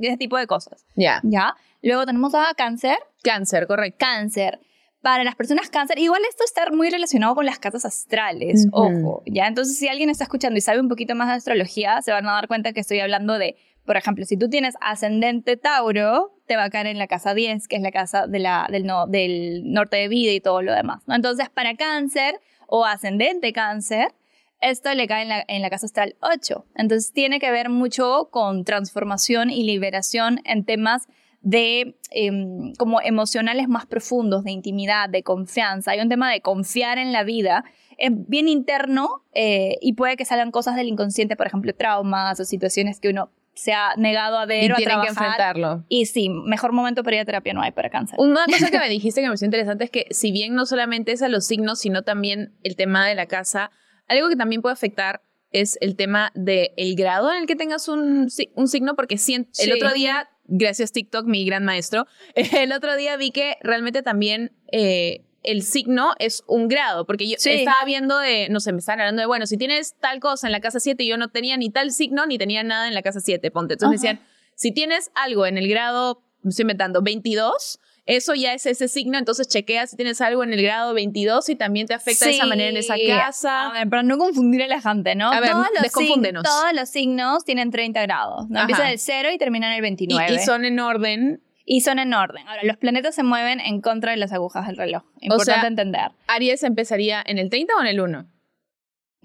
ese 0.00 0.16
tipo 0.16 0.36
de 0.36 0.48
cosas. 0.48 0.84
Ya. 0.96 1.20
Ya. 1.22 1.54
Luego 1.82 2.04
tenemos 2.04 2.34
a 2.34 2.52
cáncer. 2.56 2.96
Cáncer, 3.22 3.68
correcto. 3.68 3.98
Cáncer 4.00 4.58
para 5.02 5.24
las 5.24 5.36
personas 5.36 5.70
cáncer, 5.70 5.98
igual 5.98 6.22
esto 6.28 6.44
está 6.44 6.70
muy 6.70 6.90
relacionado 6.90 7.34
con 7.34 7.46
las 7.46 7.58
casas 7.58 7.84
astrales, 7.84 8.66
ojo, 8.72 9.22
¿ya? 9.26 9.46
Entonces, 9.46 9.78
si 9.78 9.88
alguien 9.88 10.10
está 10.10 10.24
escuchando 10.24 10.58
y 10.58 10.60
sabe 10.60 10.80
un 10.80 10.88
poquito 10.88 11.14
más 11.14 11.28
de 11.28 11.34
astrología, 11.34 12.02
se 12.02 12.12
van 12.12 12.26
a 12.26 12.32
dar 12.32 12.48
cuenta 12.48 12.72
que 12.72 12.80
estoy 12.80 13.00
hablando 13.00 13.38
de, 13.38 13.56
por 13.84 13.96
ejemplo, 13.96 14.24
si 14.24 14.36
tú 14.36 14.48
tienes 14.48 14.74
ascendente 14.80 15.56
Tauro, 15.56 16.32
te 16.46 16.56
va 16.56 16.64
a 16.64 16.70
caer 16.70 16.86
en 16.86 16.98
la 16.98 17.06
casa 17.06 17.34
10, 17.34 17.68
que 17.68 17.76
es 17.76 17.82
la 17.82 17.92
casa 17.92 18.26
de 18.26 18.38
la, 18.38 18.66
del, 18.70 18.84
no, 18.84 19.06
del 19.06 19.72
norte 19.72 19.96
de 19.96 20.08
vida 20.08 20.32
y 20.32 20.40
todo 20.40 20.62
lo 20.62 20.74
demás, 20.74 21.02
¿no? 21.06 21.14
Entonces, 21.14 21.50
para 21.50 21.76
cáncer 21.76 22.40
o 22.66 22.84
ascendente 22.84 23.52
cáncer, 23.52 24.12
esto 24.60 24.92
le 24.94 25.06
cae 25.06 25.22
en 25.22 25.28
la, 25.28 25.44
en 25.46 25.62
la, 25.62 25.70
casa 25.70 25.86
astral 25.86 26.16
8. 26.20 26.64
Entonces 26.74 27.12
tiene 27.12 27.38
que 27.38 27.50
ver 27.50 27.68
mucho 27.68 28.28
con 28.30 28.64
transformación 28.64 29.50
y 29.50 29.64
liberación 29.64 30.40
en 30.44 30.64
temas 30.64 31.06
de 31.46 31.96
em, 32.10 32.74
como 32.74 33.00
emocionales 33.00 33.68
más 33.68 33.86
profundos, 33.86 34.42
de 34.42 34.50
intimidad, 34.50 35.08
de 35.08 35.22
confianza. 35.22 35.92
Hay 35.92 36.00
un 36.00 36.08
tema 36.08 36.28
de 36.28 36.40
confiar 36.40 36.98
en 36.98 37.12
la 37.12 37.22
vida. 37.22 37.64
Es 37.98 38.10
bien 38.12 38.48
interno 38.48 39.22
eh, 39.32 39.76
y 39.80 39.92
puede 39.92 40.16
que 40.16 40.24
salgan 40.24 40.50
cosas 40.50 40.74
del 40.74 40.88
inconsciente, 40.88 41.36
por 41.36 41.46
ejemplo, 41.46 41.72
traumas 41.72 42.40
o 42.40 42.44
situaciones 42.44 42.98
que 42.98 43.10
uno 43.10 43.30
se 43.54 43.72
ha 43.72 43.94
negado 43.96 44.38
a 44.38 44.44
ver 44.44 44.70
y 44.70 44.72
o 44.72 44.74
a 44.74 44.78
trabajar. 44.78 45.04
que 45.04 45.08
enfrentarlo. 45.08 45.84
Y 45.88 46.06
sí, 46.06 46.30
mejor 46.30 46.72
momento 46.72 47.04
para 47.04 47.14
ir 47.14 47.22
a 47.22 47.24
terapia 47.24 47.54
no 47.54 47.62
hay 47.62 47.70
para 47.70 47.90
cáncer. 47.90 48.18
Una 48.18 48.44
cosa 48.50 48.68
que 48.68 48.80
me 48.80 48.88
dijiste 48.88 49.20
que 49.20 49.26
me 49.26 49.30
pareció 49.30 49.46
interesante 49.46 49.84
es 49.84 49.90
que 49.90 50.08
si 50.10 50.32
bien 50.32 50.52
no 50.56 50.66
solamente 50.66 51.12
es 51.12 51.22
a 51.22 51.28
los 51.28 51.46
signos, 51.46 51.78
sino 51.78 52.02
también 52.02 52.54
el 52.64 52.74
tema 52.74 53.06
de 53.06 53.14
la 53.14 53.26
casa, 53.26 53.70
algo 54.08 54.28
que 54.28 54.34
también 54.34 54.62
puede 54.62 54.72
afectar 54.72 55.22
es 55.52 55.78
el 55.80 55.94
tema 55.94 56.32
del 56.34 56.70
el 56.76 56.96
grado 56.96 57.32
en 57.32 57.42
el 57.42 57.46
que 57.46 57.54
tengas 57.54 57.86
un, 57.86 58.28
un 58.56 58.68
signo, 58.68 58.96
porque 58.96 59.16
si, 59.16 59.34
el 59.34 59.72
otro 59.72 59.92
día 59.94 60.28
gracias 60.48 60.92
TikTok, 60.92 61.26
mi 61.26 61.44
gran 61.44 61.64
maestro, 61.64 62.06
el 62.34 62.72
otro 62.72 62.96
día 62.96 63.16
vi 63.16 63.30
que 63.30 63.56
realmente 63.62 64.02
también 64.02 64.52
eh, 64.72 65.24
el 65.42 65.62
signo 65.62 66.14
es 66.18 66.42
un 66.46 66.68
grado, 66.68 67.06
porque 67.06 67.28
yo 67.28 67.36
estaba 67.38 67.84
viendo 67.84 68.18
de, 68.18 68.48
no 68.50 68.60
sé, 68.60 68.72
me 68.72 68.78
estaban 68.78 69.00
hablando 69.00 69.20
de, 69.20 69.26
bueno, 69.26 69.46
si 69.46 69.56
tienes 69.56 69.94
tal 70.00 70.18
cosa 70.18 70.48
en 70.48 70.52
la 70.52 70.60
casa 70.60 70.80
7 70.80 71.02
y 71.04 71.08
yo 71.08 71.16
no 71.16 71.28
tenía 71.28 71.56
ni 71.56 71.70
tal 71.70 71.92
signo 71.92 72.26
ni 72.26 72.36
tenía 72.36 72.64
nada 72.64 72.88
en 72.88 72.94
la 72.94 73.02
casa 73.02 73.20
7, 73.20 73.50
ponte. 73.52 73.74
Entonces 73.74 73.88
me 73.90 74.08
decían, 74.08 74.26
si 74.56 74.72
tienes 74.72 75.10
algo 75.14 75.46
en 75.46 75.56
el 75.56 75.68
grado, 75.68 76.22
me 76.42 76.50
estoy 76.50 76.64
inventando, 76.64 77.00
22, 77.00 77.78
eso 78.06 78.34
ya 78.34 78.54
es 78.54 78.66
ese 78.66 78.86
signo, 78.86 79.18
entonces 79.18 79.48
chequea 79.48 79.86
si 79.88 79.96
tienes 79.96 80.20
algo 80.20 80.44
en 80.44 80.52
el 80.52 80.62
grado 80.62 80.94
22 80.94 81.48
y 81.48 81.56
también 81.56 81.88
te 81.88 81.94
afecta 81.94 82.26
de 82.26 82.32
esa 82.32 82.46
manera 82.46 82.70
en 82.70 82.76
esa 82.76 82.94
casa. 83.06 83.68
A 83.68 83.72
ver, 83.72 83.88
para 83.88 84.04
no 84.04 84.16
confundir 84.16 84.62
a 84.62 84.68
la 84.68 84.80
gente, 84.80 85.16
¿no? 85.16 85.32
A 85.32 85.40
ver, 85.40 85.50
todos 85.50 85.66
los, 85.82 86.42
todos 86.42 86.72
los 86.72 86.88
signos 86.88 87.44
tienen 87.44 87.72
30 87.72 88.00
grados, 88.02 88.48
¿no? 88.48 88.60
Empiezan 88.60 88.88
el 88.88 88.98
0 89.00 89.30
y 89.32 89.38
terminan 89.38 89.72
el 89.72 89.82
29. 89.82 90.34
Y, 90.34 90.38
son 90.38 90.64
en 90.64 90.78
orden. 90.78 91.42
Y 91.64 91.80
son 91.80 91.98
en 91.98 92.14
orden. 92.14 92.46
Ahora, 92.46 92.62
los 92.62 92.76
planetas 92.76 93.16
se 93.16 93.24
mueven 93.24 93.58
en 93.58 93.80
contra 93.80 94.12
de 94.12 94.18
las 94.18 94.32
agujas 94.32 94.68
del 94.68 94.76
reloj. 94.76 95.02
Importante 95.20 95.66
entender. 95.66 96.12
¿Aries 96.28 96.62
empezaría 96.62 97.20
en 97.26 97.38
el 97.38 97.50
30 97.50 97.74
o 97.76 97.80
en 97.80 97.86
el 97.88 98.00
1? 98.00 98.26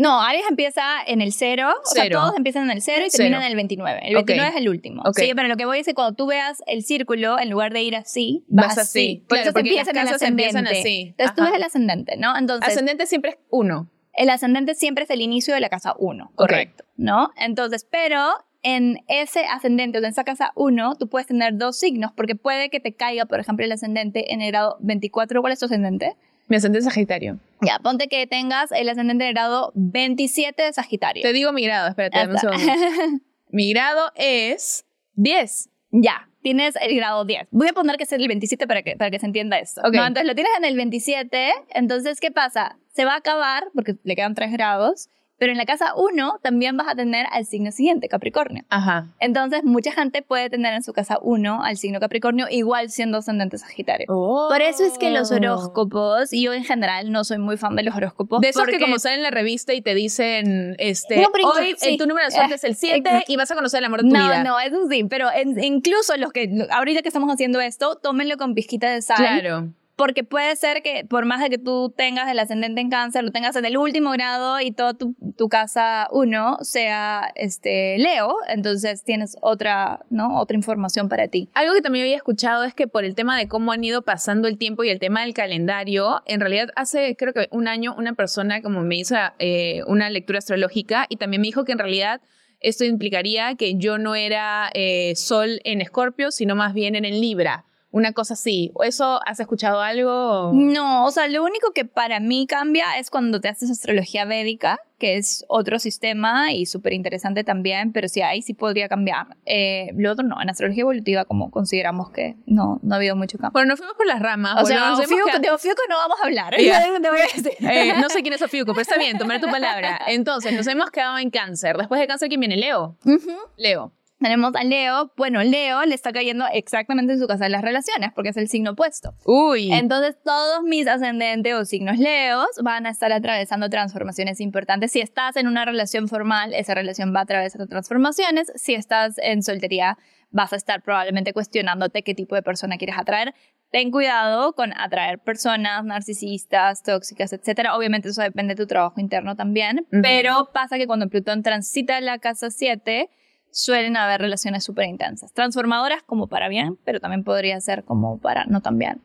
No, 0.02 0.20
Aries 0.20 0.46
empieza 0.50 0.82
en 1.06 1.22
el 1.22 1.32
0, 1.32 1.70
o 1.70 1.86
sea, 1.86 2.10
todos 2.10 2.36
empiezan 2.36 2.64
en 2.64 2.72
el 2.72 2.82
0 2.82 3.06
y 3.06 3.10
terminan 3.12 3.44
en 3.44 3.50
el 3.50 3.56
29. 3.56 4.00
El 4.04 4.16
29 4.16 4.50
es 4.50 4.56
el 4.56 4.68
último. 4.68 5.04
Sí, 5.16 5.32
pero 5.36 5.48
lo 5.48 5.58
que 5.58 5.66
voy 5.66 5.78
a 5.78 5.78
decir, 5.78 5.94
cuando 5.94 6.16
tú 6.16 6.26
veas 6.26 6.64
el 6.66 6.84
círculo, 6.84 7.38
en 7.38 7.52
lugar 7.52 7.72
de 7.72 7.84
ir 7.84 7.96
así, 7.96 8.44
vas, 8.48 8.80
así. 8.80 9.24
Por 9.30 9.38
eso 9.38 9.52
empiezan 9.56 9.96
el 9.96 10.08
ascendente. 10.08 10.80
así. 10.80 11.08
Entonces 11.10 11.36
tú 11.36 11.44
ves 11.44 11.54
el 11.54 11.62
ascendente, 11.62 12.18
¿no? 12.18 12.36
Entonces, 12.36 12.68
ascendente 12.68 13.06
siempre 13.06 13.32
es 13.32 13.38
1. 13.52 13.92
El 14.14 14.30
ascendente 14.32 14.74
siempre 14.74 15.04
es 15.04 15.10
el 15.12 15.22
inicio 15.22 15.54
de 15.54 15.60
la 15.60 15.70
casa 15.70 15.94
1, 16.00 16.32
correcto, 16.34 16.84
¿no? 16.98 17.30
Entonces, 17.38 17.88
pero 17.88 18.34
en 18.64 19.04
ese 19.08 19.46
ascendente 19.46 20.00
o 20.00 20.02
en 20.02 20.08
esa 20.08 20.24
casa 20.24 20.52
1, 20.56 20.96
tú 20.96 21.10
puedes 21.10 21.28
tener 21.28 21.58
dos 21.58 21.78
signos, 21.78 22.12
porque 22.16 22.36
puede 22.36 22.72
que 22.72 22.80
te 22.80 22.96
caiga, 22.96 23.26
por 23.26 23.40
ejemplo, 23.40 23.66
el 23.66 23.72
ascendente 23.72 24.34
en 24.34 24.42
el 24.42 24.52
grado 24.52 24.78
24. 24.80 25.42
¿Cuál 25.42 25.54
es 25.54 25.60
tu 25.60 25.66
ascendente? 25.66 26.16
Mi 26.52 26.58
ascendente 26.58 26.80
es 26.80 26.94
Sagitario. 26.94 27.40
Ya, 27.62 27.80
ponte 27.80 28.10
que 28.10 28.28
tengas 28.28 28.74
el 28.74 28.90
ascendente 28.90 29.24
de 29.24 29.32
grado 29.32 29.72
27 29.76 30.62
de 30.62 30.74
Sagitario. 30.74 31.24
Te 31.24 31.32
digo 31.32 31.54
mi 31.54 31.64
grado, 31.64 31.88
espérate, 31.88 32.18
dame 32.18 32.34
un 32.34 32.40
segundo. 32.40 32.62
mi 33.52 33.72
grado 33.72 34.12
es 34.16 34.84
10. 35.14 35.70
Ya, 35.92 36.28
tienes 36.42 36.76
el 36.82 36.94
grado 36.94 37.24
10. 37.24 37.48
Voy 37.52 37.70
a 37.70 37.72
poner 37.72 37.96
que 37.96 38.04
es 38.04 38.12
el 38.12 38.28
27 38.28 38.68
para 38.68 38.84
que, 38.84 38.98
para 38.98 39.10
que 39.10 39.20
se 39.20 39.28
entienda 39.28 39.60
esto. 39.60 39.80
Ok. 39.80 39.94
No, 39.94 40.06
entonces 40.06 40.28
lo 40.28 40.36
tienes 40.36 40.52
en 40.58 40.66
el 40.66 40.76
27, 40.76 41.54
entonces, 41.70 42.20
¿qué 42.20 42.32
pasa? 42.32 42.78
Se 42.90 43.06
va 43.06 43.14
a 43.14 43.18
acabar, 43.20 43.70
porque 43.74 43.96
le 44.04 44.18
quedan 44.18 44.36
3 44.36 44.52
grados, 44.52 45.08
pero 45.42 45.54
en 45.54 45.58
la 45.58 45.66
casa 45.66 45.96
1 45.96 46.38
también 46.44 46.78
vas 46.78 46.88
a 46.88 46.94
tener 46.94 47.26
al 47.32 47.48
signo 47.48 47.72
siguiente, 47.72 48.08
Capricornio. 48.08 48.64
Ajá. 48.70 49.08
Entonces, 49.20 49.64
mucha 49.64 49.92
gente 49.92 50.22
puede 50.22 50.52
tener 50.52 50.72
en 50.76 50.84
su 50.84 50.94
casa 50.94 51.18
1 51.20 51.64
al 51.64 51.78
signo 51.78 52.00
Capricornio, 52.00 52.46
igual 52.48 52.92
siendo 52.92 53.18
ascendente 53.18 53.58
Sagitario. 53.58 54.06
Por 54.06 54.62
eso 54.62 54.86
es 54.86 55.00
que 55.00 55.10
los 55.10 55.32
horóscopos, 55.32 56.32
y 56.32 56.44
yo 56.44 56.54
en 56.54 56.64
general 56.64 57.12
no 57.12 57.24
soy 57.24 57.40
muy 57.40 57.58
fan 57.58 57.76
de 57.76 57.82
los 57.82 57.96
horóscopos. 57.96 58.40
De 58.40 58.50
esos 58.50 58.62
porque 58.62 58.78
que 58.78 58.84
como 58.84 59.00
salen 59.00 59.18
en 59.18 59.24
la 59.24 59.32
revista 59.32 59.74
y 59.74 59.82
te 59.82 59.96
dicen, 59.96 60.76
este, 60.78 61.18
No, 61.18 61.30
hoy 61.50 61.74
sí. 61.76 61.98
tu 61.98 62.06
número 62.06 62.26
de 62.28 62.32
suerte 62.34 62.54
Eh, 62.54 62.56
es 62.58 62.64
el 62.64 62.76
7 62.76 62.98
exacto. 62.98 63.32
y 63.32 63.36
vas 63.36 63.50
a 63.50 63.56
conocer 63.56 63.80
el 63.80 63.86
amor 63.86 64.04
de 64.04 64.10
tu 64.10 64.16
No, 64.16 64.24
vida. 64.24 64.44
no, 64.44 64.60
eso 64.60 64.88
sí, 64.92 65.06
pero 65.10 65.28
en- 65.34 65.64
incluso 65.64 66.16
los 66.18 66.32
que, 66.32 66.68
ahorita 66.70 67.02
que 67.02 67.10
estamos 67.10 67.34
haciendo 67.34 67.60
esto, 67.62 67.96
tómenlo 67.96 68.38
con 68.38 68.54
pizquita 68.54 68.92
de 68.92 69.02
sal. 69.02 69.18
Claro. 69.18 69.70
Porque 70.02 70.24
puede 70.24 70.56
ser 70.56 70.82
que 70.82 71.06
por 71.08 71.26
más 71.26 71.42
de 71.42 71.52
que 71.52 71.60
tú 71.60 71.94
tengas 71.96 72.28
el 72.28 72.40
ascendente 72.40 72.82
en 72.82 72.90
cáncer, 72.90 73.24
lo 73.24 73.30
tengas 73.30 73.56
en 73.56 73.66
el 73.66 73.78
último 73.78 74.10
grado 74.10 74.60
y 74.60 74.72
toda 74.72 74.96
tu, 74.96 75.14
casa 75.48 76.08
1 76.12 76.58
sea 76.62 77.32
este, 77.36 78.00
Leo, 78.00 78.34
entonces 78.48 79.04
tienes 79.04 79.38
otra, 79.42 80.04
¿no? 80.10 80.40
otra 80.40 80.58
información 80.58 81.08
para 81.08 81.28
ti. 81.28 81.50
Algo 81.54 81.76
que 81.76 81.84
también 81.84 82.06
había 82.06 82.16
escuchado 82.16 82.64
es 82.64 82.74
que 82.74 82.88
por 82.88 83.06
el 83.06 83.14
tema 83.14 83.38
de 83.38 83.48
cómo 83.48 83.74
han 83.74 83.84
ido 83.84 84.02
pasando 84.02 84.48
el 84.48 84.58
tiempo 84.58 84.84
y 84.84 84.90
el 84.90 84.98
tema 84.98 85.22
del 85.22 85.36
calendario, 85.36 86.24
en 86.26 86.40
realidad 86.40 86.70
hace 86.76 87.16
creo 87.16 87.34
que 87.34 87.48
un 87.52 87.68
año 87.68 87.94
una 87.96 88.14
persona 88.14 88.64
como 88.64 88.82
me 88.82 88.96
hizo 88.96 89.16
eh, 89.38 89.84
una 89.86 90.10
lectura 90.10 90.40
astrológica 90.40 91.06
y 91.10 91.18
también 91.18 91.42
me 91.42 91.48
dijo 91.50 91.64
que 91.64 91.74
en 91.74 91.78
realidad 91.78 92.22
esto 92.60 92.86
implicaría 92.86 93.54
que 93.54 93.76
yo 93.76 94.00
no 94.00 94.16
era 94.16 94.72
eh, 94.74 95.14
sol 95.16 95.62
en 95.64 95.80
Escorpio, 95.80 96.32
sino 96.32 96.56
más 96.56 96.74
bien 96.74 96.96
en 96.96 97.06
el 97.06 97.22
Libra. 97.22 97.66
Una 97.92 98.14
cosa 98.14 98.36
así. 98.36 98.72
¿Eso 98.84 99.20
has 99.26 99.40
escuchado 99.40 99.82
algo? 99.82 100.52
No, 100.54 101.06
o 101.06 101.12
sea, 101.12 101.28
lo 101.28 101.44
único 101.44 101.72
que 101.74 101.84
para 101.86 102.20
mí 102.20 102.48
cambia 102.48 102.98
es 102.98 103.10
cuando 103.10 103.42
te 103.42 103.50
haces 103.50 103.70
astrología 103.70 104.24
védica, 104.26 104.80
que 104.98 105.18
es 105.18 105.44
otro 105.50 105.78
sistema 105.80 106.54
y 106.54 106.66
súper 106.68 106.94
interesante 106.94 107.44
también, 107.44 107.92
pero 107.92 108.08
sí, 108.08 108.22
ahí 108.22 108.42
sí 108.42 108.54
podría 108.54 108.88
cambiar. 108.88 109.36
Eh, 109.46 109.90
lo 109.98 110.12
otro 110.12 110.26
no, 110.26 110.42
en 110.42 110.50
astrología 110.50 110.82
evolutiva 110.82 111.26
como 111.26 111.52
consideramos 111.52 112.12
que 112.12 112.38
no, 112.46 112.80
no 112.82 112.94
ha 112.94 112.98
habido 112.98 113.16
mucho 113.16 113.38
cambio. 113.38 113.52
Bueno, 113.54 113.70
nos 113.70 113.80
fuimos 113.80 113.96
por 113.98 114.06
las 114.06 114.22
ramas. 114.22 114.62
O 114.62 114.66
sea, 114.66 114.94
Ofiuco- 114.94 115.40
de 115.42 115.50
Ofiuco 115.52 115.82
no 115.90 115.98
vamos 115.98 116.18
a 116.22 116.26
hablar. 116.26 116.56
Ya. 116.62 116.82
Te 117.02 117.10
voy 117.10 117.20
a 117.20 117.24
decir. 117.24 117.52
Eh, 117.72 117.94
no 118.00 118.10
sé 118.10 118.22
quién 118.22 118.34
es 118.34 118.42
Ofiuco, 118.42 118.72
pero 118.74 118.82
está 118.84 118.98
bien, 118.98 119.18
tomar 119.18 119.42
tu 119.42 119.48
palabra. 119.50 120.00
Entonces, 120.08 120.54
nos 120.54 120.66
hemos 120.68 120.92
quedado 120.92 121.18
en 121.18 121.30
cáncer. 121.30 121.78
Después 121.78 122.00
de 122.00 122.08
cáncer, 122.08 122.30
¿quién 122.30 122.40
viene? 122.40 122.56
Leo. 122.58 122.96
Ujú. 123.06 123.32
Leo. 123.58 123.92
Tenemos 124.22 124.54
a 124.56 124.64
Leo. 124.64 125.12
Bueno, 125.18 125.44
Leo 125.44 125.84
le 125.86 125.96
está 125.96 126.12
cayendo 126.12 126.46
exactamente 126.54 127.14
en 127.14 127.20
su 127.20 127.28
casa 127.28 127.46
de 127.46 127.50
las 127.50 127.64
relaciones, 127.64 128.12
porque 128.14 128.30
es 128.30 128.38
el 128.38 128.48
signo 128.48 128.72
opuesto. 128.72 129.14
Uy. 129.26 129.72
Entonces, 129.74 130.16
todos 130.24 130.62
mis 130.64 130.88
ascendentes 130.88 131.54
o 131.56 131.66
signos 131.66 131.98
leos 131.98 132.48
van 132.64 132.86
a 132.86 132.90
estar 132.92 133.12
atravesando 133.12 133.70
transformaciones 133.70 134.40
importantes. 134.40 134.92
Si 134.92 135.02
estás 135.02 135.36
en 135.38 135.48
una 135.48 135.66
relación 135.66 136.08
formal, 136.08 136.54
esa 136.54 136.76
relación 136.76 137.14
va 137.16 137.22
a 137.22 137.24
atravesar 137.24 137.66
transformaciones. 137.68 138.52
Si 138.56 138.76
estás 138.76 139.18
en 139.18 139.42
soltería, 139.42 139.98
vas 140.30 140.54
a 140.54 140.56
estar 140.56 140.82
probablemente 140.82 141.34
cuestionándote 141.34 142.04
qué 142.04 142.14
tipo 142.14 142.36
de 142.36 142.44
persona 142.44 142.78
quieres 142.78 142.98
atraer. 142.98 143.34
Ten 143.72 143.90
cuidado 143.90 144.54
con 144.54 144.74
atraer 144.78 145.20
personas 145.20 145.84
narcisistas, 145.84 146.84
tóxicas, 146.84 147.34
etcétera. 147.34 147.76
Obviamente 147.76 148.10
eso 148.10 148.22
depende 148.22 148.54
de 148.56 148.62
tu 148.62 148.68
trabajo 148.68 149.00
interno 149.00 149.36
también, 149.36 149.88
Ujú. 149.92 150.02
pero 150.02 150.50
pasa 150.54 150.78
que 150.78 150.88
cuando 150.88 151.08
Plutón 151.10 151.42
transita 151.42 152.00
la 152.02 152.20
casa 152.20 152.50
7, 152.52 153.10
suelen 153.52 153.98
haber 153.98 154.22
relaciones 154.22 154.64
súper 154.64 154.86
intensas. 154.86 155.34
Transformadoras 155.34 156.04
como 156.04 156.28
para 156.28 156.50
bien, 156.50 156.78
pero 156.84 157.00
también 157.00 157.24
podría 157.24 157.60
ser 157.62 157.84
como 157.84 158.18
para 158.18 158.46
no 158.46 158.62
tan 158.62 158.78
bien. 158.78 159.02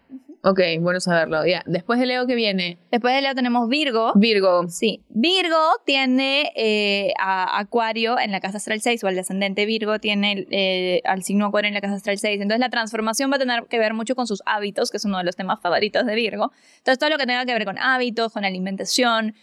Ok, 0.48 0.61
bueno 0.78 1.00
saberlo. 1.00 1.44
Ya. 1.44 1.64
Después 1.66 1.98
de 1.98 2.06
Leo, 2.06 2.24
¿qué 2.28 2.37
viene? 2.37 2.78
Después 2.92 3.12
de 3.16 3.20
Leo 3.20 3.35
tenemos 3.35 3.68
Virgo. 3.68 4.12
Virgo. 4.14 4.68
Sí, 4.68 5.00
Virgo 5.09 5.59
tiene 5.85 6.52
eh, 6.54 7.12
a 7.18 7.59
Acuario 7.59 8.16
en 8.16 8.30
la 8.30 8.38
casa 8.38 8.59
astral 8.59 8.80
6 8.80 9.02
o 9.02 9.09
el 9.09 9.16
descendente 9.16 9.66
Virgo 9.66 9.98
tiene 9.98 10.46
eh, 10.52 11.02
al 11.04 11.24
signo 11.24 11.46
Acuario 11.46 11.66
en 11.66 11.74
la 11.74 11.80
casa 11.80 11.94
astral 11.94 12.18
6. 12.18 12.40
Entonces 12.40 12.61
la 12.61 12.70
transformación 12.70 13.32
va 13.32 13.37
a 13.37 13.38
tener 13.40 13.64
que 13.64 13.80
ver 13.80 13.92
mucho 13.92 14.14
con 14.14 14.28
sus 14.28 14.40
hábitos, 14.46 14.92
que 14.92 14.98
es 14.98 15.04
uno 15.04 15.18
de 15.18 15.24
los 15.24 15.35
temas 15.35 15.61
favoritos 15.61 16.06
de 16.06 16.14
Virgo. 16.14 16.52
Entonces 16.78 17.00
todo 17.00 17.11
lo 17.11 17.18
que 17.18 17.26
tenga 17.26 17.44
que 17.44 17.52
ver 17.52 17.64
con 17.64 17.78
hábitos, 17.78 18.32
con 18.32 18.44
alimentación. 18.44 19.35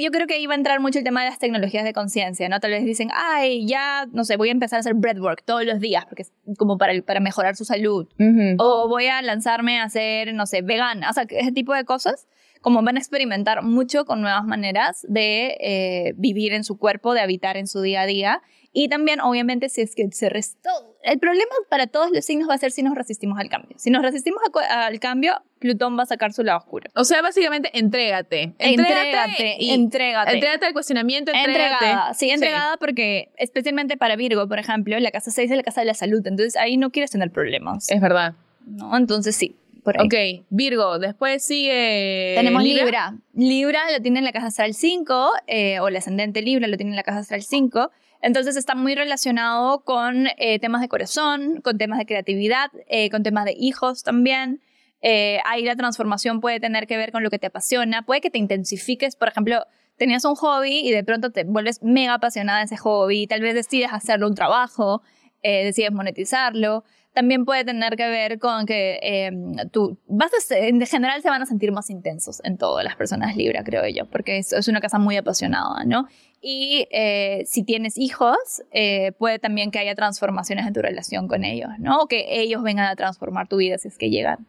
Yo 0.00 0.10
creo 0.10 0.26
que 0.26 0.34
ahí 0.34 0.46
va 0.46 0.54
a 0.54 0.56
entrar 0.56 0.80
mucho 0.80 0.98
el 0.98 1.04
tema 1.04 1.22
de 1.22 1.30
las 1.30 1.38
tecnologías 1.38 1.84
de 1.84 1.92
conciencia, 1.92 2.48
¿no? 2.48 2.60
Tal 2.60 2.72
vez 2.72 2.84
dicen, 2.84 3.10
ay, 3.14 3.66
ya, 3.66 4.06
no 4.12 4.24
sé, 4.24 4.36
voy 4.36 4.48
a 4.48 4.52
empezar 4.52 4.78
a 4.78 4.80
hacer 4.80 4.94
breathwork 4.94 5.44
todos 5.44 5.64
los 5.64 5.80
días, 5.80 6.04
porque 6.06 6.22
es 6.22 6.32
como 6.58 6.78
para, 6.78 7.00
para 7.02 7.20
mejorar 7.20 7.56
su 7.56 7.64
salud 7.64 8.08
Ujú. 8.18 8.56
o 8.58 8.88
voy 8.88 9.06
a 9.06 9.22
lanzarme 9.22 9.80
a 9.80 9.88
ser, 9.88 10.34
no 10.34 10.46
sé, 10.46 10.62
vegana, 10.62 11.10
o 11.10 11.12
sea, 11.12 11.24
ese 11.28 11.52
tipo 11.52 11.74
de 11.74 11.84
cosas, 11.84 12.26
como 12.60 12.82
van 12.82 12.96
a 12.96 12.98
experimentar 12.98 13.62
mucho 13.62 14.04
con 14.04 14.20
nuevas 14.20 14.44
maneras 14.44 15.06
de 15.08 15.56
eh, 15.60 16.14
vivir 16.16 16.52
en 16.52 16.64
su 16.64 16.78
cuerpo, 16.78 17.14
de 17.14 17.20
habitar 17.20 17.56
en 17.56 17.66
su 17.66 17.80
día 17.80 18.02
a 18.02 18.06
día. 18.06 18.42
Y 18.72 18.88
también, 18.88 19.20
obviamente, 19.20 19.68
si 19.68 19.80
es 19.80 19.94
que 19.96 20.08
se 20.12 20.28
restó. 20.28 20.70
El 21.02 21.18
problema 21.18 21.50
para 21.68 21.86
todos 21.88 22.10
los 22.12 22.24
signos 22.24 22.48
va 22.48 22.54
a 22.54 22.58
ser 22.58 22.70
si 22.70 22.82
nos 22.82 22.94
resistimos 22.94 23.38
al 23.38 23.48
cambio. 23.48 23.76
Si 23.78 23.90
nos 23.90 24.02
resistimos 24.02 24.40
a 24.68 24.86
al 24.86 25.00
cambio, 25.00 25.34
Plutón 25.58 25.98
va 25.98 26.04
a 26.04 26.06
sacar 26.06 26.32
su 26.32 26.44
lado 26.44 26.58
oscuro. 26.58 26.88
O 26.94 27.04
sea, 27.04 27.20
básicamente, 27.22 27.70
entrégate. 27.76 28.52
Entrégate, 28.58 29.56
y- 29.58 29.70
entrégate. 29.70 30.34
Entrégate 30.34 30.66
al 30.66 30.72
cuestionamiento, 30.72 31.32
entrégate. 31.32 31.84
Entregada, 31.84 32.14
sí, 32.14 32.30
entregada 32.30 32.76
porque 32.76 33.30
especialmente 33.36 33.96
para 33.96 34.14
Virgo, 34.16 34.46
por 34.46 34.58
ejemplo, 34.58 34.98
la 35.00 35.10
casa 35.10 35.30
6 35.30 35.50
es 35.50 35.56
la 35.56 35.62
casa 35.62 35.80
de 35.80 35.86
la 35.86 35.94
salud, 35.94 36.24
entonces 36.26 36.56
ahí 36.56 36.76
no 36.76 36.90
quieres 36.90 37.10
tener 37.10 37.30
problemas. 37.30 37.90
Es 37.90 38.00
verdad. 38.00 38.34
¿no? 38.66 38.96
Entonces 38.96 39.34
sí. 39.36 39.56
Ok, 39.84 40.14
Virgo. 40.50 40.98
Después 40.98 41.44
sigue. 41.44 42.34
Tenemos 42.36 42.62
Libra. 42.62 42.84
Libra. 42.84 43.14
Libra 43.34 43.80
lo 43.92 44.02
tiene 44.02 44.18
en 44.18 44.24
la 44.26 44.32
casa 44.32 44.48
astral 44.48 44.74
5, 44.74 45.30
eh, 45.46 45.80
o 45.80 45.88
el 45.88 45.96
ascendente 45.96 46.42
Libra 46.42 46.68
lo 46.68 46.76
tiene 46.76 46.90
en 46.90 46.96
la 46.96 47.02
casa 47.02 47.20
astral 47.20 47.42
5. 47.42 47.90
Entonces 48.22 48.56
está 48.56 48.74
muy 48.74 48.94
relacionado 48.94 49.82
con 49.84 50.26
eh, 50.36 50.58
temas 50.58 50.80
de 50.80 50.88
corazón, 50.88 51.60
con 51.62 51.78
temas 51.78 51.98
de 51.98 52.06
creatividad, 52.06 52.70
eh, 52.88 53.10
con 53.10 53.22
temas 53.22 53.44
de 53.44 53.54
hijos 53.56 54.02
también. 54.02 54.60
Eh, 55.02 55.38
ahí 55.46 55.64
la 55.64 55.76
transformación 55.76 56.40
puede 56.40 56.60
tener 56.60 56.86
que 56.86 56.96
ver 56.96 57.12
con 57.12 57.22
lo 57.22 57.30
que 57.30 57.38
te 57.38 57.46
apasiona. 57.46 58.02
Puede 58.02 58.20
que 58.20 58.30
te 58.30 58.38
intensifiques, 58.38 59.16
por 59.16 59.28
ejemplo, 59.28 59.64
tenías 59.96 60.24
un 60.24 60.34
hobby 60.34 60.80
y 60.80 60.92
de 60.92 61.04
pronto 61.04 61.30
te 61.30 61.44
vuelves 61.44 61.82
mega 61.82 62.14
apasionada 62.14 62.60
de 62.60 62.66
ese 62.66 62.76
hobby. 62.76 63.26
Tal 63.26 63.40
vez 63.40 63.54
decides 63.54 63.92
hacerlo 63.92 64.28
un 64.28 64.34
trabajo, 64.34 65.02
eh, 65.42 65.64
decides 65.64 65.92
monetizarlo. 65.92 66.84
También 67.12 67.44
puede 67.44 67.64
tener 67.64 67.96
que 67.96 68.08
ver 68.08 68.38
con 68.38 68.66
que 68.66 69.00
eh, 69.02 69.32
tú 69.72 69.98
vas 70.06 70.30
en 70.50 70.80
general 70.86 71.22
se 71.22 71.28
van 71.28 71.42
a 71.42 71.46
sentir 71.46 71.72
más 71.72 71.90
intensos 71.90 72.40
en 72.44 72.56
todas 72.56 72.84
las 72.84 72.94
personas 72.94 73.36
Libra, 73.36 73.64
creo 73.64 73.86
yo, 73.88 74.06
porque 74.06 74.38
es, 74.38 74.52
es 74.52 74.68
una 74.68 74.80
casa 74.80 74.98
muy 74.98 75.16
apasionada, 75.16 75.84
¿no? 75.84 76.06
Y 76.40 76.88
eh, 76.90 77.42
si 77.46 77.64
tienes 77.64 77.98
hijos, 77.98 78.62
eh, 78.72 79.12
puede 79.18 79.38
también 79.38 79.70
que 79.70 79.78
haya 79.78 79.94
transformaciones 79.94 80.66
en 80.66 80.72
tu 80.72 80.80
relación 80.80 81.28
con 81.28 81.44
ellos, 81.44 81.70
¿no? 81.78 81.98
O 82.00 82.06
que 82.06 82.40
ellos 82.40 82.62
vengan 82.62 82.86
a 82.86 82.96
transformar 82.96 83.46
tu 83.48 83.56
vida 83.56 83.76
si 83.78 83.88
es 83.88 83.98
que 83.98 84.10
llegan. 84.10 84.46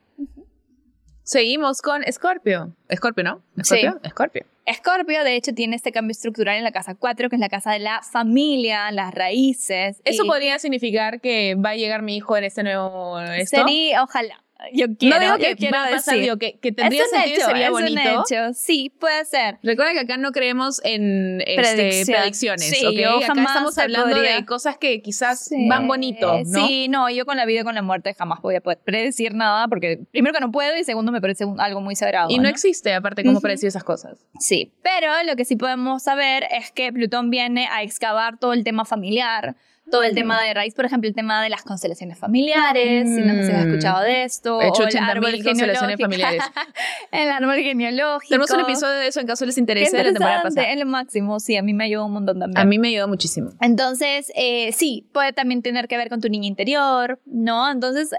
Seguimos 1.24 1.82
con 1.82 2.04
Escorpio. 2.04 2.76
Escorpio, 2.90 3.24
¿no? 3.24 3.42
Escorpio. 3.58 4.00
Escorpio. 4.04 4.46
Escorpio, 4.66 5.24
de 5.24 5.36
hecho, 5.36 5.54
tiene 5.54 5.76
este 5.76 5.92
cambio 5.92 6.12
estructural 6.12 6.58
en 6.58 6.64
la 6.64 6.72
casa 6.72 6.96
4, 6.96 7.30
que 7.30 7.36
es 7.36 7.40
la 7.40 7.50
casa 7.50 7.72
de 7.72 7.80
la 7.80 8.02
familia, 8.02 8.92
las 8.92 9.14
raíces. 9.14 10.02
Eso 10.04 10.24
y 10.24 10.28
podría 10.28 10.60
significar 10.60 11.20
que 11.20 11.56
va 11.56 11.72
a 11.72 11.76
llegar 11.76 12.02
mi 12.02 12.16
hijo 12.16 12.38
en 12.38 12.44
este 12.44 12.64
nuevo 12.64 13.20
esto. 13.20 13.58
Sería, 13.58 14.04
ojalá. 14.04 14.44
Yo 14.74 14.86
quiero, 14.98 15.20
no 15.20 15.22
digo 15.22 15.38
que 15.38 15.56
quiero 15.56 15.78
va 15.78 15.86
a 15.86 15.90
pasar, 15.90 16.14
decir. 16.16 16.22
digo 16.24 16.38
que, 16.38 16.60
que 16.60 16.72
tendría 16.72 17.04
es 17.04 17.12
un 17.12 17.18
sentido 17.20 17.38
hecho, 17.38 17.46
sería 17.48 17.66
es 17.66 17.72
bonito. 17.72 18.02
un 18.02 18.08
hecho. 18.08 18.54
Sí, 18.54 18.92
puede 19.00 19.26
ser. 19.26 19.58
Recuerda 19.64 19.94
que 19.94 20.00
acá 20.02 20.18
no 20.18 20.32
creemos 20.32 20.80
en 20.84 21.42
este, 21.46 22.04
predicciones. 22.06 22.70
Sí, 22.70 22.86
¿ok? 22.86 22.94
yo 22.94 23.18
acá 23.18 23.26
jamás 23.28 23.48
estamos 23.48 23.78
hablando 23.78 24.16
podría- 24.16 24.36
de 24.36 24.46
cosas 24.46 24.78
que 24.78 25.02
quizás 25.02 25.46
Sí, 25.46 25.68
van 25.68 25.88
bonito, 25.88 26.40
¿no? 26.46 26.68
Sí, 26.68 26.88
no, 26.90 27.10
yo 27.10 27.26
con 27.26 27.38
la 27.38 27.46
vida 27.46 27.62
y 27.62 27.64
con 27.64 27.76
la 27.76 27.82
muerte 27.82 28.14
jamás 28.14 28.40
voy 28.42 28.56
a 28.56 28.62
poder 28.62 28.80
predecir 28.84 29.34
nada, 29.34 29.68
porque 29.68 30.00
primero 30.12 30.34
que 30.34 30.40
no 30.42 30.52
puedo 30.52 30.78
y 30.78 30.84
segundo 30.84 31.12
me 31.12 31.22
parece 31.22 31.46
un- 31.46 31.60
algo 31.60 31.82
muy 31.82 31.96
sagrado. 31.96 32.30
Y 32.30 32.38
no, 32.38 32.44
¿no? 32.44 32.50
existe, 32.50 32.94
aparte, 32.94 33.24
cómo 33.24 33.34
Ujú. 33.38 33.42
predecir 33.42 33.68
esas 33.68 33.84
cosas. 33.84 34.26
Sí, 34.40 34.74
pero 34.84 35.12
lo 35.26 35.36
que 35.36 35.46
sí 35.46 35.56
podemos 35.56 36.04
saber 36.04 36.46
es 36.52 36.72
que 36.72 36.92
Plutón 36.94 37.30
viene 37.30 37.68
a 37.72 37.84
excavar 37.84 38.38
todo 38.38 38.54
el 38.54 38.64
tema 38.64 38.86
familiar, 38.86 39.56
todo 39.90 40.04
el 40.04 40.14
tema 40.14 40.42
de 40.42 40.54
raíz, 40.54 40.74
por 40.76 40.86
ejemplo, 40.86 41.08
el 41.10 41.16
tema 41.16 41.42
de 41.44 41.50
las 41.50 41.64
constelaciones 41.64 42.18
familiares, 42.18 43.10
si 43.10 43.22
no 43.22 43.34
si 43.44 43.52
has 43.52 43.66
Mm. 43.66 43.70
escuchado 43.70 44.02
de 44.04 44.24
esto, 44.24 44.62
He 44.62 44.68
hecho 44.68 44.84
o 44.84 44.88
el 44.88 44.90
80.000 44.94 45.10
árbol 45.10 45.32
constelaciones 45.44 45.98
genealógico. 45.98 46.04
familiares. 46.04 46.44
el 47.12 47.30
árbol 47.30 47.56
genealógico. 47.56 48.30
Tenemos 48.30 48.52
un 48.52 48.60
episodio 48.62 49.00
de 49.00 49.08
eso 49.08 49.20
en 49.20 49.28
caso 49.28 49.46
les 49.46 49.58
interese 49.58 49.98
de 49.98 50.04
la 50.04 50.10
temporada 50.12 50.44
pasada. 50.44 50.72
es 50.72 50.80
lo 50.80 50.86
máximo, 50.86 51.40
sí, 51.40 51.58
a 51.58 51.64
mí 51.64 51.74
me 51.74 51.86
ayudó 51.86 52.06
un 52.06 52.14
montón 52.14 52.40
también. 52.40 52.58
A 52.58 52.66
mí 52.66 52.80
me 52.80 52.90
ayudó 52.90 53.08
muchísimo. 53.08 53.52
Entonces, 53.60 54.32
eh, 54.36 54.72
sí, 54.72 55.10
puede 55.14 55.34
también 55.34 55.62
tener 55.62 55.88
que 55.88 55.98
ver 55.98 56.10
con 56.10 56.22
tu 56.22 56.30
niño 56.30 56.48
interior, 56.48 57.20
¿no? 57.26 57.70
Entonces, 57.72 58.12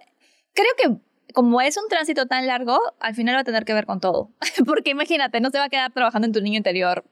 creo 0.54 0.68
que 0.82 1.00
como 1.32 1.62
es 1.62 1.78
un 1.78 1.88
tránsito 1.88 2.26
tan 2.26 2.46
largo, 2.46 2.78
al 3.00 3.14
final 3.14 3.36
va 3.36 3.40
a 3.40 3.44
tener 3.44 3.64
que 3.64 3.72
ver 3.72 3.86
con 3.86 4.00
todo. 4.00 4.30
Porque 4.66 4.90
imagínate, 4.90 5.40
no 5.40 5.48
se 5.50 5.56
va 5.58 5.64
a 5.64 5.68
quedar 5.70 5.90
trabajando 5.92 6.26
en 6.26 6.32
tu 6.32 6.42
niño 6.42 6.58
interior 6.58 7.04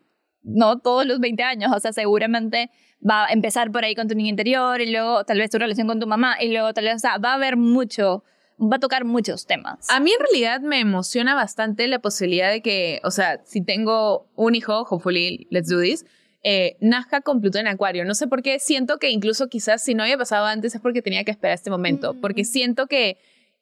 no 0.43 0.79
todos 0.79 1.05
los 1.05 1.21
20 1.21 1.43
años, 1.43 1.71
o 1.75 1.79
sea, 1.81 1.93
seguramente 1.93 2.71
va 3.09 3.27
a 3.27 3.33
empezar 3.33 3.71
por 3.71 3.85
ahí 3.85 3.95
con 3.95 4.09
tu 4.09 4.15
niño 4.15 4.31
interior 4.31 4.81
y 4.81 4.91
luego 4.91 5.25
tal 5.25 5.39
vez 5.39 5.51
tu 5.51 5.59
relación 5.59 5.87
con 5.87 6.01
tu 6.01 6.07
mamá 6.07 6.37
y 6.41 6.51
luego 6.53 6.73
tal 6.75 6.85
vez, 6.85 6.97
o 6.97 6.99
sea, 6.99 7.19
va 7.19 7.33
a 7.33 7.35
haber 7.35 7.57
mucho, 7.57 8.25
va 8.61 8.77
a 8.77 8.81
tocar 8.81 9.05
muchos 9.05 9.47
temas. 9.47 9.89
A 9.91 10.01
mí 10.01 10.11
en 10.13 10.21
realidad 10.21 10.61
me 10.61 10.81
emociona 10.81 11.35
bastante 11.35 11.89
la 11.89 12.01
posibilidad 12.01 12.51
de 12.51 12.63
que, 12.63 13.01
o 13.05 13.11
sea, 13.11 13.41
si 13.45 13.63
tengo 13.63 14.29
un 14.37 14.55
hijo, 14.55 14.87
hopefully, 14.89 15.47
let's 15.51 15.69
do 15.69 15.81
this, 15.81 16.05
eh, 16.43 16.77
nazca 16.81 17.21
con 17.21 17.41
Plutón 17.41 17.63
en 17.63 17.69
Acuario. 17.69 18.05
No 18.05 18.15
sé 18.15 18.27
por 18.27 18.43
qué 18.43 18.59
siento 18.59 18.99
que 18.99 19.11
incluso 19.11 19.49
quizás 19.49 19.83
si 19.83 19.95
no 19.95 20.03
había 20.03 20.17
pasado 20.17 20.47
antes 20.47 20.75
es 20.75 20.81
porque 20.81 21.03
tenía 21.03 21.25
que 21.25 21.31
esperar 21.31 21.55
este 21.55 21.71
momento, 21.71 22.15
porque 22.21 22.43
mm. 22.43 22.47
siento 22.47 22.87
que, 22.87 23.19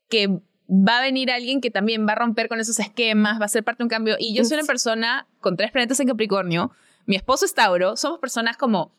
que 0.09 0.29
va 0.69 0.99
a 0.99 1.03
venir 1.03 1.31
alguien 1.31 1.61
que 1.61 1.71
también 1.71 2.07
va 2.07 2.13
a 2.13 2.17
romper 2.17 2.49
con 2.49 2.61
esos 2.61 2.79
esquemas, 2.79 3.41
va 3.41 3.47
a 3.47 3.49
ser 3.49 3.65
parte 3.65 3.79
de 3.79 3.85
un 3.85 3.89
cambio. 3.89 4.17
Y 4.19 4.35
yo 4.35 4.45
soy 4.45 4.59
una 4.59 4.67
persona 4.67 5.27
con 5.41 5.57
tres 5.57 5.73
planetas 5.73 5.99
en 6.01 6.09
Capricornio, 6.09 6.71
mi 7.07 7.17
esposo 7.17 7.47
es 7.47 7.55
Tauro, 7.55 7.97
somos 7.97 8.19
personas 8.19 8.57
como, 8.57 8.93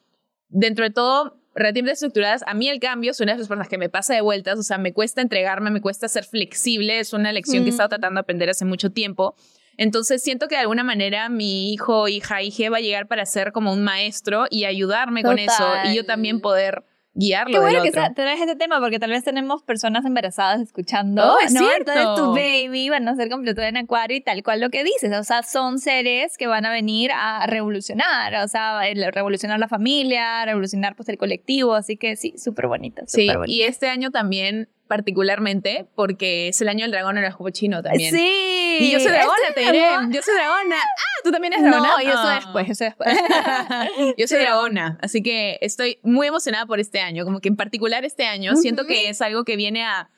dentro 0.50 0.84
de 0.84 0.92
todo, 0.92 1.38
relativamente 1.56 1.94
estructuradas. 1.94 2.44
A 2.48 2.54
mí 2.54 2.70
el 2.70 2.80
cambio 2.80 3.12
es 3.12 3.20
una 3.20 3.34
de 3.34 3.40
las 3.40 3.48
personas 3.48 3.68
que 3.68 3.78
me 3.78 3.90
pasa 3.90 4.14
de 4.14 4.22
vueltas, 4.22 4.60
o 4.60 4.64
sea, 4.64 4.78
me 4.78 4.94
cuesta 4.94 5.22
entregarme, 5.22 5.72
me 5.72 5.82
cuesta 5.82 6.08
ser 6.08 6.26
flexible, 6.26 7.00
es 7.00 7.14
una 7.14 7.32
lección 7.32 7.64
que 7.64 7.70
he 7.70 7.72
estado 7.72 7.90
tratando 7.90 8.20
de 8.20 8.22
aprender 8.22 8.50
hace 8.50 8.66
mucho 8.66 8.92
tiempo. 8.92 9.36
Entonces 9.78 10.22
siento 10.22 10.48
que 10.48 10.56
de 10.56 10.62
alguna 10.62 10.84
manera 10.84 11.30
mi 11.30 11.72
hijo, 11.72 12.10
hija, 12.10 12.42
hija 12.42 12.70
va 12.70 12.78
a 12.78 12.82
llegar 12.82 13.08
para 13.08 13.26
ser 13.26 13.54
como 13.54 13.72
un 13.72 13.84
maestro 13.84 14.46
y 14.50 14.66
ayudarme 14.66 15.24
con 15.24 15.40
eso 15.40 15.66
y 15.86 15.96
yo 15.96 16.06
también 16.06 16.42
poder 16.42 16.84
guiarlo. 17.20 17.54
Qué 17.54 17.60
bueno 17.60 17.84
que 17.84 17.92
traes 17.92 18.42
este 18.42 18.56
tema 18.56 18.80
porque 18.80 19.00
tal 19.00 19.12
vez 19.12 19.24
tenemos 19.24 19.62
personas 19.64 20.06
embarazadas 20.06 20.62
escuchando. 20.62 21.34
Oh, 21.34 21.40
es 21.40 21.52
cierto. 21.52 21.92
Entonces 21.92 22.16
tu 22.16 22.32
baby 22.32 22.90
van 22.90 23.08
a 23.08 23.16
ser 23.16 23.30
completo 23.30 23.62
en 23.62 23.78
acuario 23.78 24.18
y 24.18 24.22
tal 24.22 24.42
cual 24.44 24.62
lo 24.62 24.70
que 24.70 24.84
dices. 24.84 25.12
O 25.18 25.24
sea, 25.24 25.44
son 25.44 25.80
seres 25.80 26.38
que 26.38 26.48
van 26.48 26.66
a 26.66 26.72
venir 26.72 27.12
a 27.14 27.46
revolucionar, 27.48 28.36
o 28.44 28.48
sea, 28.48 28.82
revolucionar 29.12 29.60
la 29.60 29.68
familia, 29.68 30.46
revolucionar 30.46 30.96
pues 30.96 31.10
el 31.10 31.18
colectivo. 31.18 31.74
Así 31.74 31.98
que 31.98 32.16
sí, 32.16 32.34
súper 32.38 32.68
bonita. 32.68 33.04
Sí, 33.08 33.28
y 33.46 33.64
este 33.64 33.88
año 33.88 34.12
también 34.12 34.70
particularmente 34.90 35.86
porque 35.94 36.48
es 36.48 36.60
el 36.62 36.68
año 36.68 36.82
del 36.82 36.92
dragón 36.92 37.20
en 37.20 37.24
el 37.24 37.32
juego 37.32 37.52
chino 37.52 37.84
también. 37.84 38.12
Sí. 38.12 38.78
Y 38.82 38.92
yo 38.92 39.00
soy 39.00 39.12
dragona, 39.12 39.54
te 39.54 39.62
diré. 39.62 39.92
Yo 40.10 40.22
soy 40.24 40.34
dragona. 40.34 40.78
Ah, 40.78 41.22
tú 41.24 41.32
también 41.32 41.54
eres 41.54 41.64
dragona. 41.64 41.90
No, 41.90 42.04
yo 42.04 42.18
soy 42.18 42.36
después, 42.36 42.68
yo 42.68 42.76
soy 42.76 42.88
después. 42.88 43.16
yo 44.18 44.28
soy 44.28 44.40
dragona, 44.40 44.98
así 45.02 45.22
que 45.22 45.60
estoy 45.62 46.00
muy 46.02 46.28
emocionada 46.28 46.66
por 46.66 46.80
este 46.80 47.02
año, 47.02 47.24
como 47.24 47.40
que 47.40 47.50
en 47.50 47.56
particular 47.56 48.04
este 48.04 48.26
año 48.26 48.56
siento 48.56 48.88
que 48.88 49.10
es 49.10 49.22
algo 49.22 49.44
que 49.44 49.56
viene 49.56 49.86
a 49.86 50.10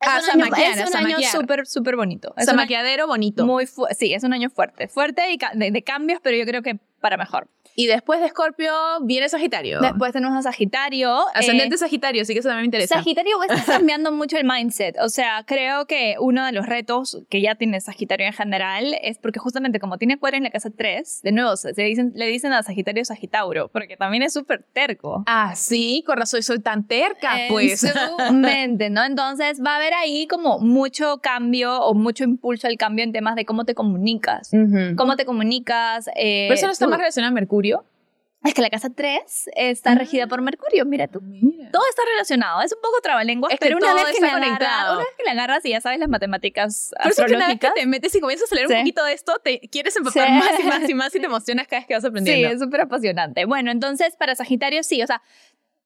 a 0.00 0.18
es 0.18 0.34
un 0.34 0.42
año, 0.42 0.54
es 0.56 0.90
un 0.90 0.96
año 0.96 1.16
súper, 1.30 1.66
súper 1.66 1.96
bonito. 1.96 2.34
Es 2.36 2.46
Zamaqueadero 2.46 3.06
bonito. 3.06 3.46
Muy 3.46 3.66
sí, 3.66 4.12
es 4.12 4.22
un 4.24 4.32
año 4.32 4.50
fuerte. 4.50 4.88
Fuerte 4.88 5.22
y 5.32 5.38
de, 5.70 5.82
cambios, 5.82 6.20
pero 6.22 6.36
yo 6.36 6.44
creo 6.44 6.62
que 6.62 6.78
para 7.04 7.18
mejor. 7.18 7.50
Y 7.76 7.86
después 7.86 8.20
de 8.20 8.26
Escorpio 8.26 8.72
viene 9.02 9.28
Sagitario. 9.28 9.78
Después 9.82 10.14
tenemos 10.14 10.34
a 10.38 10.40
Sagitario. 10.40 11.26
Ascendente 11.34 11.74
eh, 11.74 11.78
Sagitario, 11.78 12.24
sí 12.24 12.32
que 12.32 12.38
eso 12.38 12.48
también 12.48 12.62
me 12.62 12.66
interesa. 12.66 12.94
Sagitario 12.94 13.42
está 13.42 13.62
cambiando 13.78 14.10
mucho 14.10 14.38
el 14.38 14.44
mindset. 14.44 14.96
O 15.00 15.10
sea, 15.10 15.44
creo 15.46 15.86
que 15.86 16.16
uno 16.18 16.46
de 16.46 16.52
los 16.52 16.64
retos 16.64 17.22
que 17.28 17.42
ya 17.42 17.56
tiene 17.56 17.78
Sagitario 17.82 18.26
en 18.26 18.32
general 18.32 18.96
es 19.02 19.18
porque 19.18 19.38
justamente 19.38 19.80
como 19.80 19.98
tiene 19.98 20.14
Acuario 20.14 20.38
en 20.38 20.44
la 20.44 20.50
casa 20.50 20.70
3, 20.74 21.20
de 21.22 21.32
nuevo, 21.32 21.54
se 21.58 21.74
dicen, 21.74 22.12
le 22.14 22.26
dicen 22.26 22.54
a 22.54 22.62
Sagitario 22.62 23.04
Sagitauro, 23.04 23.68
porque 23.68 23.98
también 23.98 24.22
es 24.22 24.32
súper 24.32 24.64
terco. 24.72 25.22
Ah, 25.26 25.52
sí, 25.54 26.02
con 26.06 26.16
razón 26.16 26.42
soy 26.42 26.60
tan 26.60 26.86
terca, 26.86 27.34
pues. 27.50 27.84
mente, 28.32 28.88
¿no? 28.88 29.04
Entonces 29.04 29.60
va 29.62 29.72
a 29.72 29.76
haber 29.76 29.92
ahí 29.92 30.26
como 30.26 30.58
mucho 30.58 31.18
cambio 31.20 31.82
o 31.82 31.92
mucho 31.92 32.24
impulso 32.24 32.66
al 32.66 32.78
cambio 32.78 33.04
en 33.04 33.12
temas 33.12 33.34
de 33.34 33.44
cómo 33.44 33.66
te 33.66 33.74
comunicas. 33.74 34.50
Cómo 34.96 35.16
te 35.16 35.26
comunicas. 35.26 36.08
Eh, 36.16 36.46
Pero 36.48 36.54
eso 36.54 36.66
no 36.66 36.72
está 36.72 36.93
más 36.94 37.00
relacionado 37.00 37.32
a 37.32 37.34
Mercurio 37.34 37.84
es 38.44 38.52
que 38.52 38.60
la 38.60 38.68
casa 38.68 38.90
3 38.94 39.50
está 39.56 39.94
regida 39.94 40.26
por 40.26 40.42
Mercurio, 40.42 40.84
mira 40.84 41.08
tú. 41.08 41.20
Todo 41.72 41.82
está 41.88 42.02
relacionado, 42.12 42.60
es 42.60 42.74
un 42.74 42.80
poco 42.82 43.00
trabalenguas, 43.02 43.54
pero 43.58 43.78
una 43.78 43.94
vez, 43.94 44.04
que 44.14 44.20
le 44.20 44.28
agarras, 44.28 44.90
una 44.90 44.98
vez 44.98 45.08
que 45.16 45.24
le 45.24 45.30
agarras 45.30 45.64
y 45.64 45.70
ya 45.70 45.80
sabes 45.80 45.98
las 45.98 46.10
matemáticas 46.10 46.92
Por 47.02 47.10
eso 47.10 47.24
que 47.24 47.36
una 47.36 47.48
vez 47.48 47.58
que 47.58 47.70
te 47.74 47.86
metes 47.86 48.14
y 48.14 48.20
comienzas 48.20 48.52
a 48.52 48.54
leer 48.54 48.66
un 48.68 48.76
poquito 48.76 49.02
de 49.02 49.14
esto, 49.14 49.38
te 49.42 49.60
quieres 49.60 49.96
empapar 49.96 50.30
más 50.30 50.60
y 50.60 50.62
más 50.64 50.90
y 50.90 50.94
más 50.94 51.14
y 51.14 51.20
te 51.20 51.26
emocionas 51.34 51.66
cada 51.66 51.80
vez 51.80 51.86
que 51.86 51.94
vas 51.94 52.04
aprendiendo. 52.04 52.48
Sí, 52.48 52.54
es 52.54 52.60
súper 52.60 52.82
apasionante. 52.82 53.46
Bueno, 53.46 53.70
entonces 53.70 54.14
para 54.16 54.34
Sagitario 54.34 54.82
sí, 54.82 55.02
o 55.02 55.06
sea, 55.06 55.22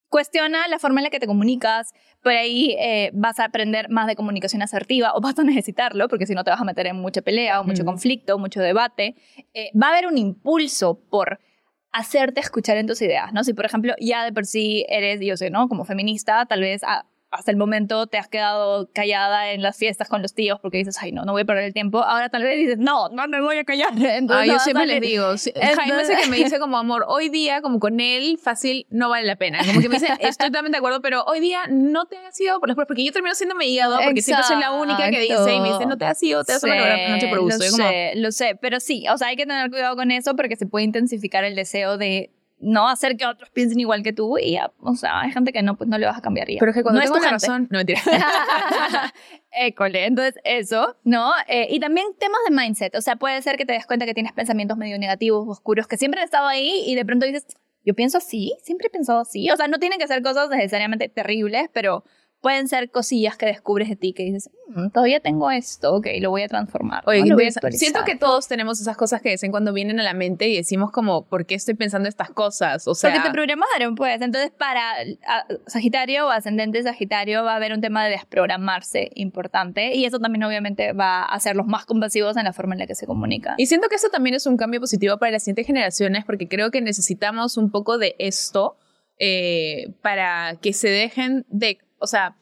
cuestiona 0.09 0.66
la 0.68 0.78
forma 0.78 1.00
en 1.00 1.04
la 1.04 1.11
que 1.11 1.20
te 1.20 1.26
comunicas, 1.26 1.92
por 2.22 2.32
ahí 2.32 2.76
eh, 2.78 3.11
vas 3.14 3.38
a 3.38 3.44
aprender 3.44 3.88
más 3.90 4.06
de 4.06 4.16
comunicación 4.16 4.62
asertiva 4.62 5.12
o 5.14 5.20
vas 5.20 5.38
a 5.38 5.44
necesitarlo, 5.44 6.09
porque 6.09 6.26
si 6.26 6.34
no 6.34 6.44
te 6.44 6.50
vas 6.50 6.61
a 6.61 6.64
meter 6.64 6.86
en 6.86 6.96
mucha 6.96 7.22
pelea 7.22 7.61
o 7.61 7.64
mucho 7.64 7.84
conflicto, 7.84 8.38
mucho 8.38 8.61
debate. 8.61 9.14
Eh, 9.54 9.70
va 9.80 9.88
a 9.88 9.90
haber 9.90 10.06
un 10.06 10.18
impulso 10.18 11.00
por 11.11 11.38
hacerte 11.92 12.40
escuchar 12.40 12.76
en 12.76 12.86
tus 12.86 13.00
ideas, 13.02 13.32
¿no? 13.32 13.44
Si, 13.44 13.54
por 13.54 13.64
ejemplo, 13.64 13.94
ya 14.00 14.24
de 14.24 14.32
por 14.32 14.46
sí 14.46 14.84
eres, 14.88 15.20
yo 15.20 15.36
sé, 15.36 15.50
¿no? 15.50 15.68
Como 15.68 15.84
feminista, 15.84 16.44
tal 16.46 16.61
vez 16.61 16.82
hasta 17.31 17.51
el 17.51 17.57
momento 17.57 18.07
te 18.07 18.16
has 18.16 18.29
quedado 18.29 18.91
callada 18.93 19.53
en 19.53 19.62
las 19.62 19.76
fiestas 19.76 20.09
con 20.09 20.22
los 20.22 20.35
tíos 20.35 20.59
porque 20.61 20.79
dices, 20.79 20.97
ay, 21.01 21.12
no, 21.12 21.24
no 21.24 21.33
voy 21.33 21.43
a 21.43 21.45
perder 21.45 21.64
el 21.64 21.74
tiempo. 21.74 22.03
Ahora 22.03 22.31
tal 22.31 22.43
vez 22.43 22.59
dices, 22.59 22.79
no, 22.79 23.09
no 23.11 23.29
me 23.29 23.41
voy 23.41 23.59
a 23.59 23.64
callar. 23.64 23.91
Entonces, 23.97 24.47
yo 24.47 24.59
siempre 24.59 24.87
les 24.87 25.01
digo, 25.01 25.26
Jaime 25.26 26.05
sé 26.05 26.16
que 26.22 26.31
me 26.31 26.39
dice 26.39 26.59
como 26.59 26.79
amor, 26.79 27.05
hoy 27.07 27.29
día, 27.29 27.61
como 27.61 27.81
con 27.81 28.01
él, 28.01 28.39
fácil, 28.43 28.87
no 28.91 29.11
vale 29.11 29.26
la 29.26 29.37
pena. 29.37 29.61
Como 29.66 29.81
que 29.81 29.89
me 29.89 29.97
dice, 29.97 30.09
estoy 30.20 30.49
totalmente 30.49 30.76
de 30.76 30.79
acuerdo, 30.79 31.03
pero 31.03 31.24
hoy 31.24 31.41
día 31.41 31.62
no 31.68 32.07
te 32.07 32.16
has 32.18 32.41
ido 32.41 32.61
por 32.61 32.68
porque 32.87 33.05
yo 33.05 33.12
termino 33.12 33.35
siendo 33.35 33.55
mi 33.55 33.66
hígado, 33.66 33.99
porque 34.05 34.22
siempre 34.22 34.47
soy 34.47 34.61
la 34.61 34.72
única 34.72 35.11
que 35.11 35.20
dice 35.20 35.55
y 35.55 35.61
me 35.61 35.72
dice, 35.72 35.87
no 35.87 35.99
te 35.99 36.05
has 36.05 36.22
ido, 36.22 36.45
te 36.45 36.53
has 36.53 36.64
ido 36.64 36.74
la 36.74 37.09
noche 37.09 37.29
por 37.29 37.41
gusto. 37.41 37.64
Lo 37.64 37.70
sé, 37.70 38.12
lo 38.16 38.33
sé, 38.33 38.59
pero 38.61 38.81
sí, 38.81 39.07
o 39.09 39.18
sea, 39.18 39.29
hay 39.29 39.37
que 39.37 39.47
tener 39.47 39.68
cuidado 39.70 39.97
con 39.97 40.11
eso 40.11 40.35
porque 40.37 40.57
se 40.57 40.66
puede 40.66 40.85
intensificar 40.85 41.45
el 41.45 41.55
deseo 41.55 41.99
de 41.99 42.31
no 42.61 42.88
hacer 42.88 43.16
que 43.16 43.26
otros 43.26 43.50
piensen 43.50 43.78
igual 43.80 44.02
que 44.02 44.12
tú 44.12 44.38
y 44.38 44.52
ya, 44.52 44.72
o 44.80 44.94
sea, 44.94 45.20
hay 45.20 45.32
gente 45.32 45.52
que 45.52 45.62
no, 45.62 45.76
pues 45.76 45.88
no 45.88 45.98
le 45.98 46.06
vas 46.06 46.18
a 46.18 46.20
cambiar 46.20 46.48
ya. 46.48 46.56
Pero 46.59 46.70
es 46.70 46.76
que 46.76 46.82
cuando 46.82 47.00
no 47.00 47.04
tengo 47.04 47.18
la 47.18 47.30
razón, 47.30 47.68
no 47.70 47.78
mentira. 47.78 48.00
École, 49.52 50.06
entonces 50.06 50.34
eso, 50.44 50.96
¿no? 51.04 51.32
Eh, 51.46 51.68
y 51.70 51.80
también 51.80 52.06
temas 52.18 52.40
de 52.48 52.54
mindset, 52.54 52.94
o 52.96 53.00
sea, 53.00 53.16
puede 53.16 53.40
ser 53.42 53.56
que 53.56 53.66
te 53.66 53.72
des 53.72 53.86
cuenta 53.86 54.06
que 54.06 54.14
tienes 54.14 54.32
pensamientos 54.32 54.76
medio 54.76 54.98
negativos, 54.98 55.48
oscuros, 55.48 55.86
que 55.86 55.96
siempre 55.96 56.20
han 56.20 56.24
estado 56.24 56.48
ahí 56.48 56.82
y 56.86 56.94
de 56.94 57.04
pronto 57.04 57.26
dices, 57.26 57.46
yo 57.84 57.94
pienso 57.94 58.18
así, 58.18 58.54
siempre 58.62 58.88
he 58.88 58.90
pensado 58.90 59.20
así, 59.20 59.50
o 59.50 59.56
sea, 59.56 59.68
no 59.68 59.78
tienen 59.78 59.98
que 59.98 60.06
ser 60.06 60.22
cosas 60.22 60.50
necesariamente 60.50 61.09
terribles, 61.09 61.68
pero 61.72 62.04
pueden 62.41 62.68
ser 62.68 62.91
cosillas 62.91 63.36
que 63.36 63.47
descubres 63.47 63.89
de 63.89 63.97
ti 63.97 64.12
que 64.12 64.22
dices, 64.22 64.51
mm, 64.68 64.91
todavía 64.91 65.20
tengo 65.20 65.51
esto, 65.51 65.95
ok, 65.95 66.07
lo 66.20 66.30
voy 66.30 66.43
a 66.43 66.49
transformar. 66.49 67.03
Oye, 67.07 67.24
siento 67.72 68.05
que 68.05 68.14
todos 68.14 68.47
tenemos 68.47 68.80
esas 68.80 68.97
cosas 68.97 69.20
que 69.20 69.30
dicen 69.30 69.51
cuando 69.51 69.72
vienen 69.72 69.99
a 69.99 70.03
la 70.05 70.14
mente 70.14 70.49
y 70.49 70.57
decimos 70.57 70.93
como, 70.93 71.26
¿por 71.26 71.47
qué 71.47 71.57
estoy 71.57 71.74
pensando 71.74 72.09
estas 72.09 72.30
cosas? 72.30 72.86
O 72.86 72.95
sea... 72.95 73.11
Porque 73.11 73.26
te 73.26 73.32
programaron, 73.32 73.97
pues. 73.97 74.20
Entonces, 74.20 74.53
para 74.57 74.95
Sagitario 75.66 76.26
o 76.26 76.30
ascendente 76.30 76.82
Sagitario 76.82 77.43
va 77.43 77.55
a 77.55 77.57
haber 77.57 77.72
un 77.72 77.80
tema 77.80 78.05
de 78.05 78.11
desprogramarse 78.11 79.11
importante 79.14 79.95
y 79.95 80.05
eso 80.05 80.20
también 80.20 80.45
obviamente 80.45 80.93
va 80.93 81.22
a 81.22 81.34
hacer 81.34 81.57
los 81.57 81.66
más 81.66 81.86
compasivos 81.86 82.36
en 82.36 82.45
la 82.45 82.53
forma 82.53 82.74
en 82.74 82.80
la 82.80 82.86
que 82.86 82.95
se 82.95 83.07
comunica. 83.07 83.55
Y 83.59 83.66
siento 83.66 83.89
que 83.89 83.97
eso 83.97 84.11
también 84.11 84.34
es 84.36 84.47
un 84.47 84.57
cambio 84.57 84.80
positivo 84.80 85.18
para 85.18 85.32
las 85.32 85.43
siguientes 85.43 85.66
generaciones 85.66 86.24
porque 86.24 86.47
creo 86.47 86.70
que 86.70 86.80
necesitamos 86.80 87.57
un 87.57 87.70
poco 87.70 87.99
de 87.99 88.14
esto 88.18 88.76
eh, 89.18 89.93
para 90.01 90.57
que 90.61 90.72
se 90.72 90.89
dejen 90.89 91.45
de 91.49 91.78
o 91.99 92.07
sea, 92.07 92.36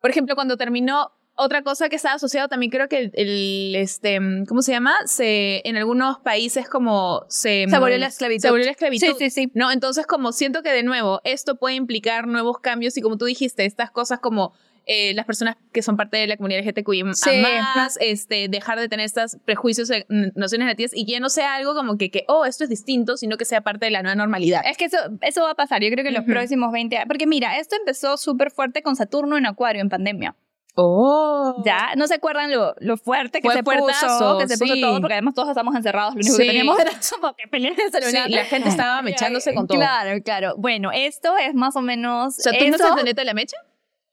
por 0.00 0.10
ejemplo, 0.10 0.34
cuando 0.34 0.56
terminó 0.56 1.12
otra 1.36 1.62
cosa 1.62 1.88
que 1.88 1.96
está 1.96 2.14
asociado 2.14 2.48
también 2.48 2.70
creo 2.70 2.88
que 2.88 3.10
el, 3.12 3.74
este 3.76 4.18
cómo 4.48 4.62
se 4.62 4.72
llama 4.72 4.94
se 5.04 5.60
en 5.68 5.76
algunos 5.76 6.18
países 6.20 6.68
como 6.68 7.24
se 7.28 7.66
se 7.68 7.76
abolió 7.76 7.98
la 7.98 8.06
esclavitud. 8.06 8.40
se 8.40 8.48
abolió 8.48 8.64
la 8.64 8.72
esclavitud 8.72 9.06
sí 9.06 9.14
sí 9.18 9.30
sí. 9.30 9.50
no 9.54 9.70
entonces 9.70 10.06
como 10.06 10.32
siento 10.32 10.62
que 10.62 10.72
de 10.72 10.82
nuevo 10.82 11.20
esto 11.24 11.56
puede 11.56 11.74
implicar 11.74 12.26
nuevos 12.26 12.58
cambios 12.60 12.96
y 12.96 13.02
como 13.02 13.18
tú 13.18 13.26
dijiste 13.26 13.66
estas 13.66 13.90
cosas 13.90 14.18
como 14.18 14.54
eh, 14.86 15.14
las 15.14 15.26
personas 15.26 15.56
que 15.72 15.82
son 15.82 15.96
parte 15.96 16.16
de 16.16 16.28
la 16.28 16.36
comunidad 16.36 16.60
LGTBI 16.64 17.02
más, 17.04 17.98
este, 18.00 18.48
dejar 18.48 18.78
de 18.78 18.88
tener 18.88 19.04
estos 19.04 19.36
prejuicios, 19.44 19.90
eh, 19.90 20.06
nociones 20.08 20.66
negativas 20.66 20.92
y 20.94 21.04
que 21.04 21.18
no 21.18 21.28
sea 21.28 21.56
algo 21.56 21.74
como 21.74 21.98
que, 21.98 22.10
que, 22.10 22.24
oh, 22.28 22.44
esto 22.44 22.64
es 22.64 22.70
distinto, 22.70 23.16
sino 23.16 23.36
que 23.36 23.44
sea 23.44 23.62
parte 23.62 23.86
de 23.86 23.90
la 23.90 24.02
nueva 24.02 24.14
normalidad. 24.14 24.62
Es 24.64 24.76
que 24.76 24.84
eso, 24.84 24.98
eso 25.22 25.42
va 25.42 25.50
a 25.50 25.54
pasar, 25.54 25.82
yo 25.82 25.90
creo 25.90 26.04
que 26.04 26.10
en 26.10 26.14
los 26.14 26.24
próximos 26.24 26.70
20 26.72 26.96
años, 26.96 27.08
porque 27.08 27.26
mira, 27.26 27.58
esto 27.58 27.74
empezó 27.76 28.16
súper 28.16 28.52
fuerte 28.52 28.82
con 28.82 28.94
Saturno 28.94 29.36
en 29.36 29.46
Acuario 29.46 29.82
en 29.82 29.88
pandemia. 29.88 30.36
Oh. 30.78 31.62
Ya, 31.64 31.94
¿no 31.96 32.06
se 32.06 32.14
acuerdan 32.14 32.52
lo, 32.52 32.74
lo 32.78 32.98
fuerte 32.98 33.40
que 33.40 33.50
se 33.50 33.62
puso? 33.62 34.38
Que 34.38 34.46
se 34.46 34.58
puso 34.58 34.74
todo, 34.80 35.00
porque 35.00 35.14
además 35.14 35.34
todos 35.34 35.48
estamos 35.48 35.74
encerrados, 35.74 36.14
lo 36.14 36.20
único 36.20 36.36
que 36.36 36.46
teníamos 36.46 36.78
era 36.78 36.92
como 37.20 37.34
que 37.34 37.48
pelear 37.48 37.72
en 37.72 37.80
el 37.80 37.90
celular. 37.90 38.26
Sí, 38.26 38.32
la 38.34 38.44
gente 38.44 38.68
estaba 38.68 39.02
mechándose 39.02 39.54
con 39.54 39.66
todo. 39.66 39.78
Claro, 39.78 40.22
claro. 40.22 40.54
Bueno, 40.58 40.90
esto 40.92 41.36
es 41.38 41.54
más 41.54 41.76
o 41.76 41.80
menos... 41.80 42.36
¿Saturno 42.36 42.76
es 42.76 42.80
el 42.80 42.92
planeta 42.92 43.22
de 43.22 43.24
la 43.24 43.34
mecha? 43.34 43.56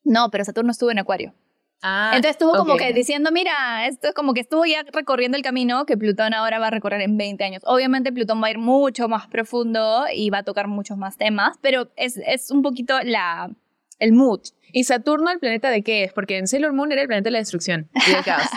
No, 0.04 0.30
pero 0.32 0.44
Saturno 0.46 0.72
estuvo 0.72 0.92
en 0.92 1.00
Acuario. 1.00 1.34
Ah, 1.86 2.12
Entonces 2.16 2.32
estuvo 2.32 2.56
como 2.56 2.78
que 2.78 2.94
diciendo, 2.94 3.30
mira, 3.34 3.88
esto 3.88 4.08
es 4.08 4.14
como 4.14 4.34
que 4.34 4.40
estuvo 4.40 4.66
ya 4.66 4.84
recorriendo 4.84 5.36
el 5.36 5.44
camino 5.44 5.86
que 5.86 5.98
Plutón 5.98 6.34
ahora 6.34 6.58
va 6.58 6.68
a 6.68 6.70
recorrer 6.70 7.02
en 7.02 7.18
20 7.18 7.44
años. 7.44 7.62
Obviamente 7.66 8.14
Plutón 8.14 8.42
va 8.42 8.48
a 8.48 8.52
ir 8.52 8.58
mucho 8.58 9.10
más 9.10 9.28
profundo 9.28 10.06
y 10.14 10.30
va 10.30 10.40
a 10.40 10.44
tocar 10.44 10.68
muchos 10.68 10.98
más 10.98 11.18
temas, 11.18 11.58
pero 11.62 11.90
es, 11.98 12.18
es 12.26 12.52
un 12.52 12.62
poquito 12.62 12.96
la, 13.04 13.50
el 14.04 14.14
mood. 14.14 14.42
¿Y 14.76 14.86
Saturno 14.86 15.30
el 15.30 15.38
planeta 15.38 15.70
de 15.70 15.84
qué 15.84 16.04
es? 16.04 16.14
Porque 16.14 16.40
en 16.40 16.48
Sailor 16.48 16.74
Moon 16.74 16.92
era 16.92 17.04
el 17.04 17.08
planeta 17.08 17.26
de 17.26 17.32
la 17.32 17.38
destrucción 17.38 17.90
y 17.94 18.12
del 18.12 18.24
caos. 18.24 18.48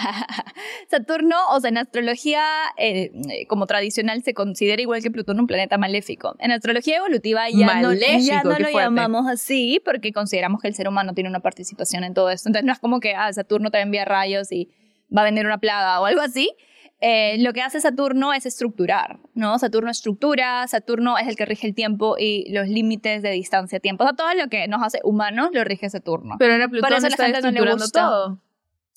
Saturno, 0.90 1.36
o 1.50 1.60
sea, 1.60 1.68
en 1.68 1.76
astrología 1.76 2.42
eh, 2.78 3.10
como 3.48 3.66
tradicional 3.66 4.22
se 4.22 4.32
considera 4.32 4.80
igual 4.80 5.02
que 5.02 5.10
Plutón 5.10 5.38
un 5.38 5.46
planeta 5.46 5.76
maléfico. 5.76 6.34
En 6.38 6.52
astrología 6.52 6.96
evolutiva 6.96 7.50
ya 7.50 7.82
no, 7.82 7.92
ya 7.92 8.42
no 8.42 8.58
lo 8.58 8.70
llamamos 8.70 9.26
así 9.26 9.80
porque 9.84 10.12
consideramos 10.14 10.62
que 10.62 10.68
el 10.68 10.74
ser 10.74 10.88
humano 10.88 11.12
tiene 11.12 11.28
una 11.28 11.40
participación 11.40 12.02
en 12.02 12.14
todo 12.14 12.30
esto. 12.30 12.48
Entonces 12.48 12.64
no 12.64 12.72
es 12.72 12.78
como 12.78 12.98
que 12.98 13.14
ah, 13.14 13.30
Saturno 13.34 13.70
te 13.70 13.78
envía 13.80 14.06
rayos 14.06 14.50
y 14.50 14.70
va 15.14 15.20
a 15.20 15.24
venir 15.24 15.44
una 15.44 15.58
plaga 15.58 16.00
o 16.00 16.06
algo 16.06 16.22
así, 16.22 16.50
eh, 17.00 17.36
lo 17.38 17.52
que 17.52 17.60
hace 17.60 17.80
Saturno 17.80 18.32
es 18.32 18.46
estructurar, 18.46 19.18
¿no? 19.34 19.58
Saturno 19.58 19.90
estructura, 19.90 20.66
Saturno 20.66 21.18
es 21.18 21.28
el 21.28 21.36
que 21.36 21.44
rige 21.44 21.66
el 21.66 21.74
tiempo 21.74 22.16
y 22.18 22.50
los 22.52 22.68
límites 22.68 23.22
de 23.22 23.30
distancia-tiempo. 23.30 24.04
O 24.04 24.06
sea, 24.06 24.16
todo 24.16 24.32
lo 24.34 24.48
que 24.48 24.66
nos 24.66 24.82
hace 24.82 25.00
humanos 25.04 25.50
lo 25.52 25.62
rige 25.64 25.90
Saturno. 25.90 26.36
Pero 26.38 26.54
ahora 26.54 26.68
Plutón 26.68 26.88
Por 26.88 26.96
eso 26.96 27.06
está 27.06 27.28
la 27.28 27.40
gente 27.40 27.52
no 27.52 27.64
le 27.64 27.72
gusta. 27.72 28.00
todo. 28.00 28.40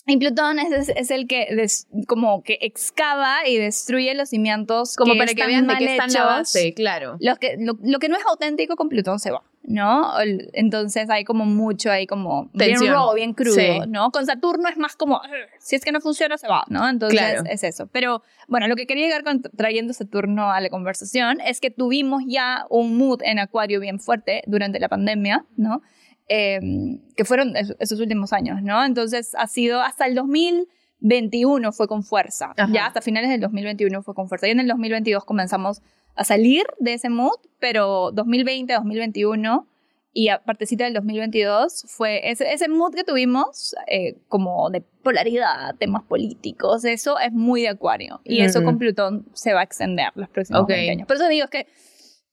Y 0.10 0.18
Plutón 0.18 0.57
es, 0.57 0.89
es, 0.89 1.12
el 1.12 1.28
que 1.28 1.68
como 2.07 2.41
que 2.41 2.57
excava 2.62 3.47
y 3.47 3.57
destruye 3.57 4.16
los 4.16 4.30
cimientos 4.30 4.95
como 4.95 5.16
para 5.16 5.36
que 5.36 5.45
vean 5.45 5.68
de 5.68 5.76
qué 5.76 5.86
están 5.91 6.12
la 6.12 6.26
base, 6.26 6.74
claro. 6.74 7.18
Lo 7.20 7.36
que, 7.36 7.57
lo, 7.60 7.99
que 7.99 8.10
no 8.10 8.18
es 8.18 8.26
auténtico 8.26 8.76
con 8.76 8.89
Plutón 8.89 9.20
se 9.20 9.30
va, 9.30 9.43
¿no? 9.64 10.12
Entonces 10.53 11.12
hay 11.12 11.26
como 11.26 11.45
mucho 11.45 11.91
ahí 11.91 12.07
como 12.07 12.49
bien 12.53 12.80
raw, 12.88 13.14
bien 13.14 13.34
crudo, 13.34 13.86
¿no? 13.88 14.10
Con 14.10 14.26
Saturno 14.26 14.68
es 14.68 14.78
más 14.78 14.95
como, 14.95 15.22
si 15.60 15.76
es 15.76 15.86
que 15.86 15.91
no 15.91 16.01
funciona 16.01 16.39
se 16.39 16.47
va, 16.47 16.66
¿no? 16.70 16.89
Entonces 16.89 17.43
es 17.47 17.64
eso. 17.64 17.86
Pero 17.91 18.24
bueno, 18.47 18.68
lo 18.68 18.76
que 18.76 18.88
quería 18.88 19.05
llegar 19.05 19.24
con, 19.24 19.43
trayendo 19.43 19.93
Saturno 19.93 20.51
a 20.51 20.60
la 20.60 20.70
conversación 20.70 21.39
es 21.41 21.62
que 21.62 21.70
tuvimos 21.70 22.24
ya 22.26 22.66
un 22.72 22.97
mood 22.97 23.22
en 23.22 23.38
Acuario 23.38 23.80
bien 23.80 23.99
fuerte 23.99 24.41
durante 24.47 24.80
la 24.80 24.89
pandemia, 24.89 25.45
¿no? 25.55 25.84
Em, 26.32 26.99
que 27.15 27.25
fueron 27.25 27.55
esos 27.55 27.99
últimos 27.99 28.34
años, 28.34 28.61
¿no? 28.61 28.86
Entonces 28.86 29.34
ha 29.36 29.47
sido 29.47 29.82
hasta 29.82 30.05
el 30.05 30.13
2021 30.13 31.71
fue 31.71 31.88
con 31.88 32.03
fuerza, 32.03 32.53
ya 32.71 32.86
hasta 32.86 33.01
finales 33.01 33.32
del 33.32 33.41
2021 33.41 34.03
fue 34.03 34.13
con 34.13 34.30
fuerza. 34.30 34.47
Y 34.47 34.51
en 34.51 34.59
el 34.59 34.67
2022 34.67 35.25
comenzamos 35.25 35.82
a 36.13 36.23
salir 36.23 36.67
de 36.77 36.93
ese 36.93 37.09
mood, 37.09 37.39
pero 37.59 38.11
2020, 38.11 38.71
2021 38.71 39.67
y 40.13 40.30
a 40.30 40.43
partecita 40.43 40.84
del 40.84 40.93
2022 40.93 41.86
fue 41.88 42.30
ese, 42.30 42.53
ese 42.53 42.67
mood 42.67 42.93
que 42.93 43.03
tuvimos 43.03 43.75
eh, 43.88 44.17
como 44.27 44.69
de 44.69 44.82
polaridad, 44.82 45.75
temas 45.80 46.03
políticos, 46.03 46.86
eso 46.86 47.17
es 47.17 47.32
muy 47.32 47.63
de 47.63 47.69
acuario 47.69 48.21
y 48.23 48.41
eso 48.41 48.63
con 48.63 48.77
Plutón 48.77 49.25
se 49.34 49.53
va 49.53 49.61
a 49.61 49.63
extender 49.63 50.11
los 50.13 50.30
próximos 50.30 50.67
20 50.67 50.91
años. 50.91 51.07
Por 51.07 51.15
eso 51.15 51.27
digo 51.27 51.47
que 51.47 51.65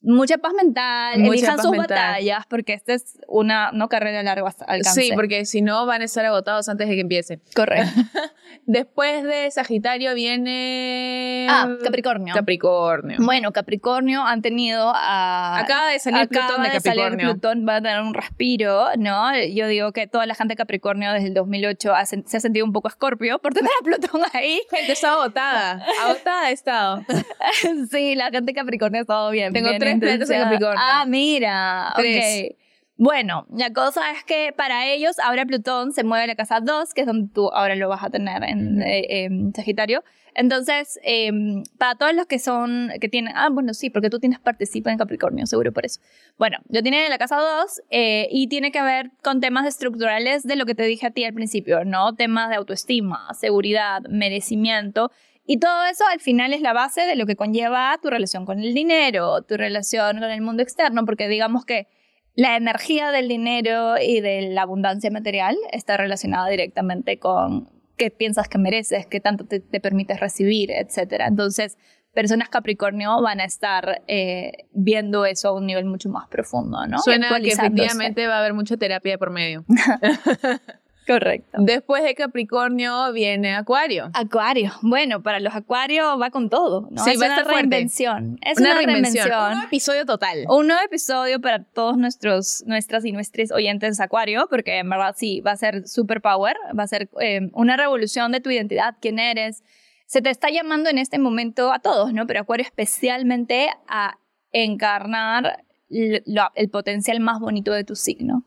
mucha 0.01 0.39
paz 0.39 0.53
mental, 0.55 1.19
mucha 1.19 1.33
elijan 1.33 1.59
sus 1.59 1.77
batallas, 1.77 2.45
porque 2.49 2.73
esta 2.75 2.95
es 2.95 3.19
una 3.27 3.73
no 3.73 3.89
carrera 3.89 4.23
larga 4.23 4.53
alcance. 4.67 5.03
Sí, 5.03 5.11
porque 5.15 5.45
si 5.45 5.63
no 5.63 5.87
van 5.87 6.03
a 6.03 6.05
estar 6.05 6.25
agotados 6.25 6.69
antes 6.69 6.89
de 6.89 6.95
que 6.95 7.01
empiece. 7.01 7.41
Correcto. 7.55 7.91
Después 8.67 9.25
de 9.25 9.51
Sagitario 9.51 10.15
viene... 10.15 11.47
Ah, 11.49 11.69
Capricornio. 11.83 12.35
Capricornio. 12.35 13.19
Bueno, 13.21 13.53
Capricornio 13.53 14.23
han 14.23 14.43
tenido 14.43 14.93
a... 14.95 15.59
Acaba 15.59 15.91
de 15.91 15.99
salir 15.99 16.29
Plutón 16.29 16.63
de, 16.63 16.71
Capricornio. 16.71 17.31
Plutón 17.31 17.67
va 17.69 17.77
a 17.77 17.83
tener 17.83 18.01
un 18.01 18.15
respiro, 18.15 18.89
¿no? 18.99 19.37
Yo 19.49 19.69
digo 19.69 19.93
que 19.93 20.07
toda 20.07 20.27
la 20.27 20.35
gente 20.35 20.53
de 20.53 20.57
Capricornio 20.57 21.13
desde 21.13 21.29
el 21.29 21.35
2008 21.35 21.93
se 22.25 22.37
ha 22.37 22.41
sentido 22.41 22.65
un 22.65 22.73
poco 22.73 22.89
escorpio 22.89 23.39
por 23.39 23.55
tener 23.55 23.71
a 23.81 23.85
Plutón 23.85 24.23
ahí. 24.33 24.61
Gente, 24.71 24.93
está 24.93 25.13
agotada. 25.13 25.85
agotada 26.05 26.47
ha 26.47 26.51
estado. 26.51 27.05
sí, 27.91 28.15
la 28.15 28.31
gente 28.31 28.53
de 28.53 28.55
Capricornio 28.55 29.01
ha 29.01 29.03
estado 29.03 29.31
bien. 29.31 29.53
Tengo 29.53 29.71
tres 30.01 30.31
Ah, 30.77 31.05
mira. 31.07 31.95
Ok. 31.97 32.57
Bueno, 32.99 33.47
la 33.51 33.75
cosa 33.75 34.11
es 34.13 34.25
que 34.25 34.55
para 34.57 34.87
ellos 34.87 35.19
ahora 35.19 35.45
Plutón 35.45 35.93
se 35.93 36.03
mueve 36.03 36.25
a 36.25 36.27
la 36.29 36.35
casa 36.35 36.61
2, 36.61 36.95
que 36.95 37.03
es 37.03 37.07
donde 37.07 37.29
tú 37.33 37.51
ahora 37.51 37.75
lo 37.77 37.91
vas 37.91 38.03
a 38.03 38.09
tener 38.09 38.43
en, 38.43 38.81
eh, 38.81 39.29
Sagitario. 39.55 40.03
Entonces, 40.35 40.99
em, 41.03 41.63
para 41.79 41.95
todos 41.95 42.15
los 42.15 42.27
que 42.27 42.39
son, 42.39 42.91
que 43.01 43.09
tienen, 43.09 43.35
ah, 43.37 43.49
bueno, 43.51 43.75
sí, 43.75 43.91
porque 43.91 44.09
tú 44.09 44.19
tienes 44.19 44.39
participa 44.39 44.91
en 44.91 44.99
Capricornio, 44.99 45.47
seguro 45.47 45.73
por 45.73 45.85
eso. 45.85 46.01
Bueno, 46.39 46.59
lo 46.69 46.83
tienen 46.83 47.05
en 47.05 47.11
la 47.11 47.19
casa 47.19 47.37
2 47.37 47.83
eh, 47.91 48.29
y 48.31 48.49
tiene 48.49 48.73
que 48.73 48.81
ver 48.81 49.11
con 49.23 49.41
temas 49.41 49.67
estructurales 49.67 50.43
de 50.45 50.57
lo 50.57 50.65
que 50.65 50.75
te 50.75 50.85
dije 50.85 51.07
a 51.07 51.11
ti 51.11 51.25
al 51.25 51.35
principio, 51.35 51.85
¿no? 51.85 52.15
Temas 52.15 52.49
de 52.49 52.57
autoestima, 52.57 53.29
seguridad, 53.35 54.03
merecimiento 54.09 55.11
y 55.47 55.59
todo 55.59 55.85
eso 55.87 56.05
al 56.13 56.21
final 56.21 56.53
es 56.53 56.61
la 56.61 56.73
base 56.73 57.03
de 57.03 57.15
lo 57.15 57.25
que 57.25 57.37
conlleva 57.37 57.97
tu 58.03 58.11
relación 58.11 58.45
con 58.45 58.61
el 58.61 58.75
dinero, 58.75 59.43
tu 59.43 59.57
relación 59.57 60.19
con 60.19 60.31
el 60.31 60.41
mundo 60.43 60.63
externo, 60.63 61.05
porque 61.05 61.29
digamos 61.29 61.65
que 61.65 61.87
la 62.35 62.57
energía 62.57 63.13
del 63.13 63.29
dinero 63.29 63.95
y 63.99 64.21
de 64.21 64.51
la 64.51 64.63
abundancia 64.63 65.11
material 65.11 65.57
está 65.73 65.97
relacionada 65.97 66.49
directamente 66.49 67.19
con 67.19 67.71
qué 67.97 68.11
piensas 68.11 68.49
que 68.49 68.59
mereces, 68.59 69.07
qué 69.07 69.21
tanto 69.21 69.47
te, 69.47 69.61
permites 69.81 70.21
recibir, 70.21 70.71
etc. 70.71 71.23
Entonces, 71.27 71.79
personas 72.13 72.49
Capricornio 72.49 73.23
van 73.23 73.41
a 73.41 73.45
estar 73.45 74.03
eh, 74.09 74.67
viendo 74.73 75.25
eso 75.25 75.49
a 75.49 75.53
un 75.53 75.67
nivel 75.67 75.87
mucho 75.87 76.11
más 76.11 76.29
profundo, 76.29 76.87
¿no? 76.87 76.99
Suena 76.99 77.29
que 77.41 77.49
efectivamente 77.49 78.27
va 78.27 78.37
a 78.37 78.41
haber 78.41 78.53
mucha 78.53 78.77
terapia 78.77 79.17
por 79.17 79.31
medio. 79.31 79.65
Correcto. 81.07 81.59
Después 81.61 82.03
de 82.03 82.17
Capricornio 82.17 83.13
viene 83.13 83.55
Acuario. 83.55 84.11
Acuario. 84.13 84.73
Bueno, 84.83 85.23
para 85.23 85.39
los 85.39 85.55
Acuarios 85.55 86.21
va 86.21 86.31
con 86.31 86.51
todo. 86.51 86.89
¿no? 86.91 87.05
Sí, 87.05 87.11
es 87.11 87.23
va 87.23 87.27
una 87.27 87.45
reinvención. 87.45 88.39
Es 88.43 88.59
una, 88.59 88.75
reinvención. 88.75 89.27
Un 89.27 89.51
nuevo 89.51 89.67
episodio 89.67 90.05
total. 90.05 90.45
Un 90.49 90.67
nuevo 90.67 90.83
episodio 90.83 91.41
para 91.41 91.63
todos 91.63 91.97
nuestros, 91.97 92.65
nuestras 92.67 93.05
y 93.05 93.13
nuestros 93.13 93.53
oyentes 93.53 94.01
Acuario, 94.01 94.49
porque 94.51 94.79
en 94.79 94.91
verdad 94.91 95.15
sí, 95.17 95.41
va 95.41 95.53
a 95.53 95.57
ser 95.57 95.87
super 95.87 96.21
power. 96.21 96.57
Va 96.77 96.83
a 96.83 96.89
ser 96.89 97.09
eh, 97.21 97.51
una 97.53 97.77
revolución 97.77 98.33
de 98.33 98.41
tu 98.41 98.51
identidad, 98.51 98.97
quién 99.01 99.21
eres. 99.21 99.63
Se 100.07 100.23
te 100.23 100.31
está 100.31 100.51
llamando 100.51 100.91
en 100.91 100.99
este 100.99 101.21
momento 101.21 101.73
a 101.73 101.79
todos, 101.79 102.13
¿no? 102.13 102.27
Pero 102.27 102.41
Acuario 102.41 102.65
especialmente 102.65 103.69
a 103.87 104.19
encarnar 104.51 105.65
el 105.89 106.69
potencial 106.71 107.21
más 107.21 107.39
bonito 107.39 107.73
de 107.73 107.85
tu 107.85 107.95
signo 107.95 108.45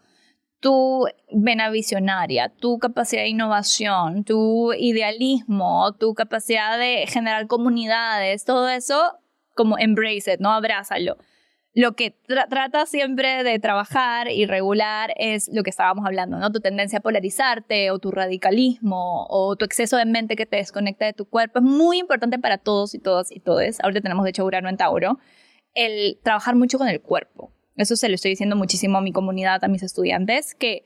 tu 0.60 1.06
vena 1.32 1.70
visionaria, 1.70 2.50
tu 2.50 2.80
capacidad 2.80 3.24
de 3.24 3.30
innovación, 3.30 4.24
tu 4.24 4.74
idealismo, 4.74 5.94
tu 5.98 6.14
capacidad 6.14 6.78
de 6.78 7.06
generar 7.08 7.48
comunidades, 7.48 8.44
todo 8.46 8.68
eso 8.70 9.14
como 9.56 9.78
embrace 9.78 10.34
it, 10.34 10.40
¿no? 10.40 10.52
Abrázalo. 10.52 11.18
Lo 11.76 11.94
que 11.94 12.16
trata 12.28 12.86
siempre 12.88 13.44
de 13.44 13.60
trabajar 13.60 14.30
y 14.30 14.46
regular 14.46 15.14
es 15.18 15.50
lo 15.54 15.64
que 15.64 15.70
estábamos 15.70 16.06
hablando, 16.06 16.38
¿no? 16.40 16.52
Tu 16.52 16.60
tendencia 16.60 17.00
a 17.00 17.02
polarizarte 17.02 17.92
o 17.92 18.00
tu 18.00 18.12
radicalismo 18.12 19.28
o 19.30 19.56
tu 19.56 19.66
exceso 19.66 19.96
de 19.96 20.06
mente 20.06 20.36
que 20.36 20.46
te 20.46 20.58
desconecta 20.58 21.06
de 21.06 21.14
tu 21.14 21.26
cuerpo 21.26 21.60
es 21.60 21.66
muy 21.66 22.00
importante 22.00 22.40
para 22.40 22.58
todos 22.58 22.96
y 22.96 23.00
todas 23.00 23.32
y 23.32 23.40
todes. 23.40 23.80
Ahorita 23.82 24.02
tenemos 24.02 24.24
de 24.24 24.32
hecho 24.32 24.46
Urano 24.46 24.68
en 24.68 24.78
Tauro. 24.78 25.20
El 25.76 26.20
trabajar 26.24 26.56
mucho 26.56 26.80
con 26.80 26.88
el 26.88 27.02
cuerpo 27.02 27.52
eso 27.80 27.96
se 27.96 28.10
lo 28.10 28.16
estoy 28.16 28.32
diciendo 28.32 28.56
muchísimo 28.56 28.98
a 28.98 29.02
mi 29.02 29.12
comunidad, 29.12 29.64
a 29.64 29.68
mis 29.68 29.84
estudiantes, 29.84 30.54
que 30.54 30.84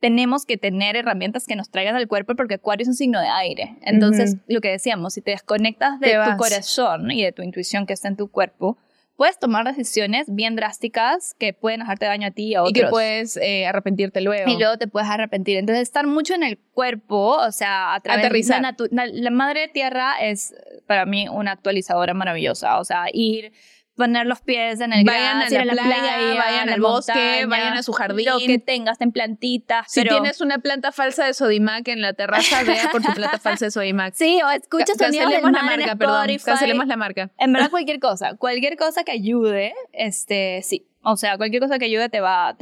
tenemos 0.00 0.46
que 0.46 0.56
tener 0.56 0.96
herramientas 0.96 1.46
que 1.46 1.56
nos 1.56 1.70
traigan 1.70 1.96
al 1.96 2.08
cuerpo 2.08 2.34
porque 2.34 2.54
Acuario 2.54 2.82
es 2.82 2.88
un 2.88 2.94
signo 2.94 3.20
de 3.20 3.28
aire. 3.28 3.76
Entonces, 3.82 4.36
lo 4.46 4.60
que 4.60 4.70
decíamos, 4.70 5.14
si 5.14 5.22
te 5.22 5.32
desconectas 5.32 6.00
de 6.00 6.14
tu 6.14 6.36
corazón 6.36 7.10
y 7.10 7.22
de 7.22 7.32
tu 7.32 7.42
intuición 7.42 7.84
que 7.84 7.92
está 7.92 8.08
en 8.08 8.16
tu 8.16 8.30
cuerpo, 8.30 8.78
puedes 9.16 9.38
tomar 9.38 9.66
decisiones 9.66 10.34
bien 10.34 10.56
drásticas 10.56 11.34
que 11.38 11.52
pueden 11.52 11.82
hacerte 11.82 12.06
daño 12.06 12.28
a 12.28 12.30
ti 12.30 12.44
y 12.44 12.54
a 12.54 12.62
otros. 12.62 12.70
Y 12.70 12.80
que 12.80 12.86
puedes 12.86 13.36
eh, 13.36 13.66
arrepentirte 13.66 14.22
luego. 14.22 14.50
Y 14.50 14.56
luego 14.56 14.78
te 14.78 14.86
puedes 14.86 15.10
arrepentir. 15.10 15.58
Entonces, 15.58 15.82
estar 15.82 16.06
mucho 16.06 16.32
en 16.34 16.44
el 16.44 16.58
cuerpo, 16.58 17.36
o 17.36 17.52
sea, 17.52 17.94
a 17.94 18.00
través 18.00 18.24
Aterrizar. 18.24 18.76
de 18.76 18.88
la, 18.92 19.06
la 19.06 19.30
madre 19.30 19.68
tierra 19.68 20.14
es 20.22 20.54
para 20.86 21.04
mí 21.04 21.28
una 21.28 21.52
actualizadora 21.52 22.14
maravillosa. 22.14 22.78
O 22.78 22.84
sea, 22.84 23.06
ir 23.12 23.52
poner 23.96 24.26
los 24.26 24.40
pies 24.40 24.80
en 24.80 24.92
el 24.92 25.04
vayan 25.04 25.42
a 25.42 25.64
la, 25.64 25.72
playa, 25.72 26.16
vayan 26.36 26.68
al 26.68 26.80
bosque, 26.80 27.44
vayan 27.46 27.76
a 27.76 27.82
su 27.82 27.92
jardín. 27.92 28.26
Lo 28.26 28.38
que 28.38 28.58
tengas, 28.58 29.00
en 29.00 29.12
plantitas. 29.12 29.90
Si 29.90 30.02
tienes 30.02 30.40
una 30.40 30.58
planta 30.58 30.92
falsa 30.92 31.26
de 31.26 31.34
Sodimac 31.34 31.86
en 31.88 32.00
la 32.00 32.12
terraza, 32.14 32.62
vea 32.66 32.88
por 32.90 33.02
tu 33.02 33.12
planta 33.12 33.38
falsa 33.38 33.66
de 33.66 33.70
Sodimac. 33.70 34.14
Sí, 34.14 34.40
o 34.42 34.50
escucha 34.50 34.94
sonidos 34.98 35.30
del 35.30 35.42
la 35.42 35.62
marca, 35.62 35.96
perdón. 35.96 36.28
Cancelemos 36.44 36.86
la 36.86 36.96
marca. 36.96 37.30
En 37.38 37.52
verdad, 37.52 37.70
cualquier 37.70 38.00
cosa. 38.00 38.36
Cualquier 38.36 38.76
cosa 38.76 39.04
que 39.04 39.12
ayude, 39.12 39.74
este, 39.92 40.60
sí. 40.62 40.86
O 41.02 41.16
sea, 41.16 41.38
cualquier 41.38 41.62
cosa 41.62 41.78
que 41.78 41.86
ayude 41.86 42.08
te 42.10 42.20
va 42.20 42.48
a, 42.48 42.56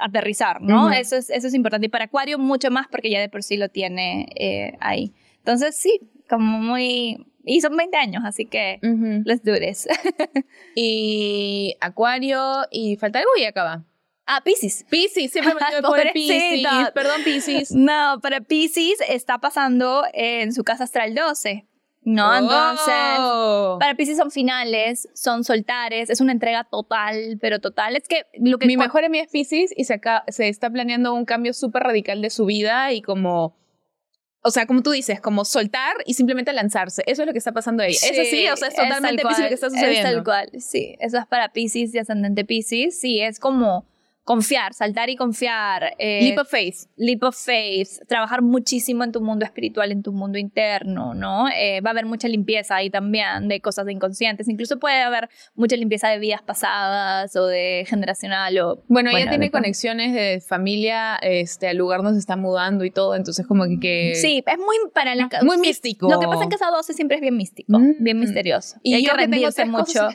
aterrizar, 0.00 0.60
¿no? 0.60 0.92
eso, 0.92 1.16
es, 1.16 1.28
eso 1.30 1.48
es 1.48 1.54
importante. 1.54 1.86
Y 1.86 1.90
para 1.90 2.04
Acuario 2.04 2.38
mucho 2.38 2.70
más 2.70 2.86
porque 2.88 3.10
ya 3.10 3.20
de 3.20 3.28
por 3.28 3.42
sí 3.42 3.56
lo 3.56 3.68
tiene 3.68 4.28
eh, 4.36 4.76
ahí. 4.80 5.12
Entonces, 5.38 5.76
sí, 5.76 6.00
como 6.28 6.60
muy, 6.60 7.26
y 7.48 7.60
son 7.60 7.76
20 7.76 7.96
años, 7.96 8.22
así 8.24 8.46
que 8.46 8.78
let's 9.24 9.42
do 9.42 9.54
this. 9.58 9.88
y 10.74 11.74
Acuario, 11.80 12.66
y 12.70 12.96
falta 12.96 13.18
algo 13.18 13.30
y 13.38 13.44
acaba. 13.44 13.84
Ah, 14.26 14.42
Pisces. 14.44 14.84
Pisces, 14.90 15.32
siempre 15.32 15.54
me 15.54 15.60
que 16.02 16.10
Pisces. 16.12 16.66
Perdón, 16.92 17.24
Pisces. 17.24 17.72
No, 17.72 18.20
para 18.20 18.42
Pisces 18.42 18.98
está 19.08 19.38
pasando 19.38 20.04
en 20.12 20.52
su 20.52 20.64
casa 20.64 20.84
astral 20.84 21.14
12. 21.14 21.66
¿no? 22.04 22.34
Entonces, 22.34 23.18
oh. 23.18 23.76
para 23.78 23.94
Pisces 23.94 24.16
son 24.16 24.30
finales, 24.30 25.08
son 25.14 25.44
soltares, 25.44 26.10
es 26.10 26.20
una 26.20 26.32
entrega 26.32 26.64
total, 26.64 27.38
pero 27.40 27.60
total. 27.60 27.96
Es 27.96 28.08
que 28.08 28.26
lo 28.34 28.58
que... 28.58 28.66
Mi 28.66 28.76
mejor 28.76 29.04
amiga 29.04 29.24
es 29.24 29.30
Pisces 29.30 29.72
y 29.76 29.84
se, 29.84 30.00
se 30.28 30.48
está 30.48 30.70
planeando 30.70 31.12
un 31.14 31.24
cambio 31.24 31.52
súper 31.52 31.82
radical 31.82 32.22
de 32.22 32.30
su 32.30 32.46
vida 32.46 32.92
y 32.92 33.02
como... 33.02 33.56
O 34.42 34.50
sea, 34.50 34.66
como 34.66 34.82
tú 34.82 34.92
dices, 34.92 35.20
como 35.20 35.44
soltar 35.44 35.96
y 36.06 36.14
simplemente 36.14 36.52
lanzarse. 36.52 37.02
Eso 37.06 37.22
es 37.22 37.26
lo 37.26 37.32
que 37.32 37.38
está 37.38 37.52
pasando 37.52 37.82
ahí. 37.82 37.92
eso 37.92 38.24
sí, 38.24 38.48
o 38.48 38.56
sea, 38.56 38.68
es 38.68 38.74
totalmente 38.76 39.22
Pisces 39.22 39.40
lo 39.40 39.48
que 39.48 39.54
está 39.54 39.70
sucediendo. 39.70 40.08
Es 40.08 40.14
tal 40.14 40.24
cual, 40.24 40.50
sí. 40.60 40.96
Eso 41.00 41.18
es 41.18 41.26
para 41.26 41.52
Pisces 41.52 41.94
y 41.94 41.98
ascendente 41.98 42.44
Pisces. 42.44 42.98
Sí, 42.98 43.20
es 43.20 43.40
como 43.40 43.84
confiar, 44.28 44.74
saltar 44.74 45.08
y 45.08 45.16
confiar. 45.16 45.94
Eh, 45.96 46.20
leap 46.22 46.40
of 46.40 46.50
faith. 46.50 46.80
Leap 46.98 47.22
of 47.22 47.34
faith. 47.34 48.06
Trabajar 48.06 48.42
muchísimo 48.42 49.02
en 49.02 49.10
tu 49.10 49.22
mundo 49.22 49.46
espiritual, 49.46 49.90
en 49.90 50.02
tu 50.02 50.12
mundo 50.12 50.36
interno, 50.36 51.14
¿no? 51.14 51.48
Eh, 51.48 51.80
va 51.80 51.88
a 51.88 51.92
haber 51.92 52.04
mucha 52.04 52.28
limpieza 52.28 52.76
ahí 52.76 52.90
también 52.90 53.48
de 53.48 53.62
cosas 53.62 53.88
inconscientes. 53.88 54.46
Incluso 54.46 54.78
puede 54.78 55.00
haber 55.00 55.30
mucha 55.54 55.76
limpieza 55.76 56.10
de 56.10 56.18
vidas 56.18 56.42
pasadas 56.42 57.34
o 57.36 57.46
de 57.46 57.86
generacional 57.88 58.58
o... 58.58 58.84
Bueno, 58.86 59.08
ella 59.08 59.30
tiene 59.30 59.50
conexiones 59.50 60.12
de 60.12 60.42
familia, 60.46 61.16
este, 61.22 61.68
al 61.68 61.78
lugar 61.78 62.02
donde 62.02 62.16
se 62.16 62.20
está 62.20 62.36
mudando 62.36 62.84
y 62.84 62.90
todo, 62.90 63.14
entonces 63.14 63.46
como 63.46 63.64
que... 63.80 64.12
Sí, 64.14 64.44
es 64.46 64.58
muy 64.58 64.76
para 64.92 65.14
la... 65.14 65.30
Muy 65.40 65.56
místico. 65.56 66.10
Lo 66.10 66.20
que 66.20 66.26
pasa 66.26 66.44
en 66.44 66.50
Casa 66.50 66.66
12 66.70 66.92
siempre 66.92 67.16
es 67.16 67.22
bien 67.22 67.34
místico, 67.34 67.78
mm. 67.78 67.94
bien 68.00 68.20
misterioso. 68.20 68.76
Y, 68.82 68.92
hay 68.92 69.04
que 69.04 69.14
rendirse 69.14 69.64
mucho. 69.64 70.06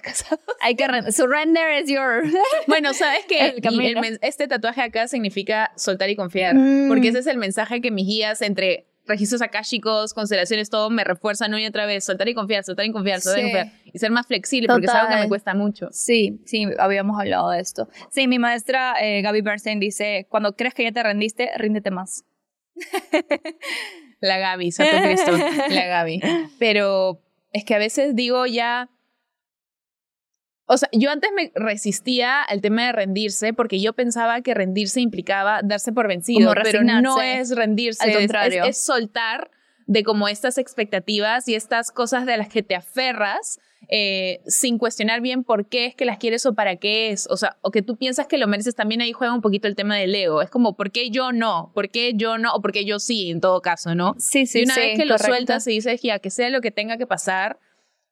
hay 0.61 0.75
que 0.75 1.11
surrender 1.11 1.81
is 1.81 1.89
your... 1.89 2.25
bueno, 2.67 2.93
¿sabes 2.93 3.25
que 3.25 3.47
el, 3.57 4.02
este 4.03 4.47
tatuaje 4.47 4.81
acá 4.81 5.07
significa 5.07 5.71
soltar 5.75 6.09
y 6.09 6.15
confiar, 6.15 6.55
porque 6.87 7.09
ese 7.09 7.19
es 7.19 7.27
el 7.27 7.37
mensaje 7.37 7.81
que 7.81 7.91
mis 7.91 8.05
guías 8.05 8.41
entre 8.41 8.87
registros 9.05 9.41
akáshicos, 9.41 10.13
constelaciones, 10.13 10.69
todo 10.69 10.89
me 10.89 11.03
refuerzan 11.03 11.51
una 11.51 11.61
y 11.61 11.65
otra 11.65 11.85
vez, 11.85 12.05
soltar 12.05 12.27
y 12.29 12.33
confiar, 12.33 12.63
soltar 12.63 12.85
y 12.85 12.91
confiar, 12.91 13.21
soltar 13.21 13.39
y 13.39 13.43
confiar, 13.43 13.67
y 13.85 13.99
ser 13.99 14.11
más 14.11 14.27
flexible, 14.27 14.67
porque 14.67 14.85
es 14.85 14.93
algo 14.93 15.09
que 15.13 15.21
me 15.21 15.27
cuesta 15.27 15.53
mucho. 15.53 15.89
Sí, 15.91 16.41
sí, 16.45 16.67
habíamos 16.79 17.19
hablado 17.19 17.49
de 17.49 17.59
esto. 17.59 17.89
Sí, 18.11 18.27
mi 18.27 18.39
maestra 18.39 18.95
eh, 19.01 19.21
Gaby 19.21 19.41
Bernstein 19.41 19.79
dice, 19.79 20.27
cuando 20.29 20.55
crees 20.55 20.73
que 20.73 20.83
ya 20.83 20.91
te 20.91 21.03
rendiste, 21.03 21.51
ríndete 21.57 21.91
más. 21.91 22.23
la 24.21 24.37
Gaby, 24.37 24.71
Santo 24.71 24.95
Cristo, 25.03 25.31
la 25.69 25.85
Gaby. 25.85 26.21
Pero 26.59 27.21
es 27.51 27.65
que 27.65 27.75
a 27.75 27.79
veces 27.79 28.15
digo 28.15 28.45
ya, 28.45 28.89
o 30.65 30.77
sea, 30.77 30.89
yo 30.93 31.11
antes 31.11 31.29
me 31.35 31.51
resistía 31.55 32.41
al 32.41 32.61
tema 32.61 32.85
de 32.85 32.91
rendirse 32.93 33.53
porque 33.53 33.81
yo 33.81 33.93
pensaba 33.93 34.41
que 34.41 34.53
rendirse 34.53 35.01
implicaba 35.01 35.61
darse 35.63 35.91
por 35.91 36.07
vencido, 36.07 36.53
pero 36.63 36.83
no 36.83 37.21
es 37.21 37.55
rendirse, 37.55 38.03
al 38.03 38.13
contrario. 38.13 38.63
Es, 38.63 38.77
soltar 38.77 39.51
de 39.85 40.03
como 40.03 40.29
estas 40.29 40.57
expectativas 40.57 41.47
y 41.49 41.55
estas 41.55 41.91
cosas 41.91 42.25
de 42.25 42.37
las 42.37 42.47
que 42.47 42.63
te 42.63 42.75
aferras 42.75 43.59
eh, 43.89 44.41
sin 44.47 44.77
cuestionar 44.77 45.19
bien 45.19 45.43
por 45.43 45.67
qué 45.67 45.87
es 45.87 45.95
que 45.95 46.05
las 46.05 46.17
quieres 46.17 46.45
o 46.45 46.53
para 46.53 46.77
qué 46.77 47.11
es, 47.11 47.27
o 47.29 47.35
sea, 47.35 47.57
o 47.61 47.71
que 47.71 47.81
tú 47.81 47.97
piensas 47.97 48.27
que 48.27 48.37
lo 48.37 48.47
mereces, 48.47 48.75
también 48.75 49.01
ahí 49.01 49.11
juega 49.11 49.33
un 49.33 49.41
poquito 49.41 49.67
el 49.67 49.75
tema 49.75 49.97
del 49.97 50.15
ego, 50.15 50.41
es 50.41 50.49
como, 50.49 50.75
¿por 50.75 50.91
qué 50.91 51.09
yo 51.09 51.33
no? 51.33 51.71
¿Por 51.73 51.89
qué 51.89 52.13
yo 52.15 52.37
no? 52.37 52.53
O 52.53 52.61
¿por 52.61 52.71
qué 52.71 52.85
yo 52.85 52.99
sí, 52.99 53.29
en 53.31 53.41
todo 53.41 53.61
caso, 53.61 53.93
no? 53.93 54.15
Sí, 54.17 54.45
sí, 54.45 54.59
Y 54.59 54.63
una 54.63 54.75
vez 54.75 54.97
que 54.97 55.05
lo 55.05 55.17
sueltas 55.17 55.67
y 55.67 55.71
dices, 55.71 56.01
ya, 56.01 56.19
que 56.19 56.29
sea 56.29 56.49
lo 56.49 56.61
que 56.61 56.71
tenga 56.71 56.97
que 56.97 57.07
pasar, 57.07 57.59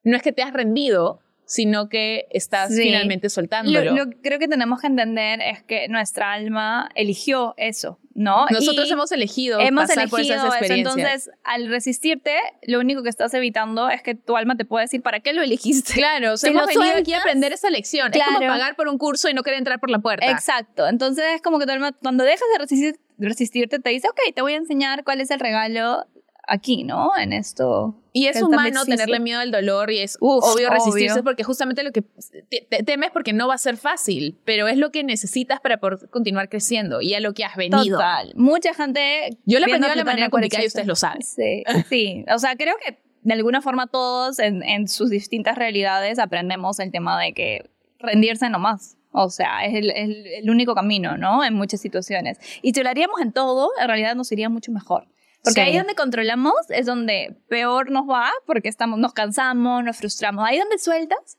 no 0.04 0.16
es 0.16 0.22
que 0.22 0.32
te 0.32 0.42
has 0.42 0.52
rendido, 0.52 1.20
sino 1.52 1.90
que 1.90 2.28
estás 2.30 2.74
finalmente 2.74 3.28
soltándolo. 3.28 3.94
Lo, 3.94 4.08
que 4.08 4.16
creo 4.22 4.38
que 4.38 4.48
tenemos 4.48 4.80
que 4.80 4.86
entender 4.86 5.42
es 5.42 5.62
que 5.62 5.86
nuestra 5.88 6.32
alma 6.32 6.88
eligió 6.94 7.52
eso, 7.58 7.98
¿no? 8.14 8.46
Nosotros 8.50 8.90
hemos 8.90 9.12
elegido 9.12 9.60
hemos 9.60 9.86
pasar 9.86 10.08
por 10.08 10.20
esas 10.20 10.46
experiencias. 10.46 10.96
entonces, 10.96 11.30
al 11.44 11.68
resistirte, 11.68 12.34
lo 12.62 12.80
único 12.80 13.02
que 13.02 13.10
estás 13.10 13.34
evitando 13.34 13.90
es 13.90 14.00
que 14.00 14.14
tu 14.14 14.38
alma 14.38 14.56
te 14.56 14.64
pueda 14.64 14.84
decir 14.84 15.02
para 15.02 15.20
qué 15.20 15.34
lo 15.34 15.42
elegiste. 15.42 15.92
Claro, 15.92 16.32
o 16.32 16.36
sea, 16.38 16.50
hemos 16.50 16.68
venido 16.68 16.96
aquí 16.96 17.12
a 17.12 17.18
aprender 17.18 17.52
esa 17.52 17.68
lección. 17.68 18.10
Es 18.14 18.22
como 18.24 18.38
pagar 18.38 18.74
por 18.74 18.88
un 18.88 18.96
curso 18.96 19.28
y 19.28 19.34
no 19.34 19.42
querer 19.42 19.58
entrar 19.58 19.78
por 19.78 19.90
la 19.90 19.98
puerta. 19.98 20.30
Exacto. 20.30 20.88
Entonces, 20.88 21.26
es 21.34 21.42
como 21.42 21.58
que 21.58 21.66
tu 21.66 21.72
alma, 21.72 21.92
cuando 21.92 22.24
dejas 22.24 22.48
de 22.54 22.60
resistir, 22.60 22.98
resistirte, 23.18 23.78
te 23.78 23.90
dice, 23.90 24.08
ok, 24.08 24.34
te 24.34 24.40
voy 24.40 24.54
a 24.54 24.56
enseñar 24.56 25.04
cuál 25.04 25.20
es 25.20 25.30
el 25.30 25.38
regalo 25.38 26.06
aquí, 26.46 26.84
¿no? 26.84 27.10
En 27.18 27.32
esto. 27.32 27.94
Y 28.12 28.26
es 28.26 28.42
humano 28.42 28.84
tenerle 28.84 29.20
miedo 29.20 29.40
al 29.40 29.50
dolor 29.50 29.90
y 29.90 30.00
es 30.00 30.18
obvio 30.20 30.68
resistirse 30.70 31.22
porque 31.22 31.44
justamente 31.44 31.82
lo 31.82 31.92
que 31.92 32.02
te, 32.02 32.82
temes 32.82 33.10
porque 33.10 33.32
no 33.32 33.48
va 33.48 33.54
a 33.54 33.58
ser 33.58 33.76
fácil, 33.76 34.38
pero 34.44 34.68
es 34.68 34.76
lo 34.76 34.90
que 34.90 35.02
necesitas 35.02 35.60
para 35.60 35.78
poder 35.78 36.10
continuar 36.10 36.48
creciendo 36.48 37.00
y 37.00 37.14
a 37.14 37.20
lo 37.20 37.32
que 37.32 37.44
has 37.44 37.56
venido. 37.56 37.96
Total. 37.96 38.32
Mucha 38.36 38.74
gente. 38.74 39.38
Yo 39.46 39.58
lo 39.60 39.66
aprendí 39.66 39.88
de 39.88 39.96
la 39.96 40.04
manera 40.04 40.28
complicada 40.28 40.62
y 40.62 40.66
ustedes 40.66 40.86
lo 40.86 40.96
saben. 40.96 41.22
Sí, 41.22 41.64
sí. 41.88 42.24
O 42.32 42.38
sea, 42.38 42.56
creo 42.56 42.74
que 42.84 42.98
de 43.22 43.34
alguna 43.34 43.62
forma 43.62 43.86
todos 43.86 44.38
en, 44.38 44.62
en 44.62 44.88
sus 44.88 45.08
distintas 45.08 45.56
realidades 45.56 46.18
aprendemos 46.18 46.80
el 46.80 46.90
tema 46.90 47.20
de 47.20 47.32
que 47.32 47.70
rendirse 47.98 48.50
nomás. 48.50 48.96
O 49.12 49.28
sea, 49.28 49.64
es 49.64 49.74
el, 49.74 49.90
el, 49.90 50.50
único 50.50 50.74
camino, 50.74 51.18
¿no? 51.18 51.44
En 51.44 51.54
muchas 51.54 51.80
situaciones. 51.80 52.38
Y 52.62 52.72
si 52.72 52.82
lo 52.82 52.88
haríamos 52.88 53.20
en 53.20 53.32
todo, 53.32 53.70
en 53.78 53.86
realidad 53.86 54.16
nos 54.16 54.32
iría 54.32 54.48
mucho 54.48 54.72
mejor. 54.72 55.06
Porque 55.42 55.60
ahí 55.60 55.76
donde 55.76 55.94
controlamos 55.94 56.54
es 56.68 56.86
donde 56.86 57.36
peor 57.48 57.90
nos 57.90 58.08
va, 58.08 58.30
porque 58.46 58.68
estamos, 58.68 58.98
nos 58.98 59.12
cansamos, 59.12 59.82
nos 59.82 59.96
frustramos. 59.96 60.46
Ahí 60.46 60.58
donde 60.58 60.78
sueltas, 60.78 61.38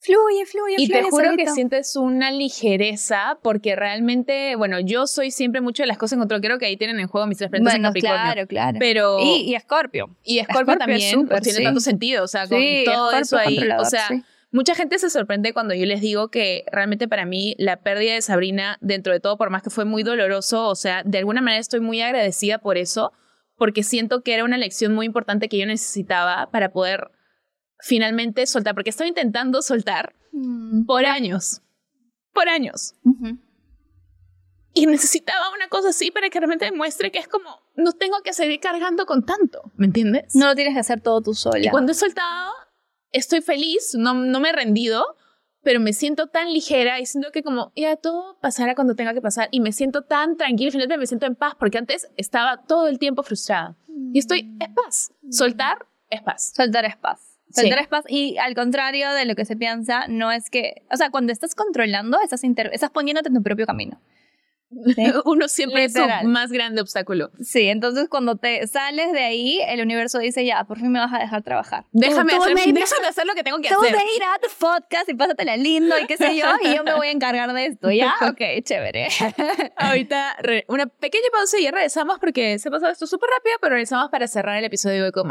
fluye, 0.00 0.44
fluye, 0.44 0.74
y 0.78 0.88
te 0.88 1.02
juro 1.04 1.36
que 1.36 1.46
sientes 1.46 1.94
una 1.96 2.32
ligereza 2.32 3.38
porque 3.42 3.76
realmente, 3.76 4.56
bueno, 4.56 4.80
yo 4.80 5.06
soy 5.06 5.30
siempre 5.30 5.60
mucho 5.60 5.82
de 5.82 5.86
las 5.86 5.98
cosas 5.98 6.14
en 6.14 6.18
control. 6.20 6.40
Creo 6.40 6.58
que 6.58 6.66
ahí 6.66 6.76
tienen 6.76 6.98
en 6.98 7.06
juego 7.06 7.26
mis 7.26 7.38
tres 7.38 7.50
planetas 7.50 7.74
bueno, 7.74 7.88
en 7.88 7.90
Capricornio. 7.90 8.32
Claro, 8.32 8.46
claro. 8.48 8.78
Pero 8.80 9.18
y, 9.20 9.54
Escorpio. 9.54 10.16
Y 10.24 10.40
Escorpio, 10.40 10.76
también 10.76 11.28
pues, 11.28 11.42
tiene 11.42 11.62
tanto 11.62 11.80
sentido, 11.80 12.24
o 12.24 12.28
sea, 12.28 12.48
con 12.48 12.60
todo 12.84 13.12
eso 13.12 13.36
ahí, 13.38 13.58
o 13.78 13.84
sea, 13.84 14.08
Mucha 14.54 14.76
gente 14.76 15.00
se 15.00 15.10
sorprende 15.10 15.52
cuando 15.52 15.74
yo 15.74 15.84
les 15.84 16.00
digo 16.00 16.28
que 16.28 16.64
realmente 16.70 17.08
para 17.08 17.26
mí 17.26 17.56
la 17.58 17.78
pérdida 17.78 18.14
de 18.14 18.22
Sabrina, 18.22 18.78
dentro 18.80 19.12
de 19.12 19.18
todo, 19.18 19.36
por 19.36 19.50
más 19.50 19.64
que 19.64 19.70
fue 19.70 19.84
muy 19.84 20.04
doloroso, 20.04 20.68
o 20.68 20.76
sea, 20.76 21.02
de 21.04 21.18
alguna 21.18 21.40
manera 21.40 21.60
estoy 21.60 21.80
muy 21.80 22.00
agradecida 22.00 22.58
por 22.58 22.78
eso, 22.78 23.12
porque 23.56 23.82
siento 23.82 24.22
que 24.22 24.34
era 24.34 24.44
una 24.44 24.58
lección 24.58 24.94
muy 24.94 25.06
importante 25.06 25.48
que 25.48 25.58
yo 25.58 25.66
necesitaba 25.66 26.50
para 26.50 26.72
poder 26.72 27.10
finalmente 27.78 28.46
soltar, 28.46 28.74
porque 28.74 28.90
estaba 28.90 29.08
intentando 29.08 29.62
soltar 29.62 30.14
mm. 30.32 30.84
por 30.86 31.04
años, 31.04 31.62
por 32.32 32.48
años. 32.48 32.94
Y 34.72 34.86
necesitaba 34.86 35.50
una 35.54 35.68
cosa 35.68 35.90
así 35.90 36.10
para 36.10 36.30
que 36.30 36.40
realmente 36.40 36.64
demuestre 36.64 37.12
que 37.12 37.18
es 37.18 37.28
como, 37.28 37.60
no 37.76 37.92
tengo 37.92 38.22
que 38.22 38.32
seguir 38.32 38.58
cargando 38.60 39.06
con 39.06 39.24
tanto, 39.24 39.70
¿me 39.76 39.86
entiendes? 39.86 40.34
No 40.34 40.46
lo 40.46 40.54
tienes 40.54 40.74
que 40.74 40.80
hacer 40.80 41.00
todo 41.00 41.20
tú 41.20 41.34
sola. 41.34 41.64
Y 41.64 41.70
cuando 41.70 41.92
he 41.92 41.94
soltado, 41.94 42.52
estoy 43.12 43.40
feliz, 43.40 43.94
no, 43.96 44.14
no 44.14 44.40
me 44.40 44.48
he 44.48 44.52
rendido, 44.52 45.16
pero 45.64 45.80
me 45.80 45.92
siento 45.92 46.28
tan 46.28 46.52
ligera 46.52 47.00
y 47.00 47.06
siento 47.06 47.32
que 47.32 47.42
como 47.42 47.72
ya 47.74 47.96
todo 47.96 48.38
pasará 48.40 48.74
cuando 48.74 48.94
tenga 48.94 49.14
que 49.14 49.20
pasar 49.20 49.48
y 49.50 49.60
me 49.60 49.72
siento 49.72 50.02
tan 50.02 50.36
tranquila, 50.36 50.70
finalmente 50.70 50.98
me 50.98 51.06
siento 51.06 51.26
en 51.26 51.34
paz 51.34 51.54
porque 51.58 51.78
antes 51.78 52.08
estaba 52.16 52.62
todo 52.64 52.86
el 52.86 52.98
tiempo 52.98 53.22
frustrada 53.22 53.76
y 54.12 54.18
estoy 54.18 54.56
es 54.60 54.68
paz. 54.70 55.12
Soltar 55.30 55.86
es 56.10 56.22
paz. 56.22 56.52
Soltar 56.54 56.84
es 56.84 56.96
paz. 56.96 57.38
Soltar 57.50 57.78
es 57.78 57.88
paz 57.88 58.04
y 58.08 58.36
al 58.38 58.54
contrario 58.54 59.10
de 59.12 59.24
lo 59.24 59.34
que 59.34 59.44
se 59.44 59.56
piensa, 59.56 60.06
no 60.08 60.32
es 60.32 60.50
que, 60.50 60.84
o 60.92 60.96
sea, 60.96 61.10
cuando 61.10 61.32
estás 61.32 61.54
controlando, 61.54 62.20
estás, 62.20 62.42
estás 62.44 62.90
poniéndote 62.90 63.28
en 63.28 63.34
tu 63.34 63.42
propio 63.42 63.66
camino. 63.66 64.00
Uno 65.24 65.48
siempre 65.48 65.84
es 65.84 65.92
su 65.92 66.04
más 66.24 66.50
grande 66.50 66.80
obstáculo. 66.80 67.30
Sí, 67.40 67.68
entonces 67.68 68.08
cuando 68.08 68.36
te 68.36 68.66
sales 68.66 69.12
de 69.12 69.20
ahí, 69.20 69.60
el 69.66 69.80
universo 69.80 70.18
dice, 70.18 70.44
ya, 70.44 70.64
por 70.64 70.78
fin 70.78 70.90
me 70.90 71.00
vas 71.00 71.12
a 71.12 71.18
dejar 71.18 71.42
trabajar. 71.42 71.84
Déjame, 71.92 72.34
hacer, 72.34 72.54
déjame 72.54 73.06
hacer 73.08 73.26
lo 73.26 73.34
que 73.34 73.42
tengo 73.42 73.58
que 73.58 73.68
hacer. 73.68 73.78
Tú 73.78 73.84
de 73.84 74.04
ir 74.16 74.22
a 74.22 74.38
tu 74.40 74.48
podcast 74.58 75.08
y 75.08 75.14
pásatela 75.14 75.56
lindo 75.56 75.98
y 75.98 76.06
qué 76.06 76.16
sé 76.16 76.36
yo, 76.36 76.46
y 76.62 76.74
yo 76.74 76.84
me 76.84 76.94
voy 76.94 77.08
a 77.08 77.10
encargar 77.10 77.52
de 77.52 77.66
esto, 77.66 77.90
¿ya? 77.90 78.14
Ok, 78.24 78.40
chévere. 78.64 79.08
Ahorita 79.76 80.36
una 80.68 80.86
pequeña 80.86 81.28
pausa 81.32 81.58
y 81.58 81.64
ya 81.64 81.70
regresamos 81.70 82.18
porque 82.18 82.58
se 82.58 82.68
ha 82.68 82.72
pasado 82.72 82.92
esto 82.92 83.06
súper 83.06 83.30
rápido, 83.30 83.56
pero 83.60 83.74
regresamos 83.74 84.10
para 84.10 84.26
cerrar 84.26 84.56
el 84.56 84.64
episodio 84.64 85.04
de 85.04 85.12
con 85.12 85.28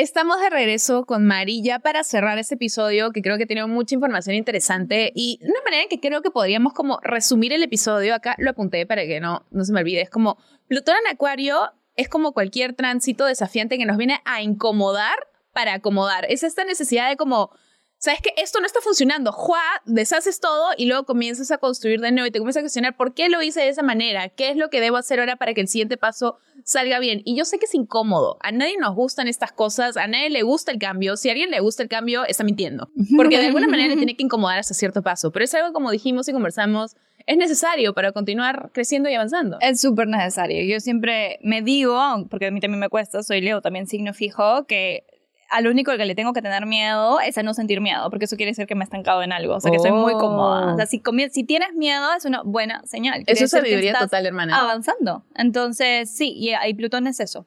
Estamos 0.00 0.40
de 0.40 0.48
regreso 0.48 1.04
con 1.06 1.26
Marilla 1.26 1.80
para 1.80 2.04
cerrar 2.04 2.38
este 2.38 2.54
episodio 2.54 3.10
que 3.10 3.20
creo 3.20 3.36
que 3.36 3.46
tiene 3.46 3.66
mucha 3.66 3.96
información 3.96 4.36
interesante 4.36 5.10
y 5.12 5.40
una 5.42 5.60
manera 5.64 5.82
en 5.82 5.88
que 5.88 5.98
creo 5.98 6.22
que 6.22 6.30
podríamos 6.30 6.72
como 6.72 7.00
resumir 7.02 7.52
el 7.52 7.64
episodio, 7.64 8.14
acá 8.14 8.36
lo 8.38 8.50
apunté 8.50 8.86
para 8.86 9.02
que 9.06 9.18
no, 9.18 9.44
no 9.50 9.64
se 9.64 9.72
me 9.72 9.80
olvide, 9.80 10.02
es 10.02 10.08
como 10.08 10.38
Plutón 10.68 10.94
en 11.04 11.12
Acuario 11.12 11.72
es 11.96 12.08
como 12.08 12.30
cualquier 12.30 12.74
tránsito 12.74 13.24
desafiante 13.24 13.76
que 13.76 13.86
nos 13.86 13.96
viene 13.96 14.20
a 14.24 14.40
incomodar 14.40 15.18
para 15.52 15.74
acomodar. 15.74 16.26
Es 16.28 16.44
esta 16.44 16.62
necesidad 16.62 17.08
de 17.08 17.16
como 17.16 17.50
sabes 17.98 18.20
que 18.20 18.32
esto 18.36 18.60
no 18.60 18.66
está 18.66 18.80
funcionando, 18.80 19.32
¡Jua! 19.32 19.60
deshaces 19.84 20.40
todo 20.40 20.70
y 20.76 20.86
luego 20.86 21.04
comienzas 21.04 21.50
a 21.50 21.58
construir 21.58 22.00
de 22.00 22.12
nuevo 22.12 22.26
y 22.26 22.30
te 22.30 22.38
comienzas 22.38 22.60
a 22.60 22.64
cuestionar 22.64 22.96
por 22.96 23.14
qué 23.14 23.28
lo 23.28 23.42
hice 23.42 23.60
de 23.60 23.68
esa 23.68 23.82
manera, 23.82 24.28
qué 24.28 24.50
es 24.50 24.56
lo 24.56 24.70
que 24.70 24.80
debo 24.80 24.96
hacer 24.96 25.20
ahora 25.20 25.36
para 25.36 25.54
que 25.54 25.60
el 25.60 25.68
siguiente 25.68 25.96
paso 25.96 26.38
salga 26.64 26.98
bien. 27.00 27.22
Y 27.24 27.36
yo 27.36 27.44
sé 27.44 27.58
que 27.58 27.66
es 27.66 27.74
incómodo, 27.74 28.38
a 28.40 28.52
nadie 28.52 28.76
nos 28.78 28.94
gustan 28.94 29.28
estas 29.28 29.52
cosas, 29.52 29.96
a 29.96 30.06
nadie 30.06 30.30
le 30.30 30.42
gusta 30.42 30.72
el 30.72 30.78
cambio, 30.78 31.16
si 31.16 31.28
a 31.28 31.32
alguien 31.32 31.50
le 31.50 31.60
gusta 31.60 31.82
el 31.82 31.88
cambio, 31.88 32.24
está 32.24 32.44
mintiendo, 32.44 32.90
porque 33.16 33.38
de 33.38 33.46
alguna 33.46 33.66
manera 33.66 33.88
le 33.88 33.96
tiene 33.96 34.16
que 34.16 34.22
incomodar 34.22 34.58
hasta 34.58 34.74
cierto 34.74 35.02
paso, 35.02 35.30
pero 35.32 35.44
es 35.44 35.54
algo 35.54 35.72
como 35.72 35.90
dijimos 35.90 36.28
y 36.28 36.32
conversamos 36.32 36.96
es 37.28 37.36
necesario 37.36 37.92
para 37.92 38.12
continuar 38.12 38.70
creciendo 38.72 39.10
y 39.10 39.14
avanzando. 39.14 39.58
Es 39.60 39.82
súper 39.82 40.08
necesario. 40.08 40.64
Yo 40.64 40.80
siempre 40.80 41.38
me 41.42 41.60
digo, 41.60 42.00
porque 42.30 42.46
a 42.46 42.50
mí 42.50 42.58
también 42.58 42.80
me 42.80 42.88
cuesta, 42.88 43.22
soy 43.22 43.42
Leo, 43.42 43.60
también 43.60 43.86
signo 43.86 44.14
fijo, 44.14 44.64
que 44.64 45.04
a 45.50 45.60
lo 45.60 45.70
único 45.70 45.96
que 45.96 46.04
le 46.04 46.14
tengo 46.14 46.32
que 46.32 46.42
tener 46.42 46.66
miedo 46.66 47.20
es 47.20 47.38
a 47.38 47.42
no 47.42 47.54
sentir 47.54 47.80
miedo, 47.80 48.10
porque 48.10 48.26
eso 48.26 48.36
quiere 48.36 48.50
decir 48.50 48.66
que 48.66 48.74
me 48.74 48.82
he 48.82 48.84
estancado 48.84 49.22
en 49.22 49.32
algo, 49.32 49.54
o 49.54 49.60
sea, 49.60 49.70
que 49.70 49.76
estoy 49.76 49.92
muy 49.92 50.12
cómoda. 50.12 50.74
O 50.74 50.76
sea, 50.76 50.86
si, 50.86 51.02
si 51.30 51.44
tienes 51.44 51.74
miedo 51.74 52.06
es 52.16 52.24
una 52.24 52.42
buena 52.42 52.84
señal. 52.86 53.24
Eso 53.26 53.44
es 53.44 53.50
sabiduría 53.50 53.94
total, 53.98 54.26
hermana. 54.26 54.60
Avanzando. 54.60 55.24
Entonces, 55.34 56.10
sí, 56.14 56.34
y, 56.36 56.52
y 56.54 56.74
Plutón 56.74 57.06
es 57.06 57.20
eso. 57.20 57.46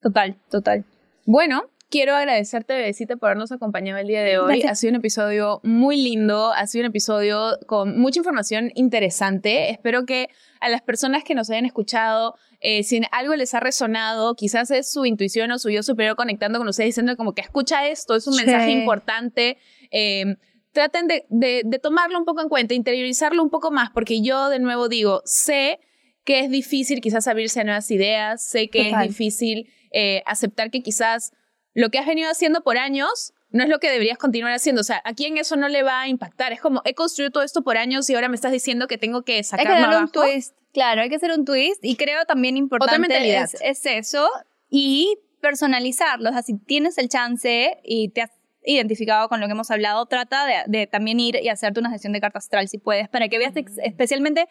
Total, 0.00 0.36
total. 0.50 0.84
Bueno, 1.24 1.64
quiero 1.90 2.14
agradecerte, 2.14 2.76
Besita, 2.76 3.16
por 3.16 3.28
habernos 3.28 3.52
acompañado 3.52 3.98
el 3.98 4.06
día 4.06 4.22
de 4.22 4.38
hoy. 4.38 4.62
Ha 4.62 4.74
sido 4.74 4.90
un 4.90 4.96
episodio 4.96 5.60
muy 5.62 5.96
lindo, 5.96 6.52
ha 6.52 6.66
sido 6.66 6.82
un 6.82 6.90
episodio 6.90 7.58
con 7.66 7.98
mucha 7.98 8.20
información 8.20 8.72
interesante. 8.74 9.70
Espero 9.70 10.04
que 10.04 10.28
a 10.60 10.68
las 10.68 10.82
personas 10.82 11.24
que 11.24 11.34
nos 11.34 11.50
hayan 11.50 11.64
escuchado, 11.64 12.34
eh, 12.60 12.82
si 12.82 13.00
algo 13.12 13.34
les 13.36 13.54
ha 13.54 13.60
resonado, 13.60 14.34
quizás 14.34 14.70
es 14.70 14.90
su 14.90 15.06
intuición 15.06 15.50
o 15.50 15.58
su 15.58 15.70
yo 15.70 15.82
superior 15.82 16.16
conectando 16.16 16.58
con 16.58 16.68
ustedes, 16.68 16.88
diciendo 16.88 17.16
como 17.16 17.34
que 17.34 17.42
escucha 17.42 17.86
esto, 17.88 18.16
es 18.16 18.26
un 18.26 18.36
mensaje 18.36 18.70
importante. 18.70 19.58
Em, 19.90 20.36
traten 20.72 21.06
de, 21.06 21.24
de, 21.30 21.78
tomarlo 21.78 22.18
un 22.18 22.24
poco 22.24 22.42
en 22.42 22.48
cuenta, 22.48 22.74
interiorizarlo 22.74 23.42
un 23.42 23.50
poco 23.50 23.70
más, 23.70 23.90
porque 23.90 24.20
yo 24.20 24.50
de 24.50 24.58
nuevo 24.58 24.88
digo, 24.88 25.22
sé 25.24 25.80
que 26.24 26.40
es 26.40 26.50
difícil 26.50 27.00
quizás 27.00 27.28
abrirse 27.28 27.60
a 27.60 27.64
nuevas 27.64 27.90
ideas, 27.90 28.44
sé 28.44 28.68
que 28.68 28.90
es 28.90 29.00
difícil 29.00 29.70
eh, 29.92 30.22
aceptar 30.26 30.70
que 30.70 30.82
quizás 30.82 31.32
lo 31.76 31.90
que 31.90 31.98
has 31.98 32.06
venido 32.06 32.30
haciendo 32.30 32.62
por 32.62 32.78
años 32.78 33.34
no 33.50 33.62
es 33.62 33.68
lo 33.68 33.78
que 33.78 33.90
deberías 33.90 34.16
continuar 34.16 34.54
haciendo. 34.54 34.80
O 34.80 34.84
sea, 34.84 35.02
¿a 35.04 35.12
quién 35.12 35.36
eso 35.36 35.56
no 35.56 35.68
le 35.68 35.82
va 35.82 36.00
a 36.00 36.08
impactar? 36.08 36.54
Es 36.54 36.60
como, 36.60 36.80
he 36.86 36.94
construido 36.94 37.30
todo 37.30 37.42
esto 37.42 37.62
por 37.62 37.76
años 37.76 38.08
y 38.08 38.14
ahora 38.14 38.30
me 38.30 38.34
estás 38.34 38.50
diciendo 38.50 38.88
que 38.88 38.96
tengo 38.96 39.24
que 39.24 39.42
sacar 39.44 39.68
hay 39.68 39.90
que 39.90 39.96
un 39.96 40.10
twist. 40.10 40.56
Claro, 40.72 41.02
hay 41.02 41.10
que 41.10 41.16
hacer 41.16 41.32
un 41.32 41.44
twist 41.44 41.84
y 41.84 41.96
creo 41.96 42.24
también 42.24 42.56
importante 42.56 43.36
es, 43.36 43.56
es, 43.60 43.84
eso 43.84 44.26
y 44.70 45.18
personalizarlo. 45.42 46.30
O 46.30 46.32
sea, 46.32 46.42
si 46.42 46.56
tienes 46.56 46.96
el 46.96 47.10
chance 47.10 47.78
y 47.84 48.08
te 48.08 48.22
has 48.22 48.30
identificado 48.64 49.28
con 49.28 49.40
lo 49.40 49.46
que 49.46 49.52
hemos 49.52 49.70
hablado, 49.70 50.06
trata 50.06 50.46
de, 50.46 50.54
de 50.66 50.86
también 50.86 51.20
ir 51.20 51.36
y 51.42 51.50
hacerte 51.50 51.78
una 51.78 51.90
gestión 51.90 52.14
de 52.14 52.22
carta 52.22 52.38
astral 52.38 52.68
si 52.68 52.78
puedes, 52.78 53.10
para 53.10 53.28
que 53.28 53.36
veas 53.36 53.52
especialmente 53.54 54.48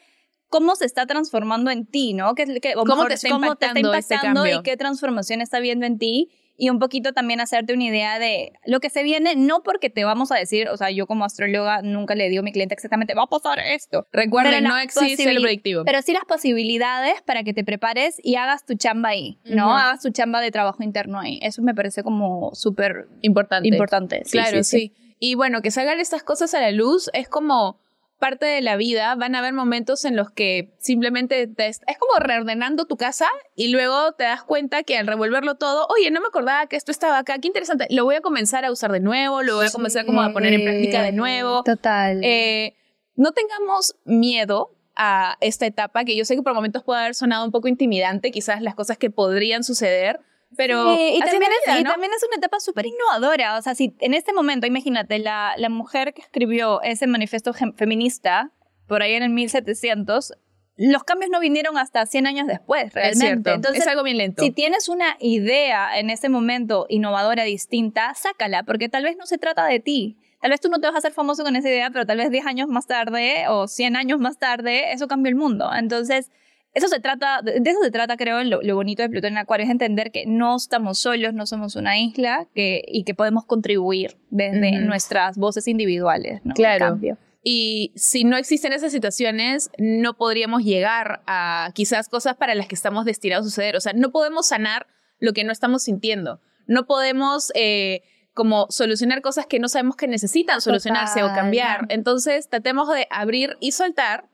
cómo 0.50 0.76
se 0.76 0.86
está 0.86 1.08
transformando 1.08 1.72
en 1.72 1.88
ti, 1.88 2.14
¿no? 2.14 2.36
¿Qué, 2.36 2.46
¿Cómo, 2.76 3.08
te 3.08 3.16
está 3.16 3.30
impactando, 3.30 3.96
este 3.96 4.16
y 4.54 4.62
qué 4.62 4.78
transformación 4.78 5.42
está 5.42 5.60
viendo 5.60 5.88
en 5.88 5.98
ti? 5.98 6.32
Y 6.58 6.70
un 6.70 6.80
poquito 6.80 7.12
también 7.12 7.42
hacerte 7.42 7.74
una 7.74 7.84
idea 7.84 8.18
de 8.18 8.54
lo 8.66 8.80
que 8.80 8.90
se 8.90 9.04
viene, 9.04 9.36
no 9.36 9.62
porque 9.64 9.90
te 9.90 10.06
vamos 10.06 10.32
a 10.32 10.36
decir, 10.36 10.70
o 10.70 10.78
sea, 10.78 10.90
yo 10.90 11.06
como 11.06 11.26
astróloga 11.26 11.82
nunca 11.82 12.16
le 12.16 12.30
digo 12.30 12.40
a 12.42 12.44
mi 12.44 12.52
cliente 12.54 12.74
exactamente, 12.74 13.14
va 13.14 13.24
a 13.24 13.28
pasar 13.28 13.60
esto. 13.60 14.08
Recuerden, 14.14 14.64
no 14.64 14.78
existe 14.78 15.30
el 15.30 15.42
predictivo. 15.42 15.84
Pero 15.84 16.02
sí 16.02 16.14
las 16.14 16.26
posibilidades 16.26 17.22
para 17.24 17.44
que 17.44 17.54
te 17.54 17.64
prepares 17.64 18.16
y 18.24 18.36
hagas 18.36 18.66
tu 18.66 18.76
chamba 18.76 19.10
ahí, 19.10 19.40
¿no? 19.46 19.76
Hagas 19.76 20.02
tu 20.02 20.12
chamba 20.12 20.40
de 20.40 20.52
trabajo 20.52 20.82
interno 20.84 21.20
ahí. 21.20 21.40
Eso 21.42 21.62
me 21.62 21.76
parece 21.76 22.04
como 22.04 22.52
súper 22.54 23.08
importante. 23.22 23.68
Importante, 23.68 24.22
claro, 24.32 24.64
sí. 24.64 24.94
Y 25.20 25.36
bueno, 25.36 25.62
que 25.62 25.72
salgan 25.72 26.00
estas 26.00 26.24
cosas 26.24 26.54
a 26.54 26.62
la 26.62 26.72
luz 26.72 27.10
es 27.14 27.30
como 27.30 27.80
parte 28.26 28.48
de 28.48 28.62
la 28.62 28.76
vida 28.76 29.14
van 29.14 29.36
a 29.36 29.40
haber 29.40 29.54
momentos 29.54 30.04
en 30.04 30.16
los 30.16 30.32
que 30.32 30.74
simplemente 30.80 31.46
te 31.46 31.68
es, 31.68 31.80
como 32.00 32.18
reordenando 32.18 32.86
tu 32.86 32.98
casa 32.98 33.28
y 33.56 33.68
luego 33.68 34.14
te 34.14 34.24
das 34.24 34.42
cuenta 34.42 34.82
que 34.82 34.98
al 34.98 35.06
revolverlo 35.06 35.54
todo, 35.56 35.86
oye, 35.90 36.10
no 36.10 36.22
me 36.22 36.28
acordaba 36.30 36.66
que 36.66 36.76
esto 36.76 36.90
estaba 36.90 37.20
acá, 37.20 37.38
qué 37.38 37.48
interesante, 37.48 37.86
lo 37.92 38.04
voy 38.04 38.16
a 38.16 38.22
comenzar 38.22 38.66
a 38.66 38.72
usar 38.72 38.92
de 38.92 39.00
nuevo, 39.00 39.44
lo 39.44 39.58
voy 39.58 39.68
a 39.68 39.70
comenzar 39.70 40.08
como 40.08 40.24
a 40.24 40.34
poner 40.34 40.54
en 40.54 40.64
práctica 40.64 41.04
de 41.04 41.12
nuevo. 41.12 41.62
Total. 41.62 42.20
Eh, 42.24 42.76
no 43.16 43.32
tengamos 43.32 43.96
miedo 44.06 44.72
a 44.96 45.38
esta 45.40 45.68
etapa, 45.68 46.04
que 46.04 46.18
yo 46.18 46.26
sé 46.26 46.36
que 46.36 46.42
por 46.42 46.56
momentos 46.56 46.82
puede 46.82 47.02
haber 47.02 47.14
sonado 47.14 47.46
un 47.46 47.52
poco 47.52 47.68
intimidante, 47.68 48.32
quizás 48.32 48.60
las 48.64 48.74
cosas 48.74 48.98
que 48.98 49.12
podrían 49.12 49.64
suceder, 49.64 50.20
pero 50.56 50.94
y, 50.94 51.20
también 51.20 51.52
es, 51.52 51.80
y, 51.80 51.84
también 51.84 52.12
es, 52.16 52.24
una 52.24 52.38
etapa 52.38 52.60
súper 52.60 52.86
innovadora. 52.86 53.58
O 53.58 53.62
sea, 53.62 53.76
si 53.76 53.96
en 54.00 54.14
este 54.14 54.34
momento, 54.34 54.68
imagínate, 54.68 55.20
la, 55.20 55.54
la 55.58 55.70
mujer 55.70 56.14
que 56.14 56.22
escribió 56.22 56.82
ese 56.82 57.08
manifiesto 57.08 57.54
feminista, 57.54 58.52
por 58.88 59.02
ahí 59.02 59.14
en 59.14 59.24
el 59.24 59.30
1700, 59.30 60.34
los 60.78 61.04
cambios 61.04 61.32
no 61.32 61.40
vinieron 61.40 61.78
hasta 61.78 62.06
100 62.06 62.28
años 62.28 62.48
después, 62.48 62.94
realmente. 62.94 63.50
Es 63.50 63.56
Entonces, 63.56 63.82
es 63.82 63.88
algo 63.88 64.04
bien 64.04 64.18
lento. 64.18 64.44
Si 64.44 64.52
tienes 64.52 64.90
una 64.90 65.16
idea 65.20 65.98
en 65.98 66.10
ese 66.10 66.28
momento 66.28 66.86
innovadora, 66.90 67.44
distinta, 67.44 68.14
sácala, 68.14 68.64
porque 68.64 68.90
tal 68.90 69.04
vez 69.04 69.16
no 69.18 69.26
se 69.26 69.38
trata 69.38 69.66
de 69.66 69.80
ti. 69.80 70.18
Tal 70.42 70.52
vez 70.52 70.60
tú 70.60 70.70
no 70.70 70.80
te 70.80 70.88
vas 70.88 70.96
a 70.96 70.98
hacer 71.00 71.14
famoso 71.14 71.44
con 71.44 71.56
esa 71.56 71.70
idea, 71.70 71.90
pero 71.92 72.06
tal 72.06 72.18
vez 72.18 72.30
10 72.30 72.46
años 72.46 72.68
más 72.68 72.88
tarde 72.88 73.46
o 73.48 73.68
100 73.68 73.96
años 73.96 74.20
más 74.20 74.38
tarde, 74.38 74.92
eso 74.92 75.08
cambió 75.08 75.30
el 75.30 75.36
mundo. 75.36 75.72
Entonces, 75.74 76.30
eso 76.76 76.90
se 76.90 77.00
trata, 77.00 77.42
de 77.42 77.62
eso 77.66 77.82
se 77.82 77.90
trata, 77.90 78.18
creo, 78.18 78.44
lo, 78.44 78.62
lo, 78.62 78.76
bonito 78.76 79.02
de 79.02 79.10
Plutón 79.10 79.32
en 79.32 79.38
Acuario, 79.38 79.64
es 79.64 79.72
entender 79.72 80.12
que 80.12 80.26
no 80.26 80.58
estamos 80.58 81.00
solos, 81.00 81.34
no 81.34 81.46
somos 81.46 81.78
una 81.78 81.98
isla 81.98 82.48
que, 82.54 82.84
y 82.86 83.06
que 83.06 83.16
podemos 83.16 83.46
contribuir 83.46 84.18
desde 84.30 84.80
nuestras 84.80 85.38
voces 85.38 85.70
individuales. 85.70 86.42
¿no? 86.44 86.54
Claro. 86.54 87.00
Y 87.42 87.94
si 87.96 88.26
no 88.26 88.36
existen 88.36 88.74
esas 88.74 88.92
situaciones, 88.92 89.70
no 89.78 90.18
podríamos 90.18 90.64
llegar 90.64 91.22
a 91.28 91.72
quizás 91.74 92.10
cosas 92.10 92.36
para 92.36 92.56
las 92.56 92.68
que 92.68 92.76
estamos 92.76 93.06
destinados 93.06 93.46
a 93.46 93.50
suceder. 93.50 93.78
O 93.78 93.80
sea, 93.80 93.94
no 93.94 94.12
podemos 94.12 94.48
sanar 94.48 94.88
lo 95.20 95.32
que 95.32 95.46
no 95.46 95.54
estamos 95.54 95.84
sintiendo. 95.84 96.42
No 96.68 96.88
podemos 96.88 97.54
eh, 97.56 98.02
como 98.34 98.68
solucionar 98.70 99.22
cosas 99.22 99.46
que 99.46 99.60
no 99.60 99.70
sabemos 99.70 99.96
que 99.96 100.08
necesitan 100.08 100.60
solucionarse 100.60 101.24
o 101.24 101.28
cambiar. 101.28 101.86
Entonces, 101.90 102.50
tratemos 102.50 102.90
de 102.90 103.08
abrir 103.12 103.56
y 103.62 103.72
soltar, 103.72 104.28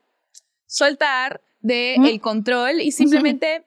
soltar, 0.65 1.41
de 1.61 1.95
el 1.95 2.21
control 2.21 2.81
y 2.81 2.91
simplemente 2.91 3.65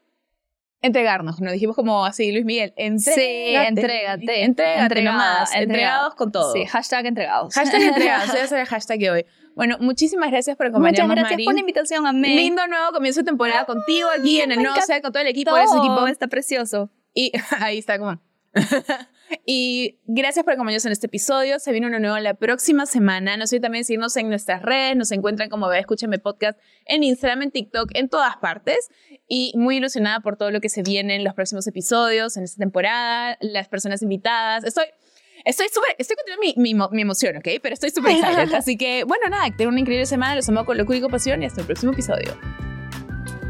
entregarnos. 0.84 1.40
Nos 1.40 1.52
dijimos 1.52 1.76
como 1.76 2.04
así, 2.04 2.30
Luis 2.30 2.44
Miguel, 2.44 2.74
entrégate. 2.76 3.20
Sí, 3.20 3.54
entrégate. 3.54 4.42
Entrégate 4.44 5.02
nomás. 5.02 5.54
Entregados 5.54 6.14
con 6.14 6.30
todo. 6.30 6.52
Sí, 6.52 6.66
hashtag 6.66 7.06
entregados. 7.06 7.54
Hashtag 7.54 7.82
entregados. 7.82 8.30
A 8.30 8.44
hacer 8.44 8.60
el 8.60 8.66
hashtag 8.66 8.98
de 8.98 9.10
hoy. 9.10 9.26
Bueno, 9.54 9.76
muchísimas 9.80 10.30
gracias 10.30 10.56
por 10.56 10.66
acompañarnos, 10.66 11.08
Muchas 11.08 11.30
gracias 11.30 11.44
por 11.44 11.54
la 11.54 11.60
invitación, 11.60 12.06
a 12.06 12.12
mí. 12.12 12.34
Lindo 12.34 12.66
nuevo 12.66 12.92
comienzo 12.92 13.20
de 13.20 13.24
temporada 13.24 13.64
contigo 13.64 14.08
aquí 14.18 14.40
en 14.40 14.52
el 14.52 14.62
nuevo 14.62 14.80
set 14.80 15.00
con 15.00 15.12
todo 15.12 15.22
el 15.22 15.28
equipo. 15.28 15.56
Ese 15.56 15.76
equipo 15.78 16.06
está 16.06 16.26
precioso. 16.26 16.90
Y 17.14 17.32
ahí 17.60 17.78
está, 17.78 17.98
como... 17.98 18.20
y 19.46 19.98
gracias 20.06 20.44
por 20.44 20.54
acompañarnos 20.54 20.86
en 20.86 20.92
este 20.92 21.06
episodio. 21.06 21.58
Se 21.58 21.72
viene 21.72 21.86
uno 21.86 21.98
nuevo 21.98 22.18
la 22.18 22.34
próxima 22.34 22.86
semana. 22.86 23.36
No 23.36 23.46
sé 23.46 23.60
también 23.60 23.84
seguirnos 23.84 24.16
en 24.16 24.28
nuestras 24.28 24.62
redes. 24.62 24.96
Nos 24.96 25.12
encuentran 25.12 25.48
como 25.48 25.68
Bebé 25.68 25.80
Escúchame 25.80 26.18
Podcast 26.18 26.58
en 26.86 27.02
Instagram, 27.02 27.42
en 27.42 27.50
TikTok, 27.50 27.90
en 27.94 28.08
todas 28.08 28.36
partes. 28.36 28.88
Y 29.28 29.52
muy 29.56 29.76
ilusionada 29.76 30.20
por 30.20 30.36
todo 30.36 30.50
lo 30.50 30.60
que 30.60 30.68
se 30.68 30.82
viene 30.82 31.16
en 31.16 31.24
los 31.24 31.34
próximos 31.34 31.66
episodios, 31.66 32.36
en 32.36 32.44
esta 32.44 32.58
temporada, 32.58 33.36
las 33.40 33.68
personas 33.68 34.02
invitadas. 34.02 34.64
Estoy 34.64 34.84
Estoy 35.44 35.66
súper, 35.68 35.94
estoy 35.98 36.16
conteniendo 36.16 36.40
mi, 36.56 36.74
mi, 36.74 36.88
mi, 36.92 37.02
emoción, 37.02 37.36
¿ok? 37.36 37.48
Pero 37.62 37.74
estoy 37.74 37.90
súper 37.90 38.12
excited. 38.12 38.54
Así 38.54 38.78
que, 38.78 39.04
bueno, 39.04 39.28
nada, 39.28 39.54
tengo 39.56 39.68
una 39.70 39.80
increíble 39.80 40.06
semana. 40.06 40.34
Los 40.36 40.48
amo 40.48 40.64
con 40.64 40.78
locura 40.78 40.96
y 40.96 41.02
pasión 41.02 41.42
y 41.42 41.46
hasta 41.46 41.60
el 41.60 41.66
próximo 41.66 41.92
episodio. 41.92 42.34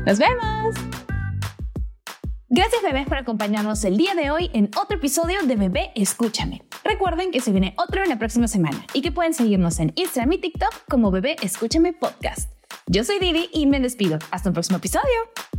¡Nos 0.04 0.18
vemos! 0.18 1.13
Gracias 2.56 2.82
bebés 2.82 3.08
por 3.08 3.18
acompañarnos 3.18 3.82
el 3.82 3.96
día 3.96 4.14
de 4.14 4.30
hoy 4.30 4.48
en 4.54 4.70
otro 4.80 4.98
episodio 4.98 5.42
de 5.42 5.56
Bebé 5.56 5.90
Escúchame. 5.96 6.62
Recuerden 6.84 7.32
que 7.32 7.40
se 7.40 7.50
viene 7.50 7.74
otro 7.76 8.04
en 8.04 8.08
la 8.08 8.16
próxima 8.16 8.46
semana 8.46 8.86
y 8.92 9.02
que 9.02 9.10
pueden 9.10 9.34
seguirnos 9.34 9.80
en 9.80 9.92
Instagram 9.96 10.34
y 10.34 10.38
TikTok 10.38 10.84
como 10.88 11.10
Bebé 11.10 11.34
Escúchame 11.42 11.92
Podcast. 11.92 12.52
Yo 12.86 13.02
soy 13.02 13.18
Didi 13.18 13.50
y 13.52 13.66
me 13.66 13.80
despido. 13.80 14.20
Hasta 14.30 14.50
el 14.50 14.52
próximo 14.52 14.78
episodio. 14.78 15.53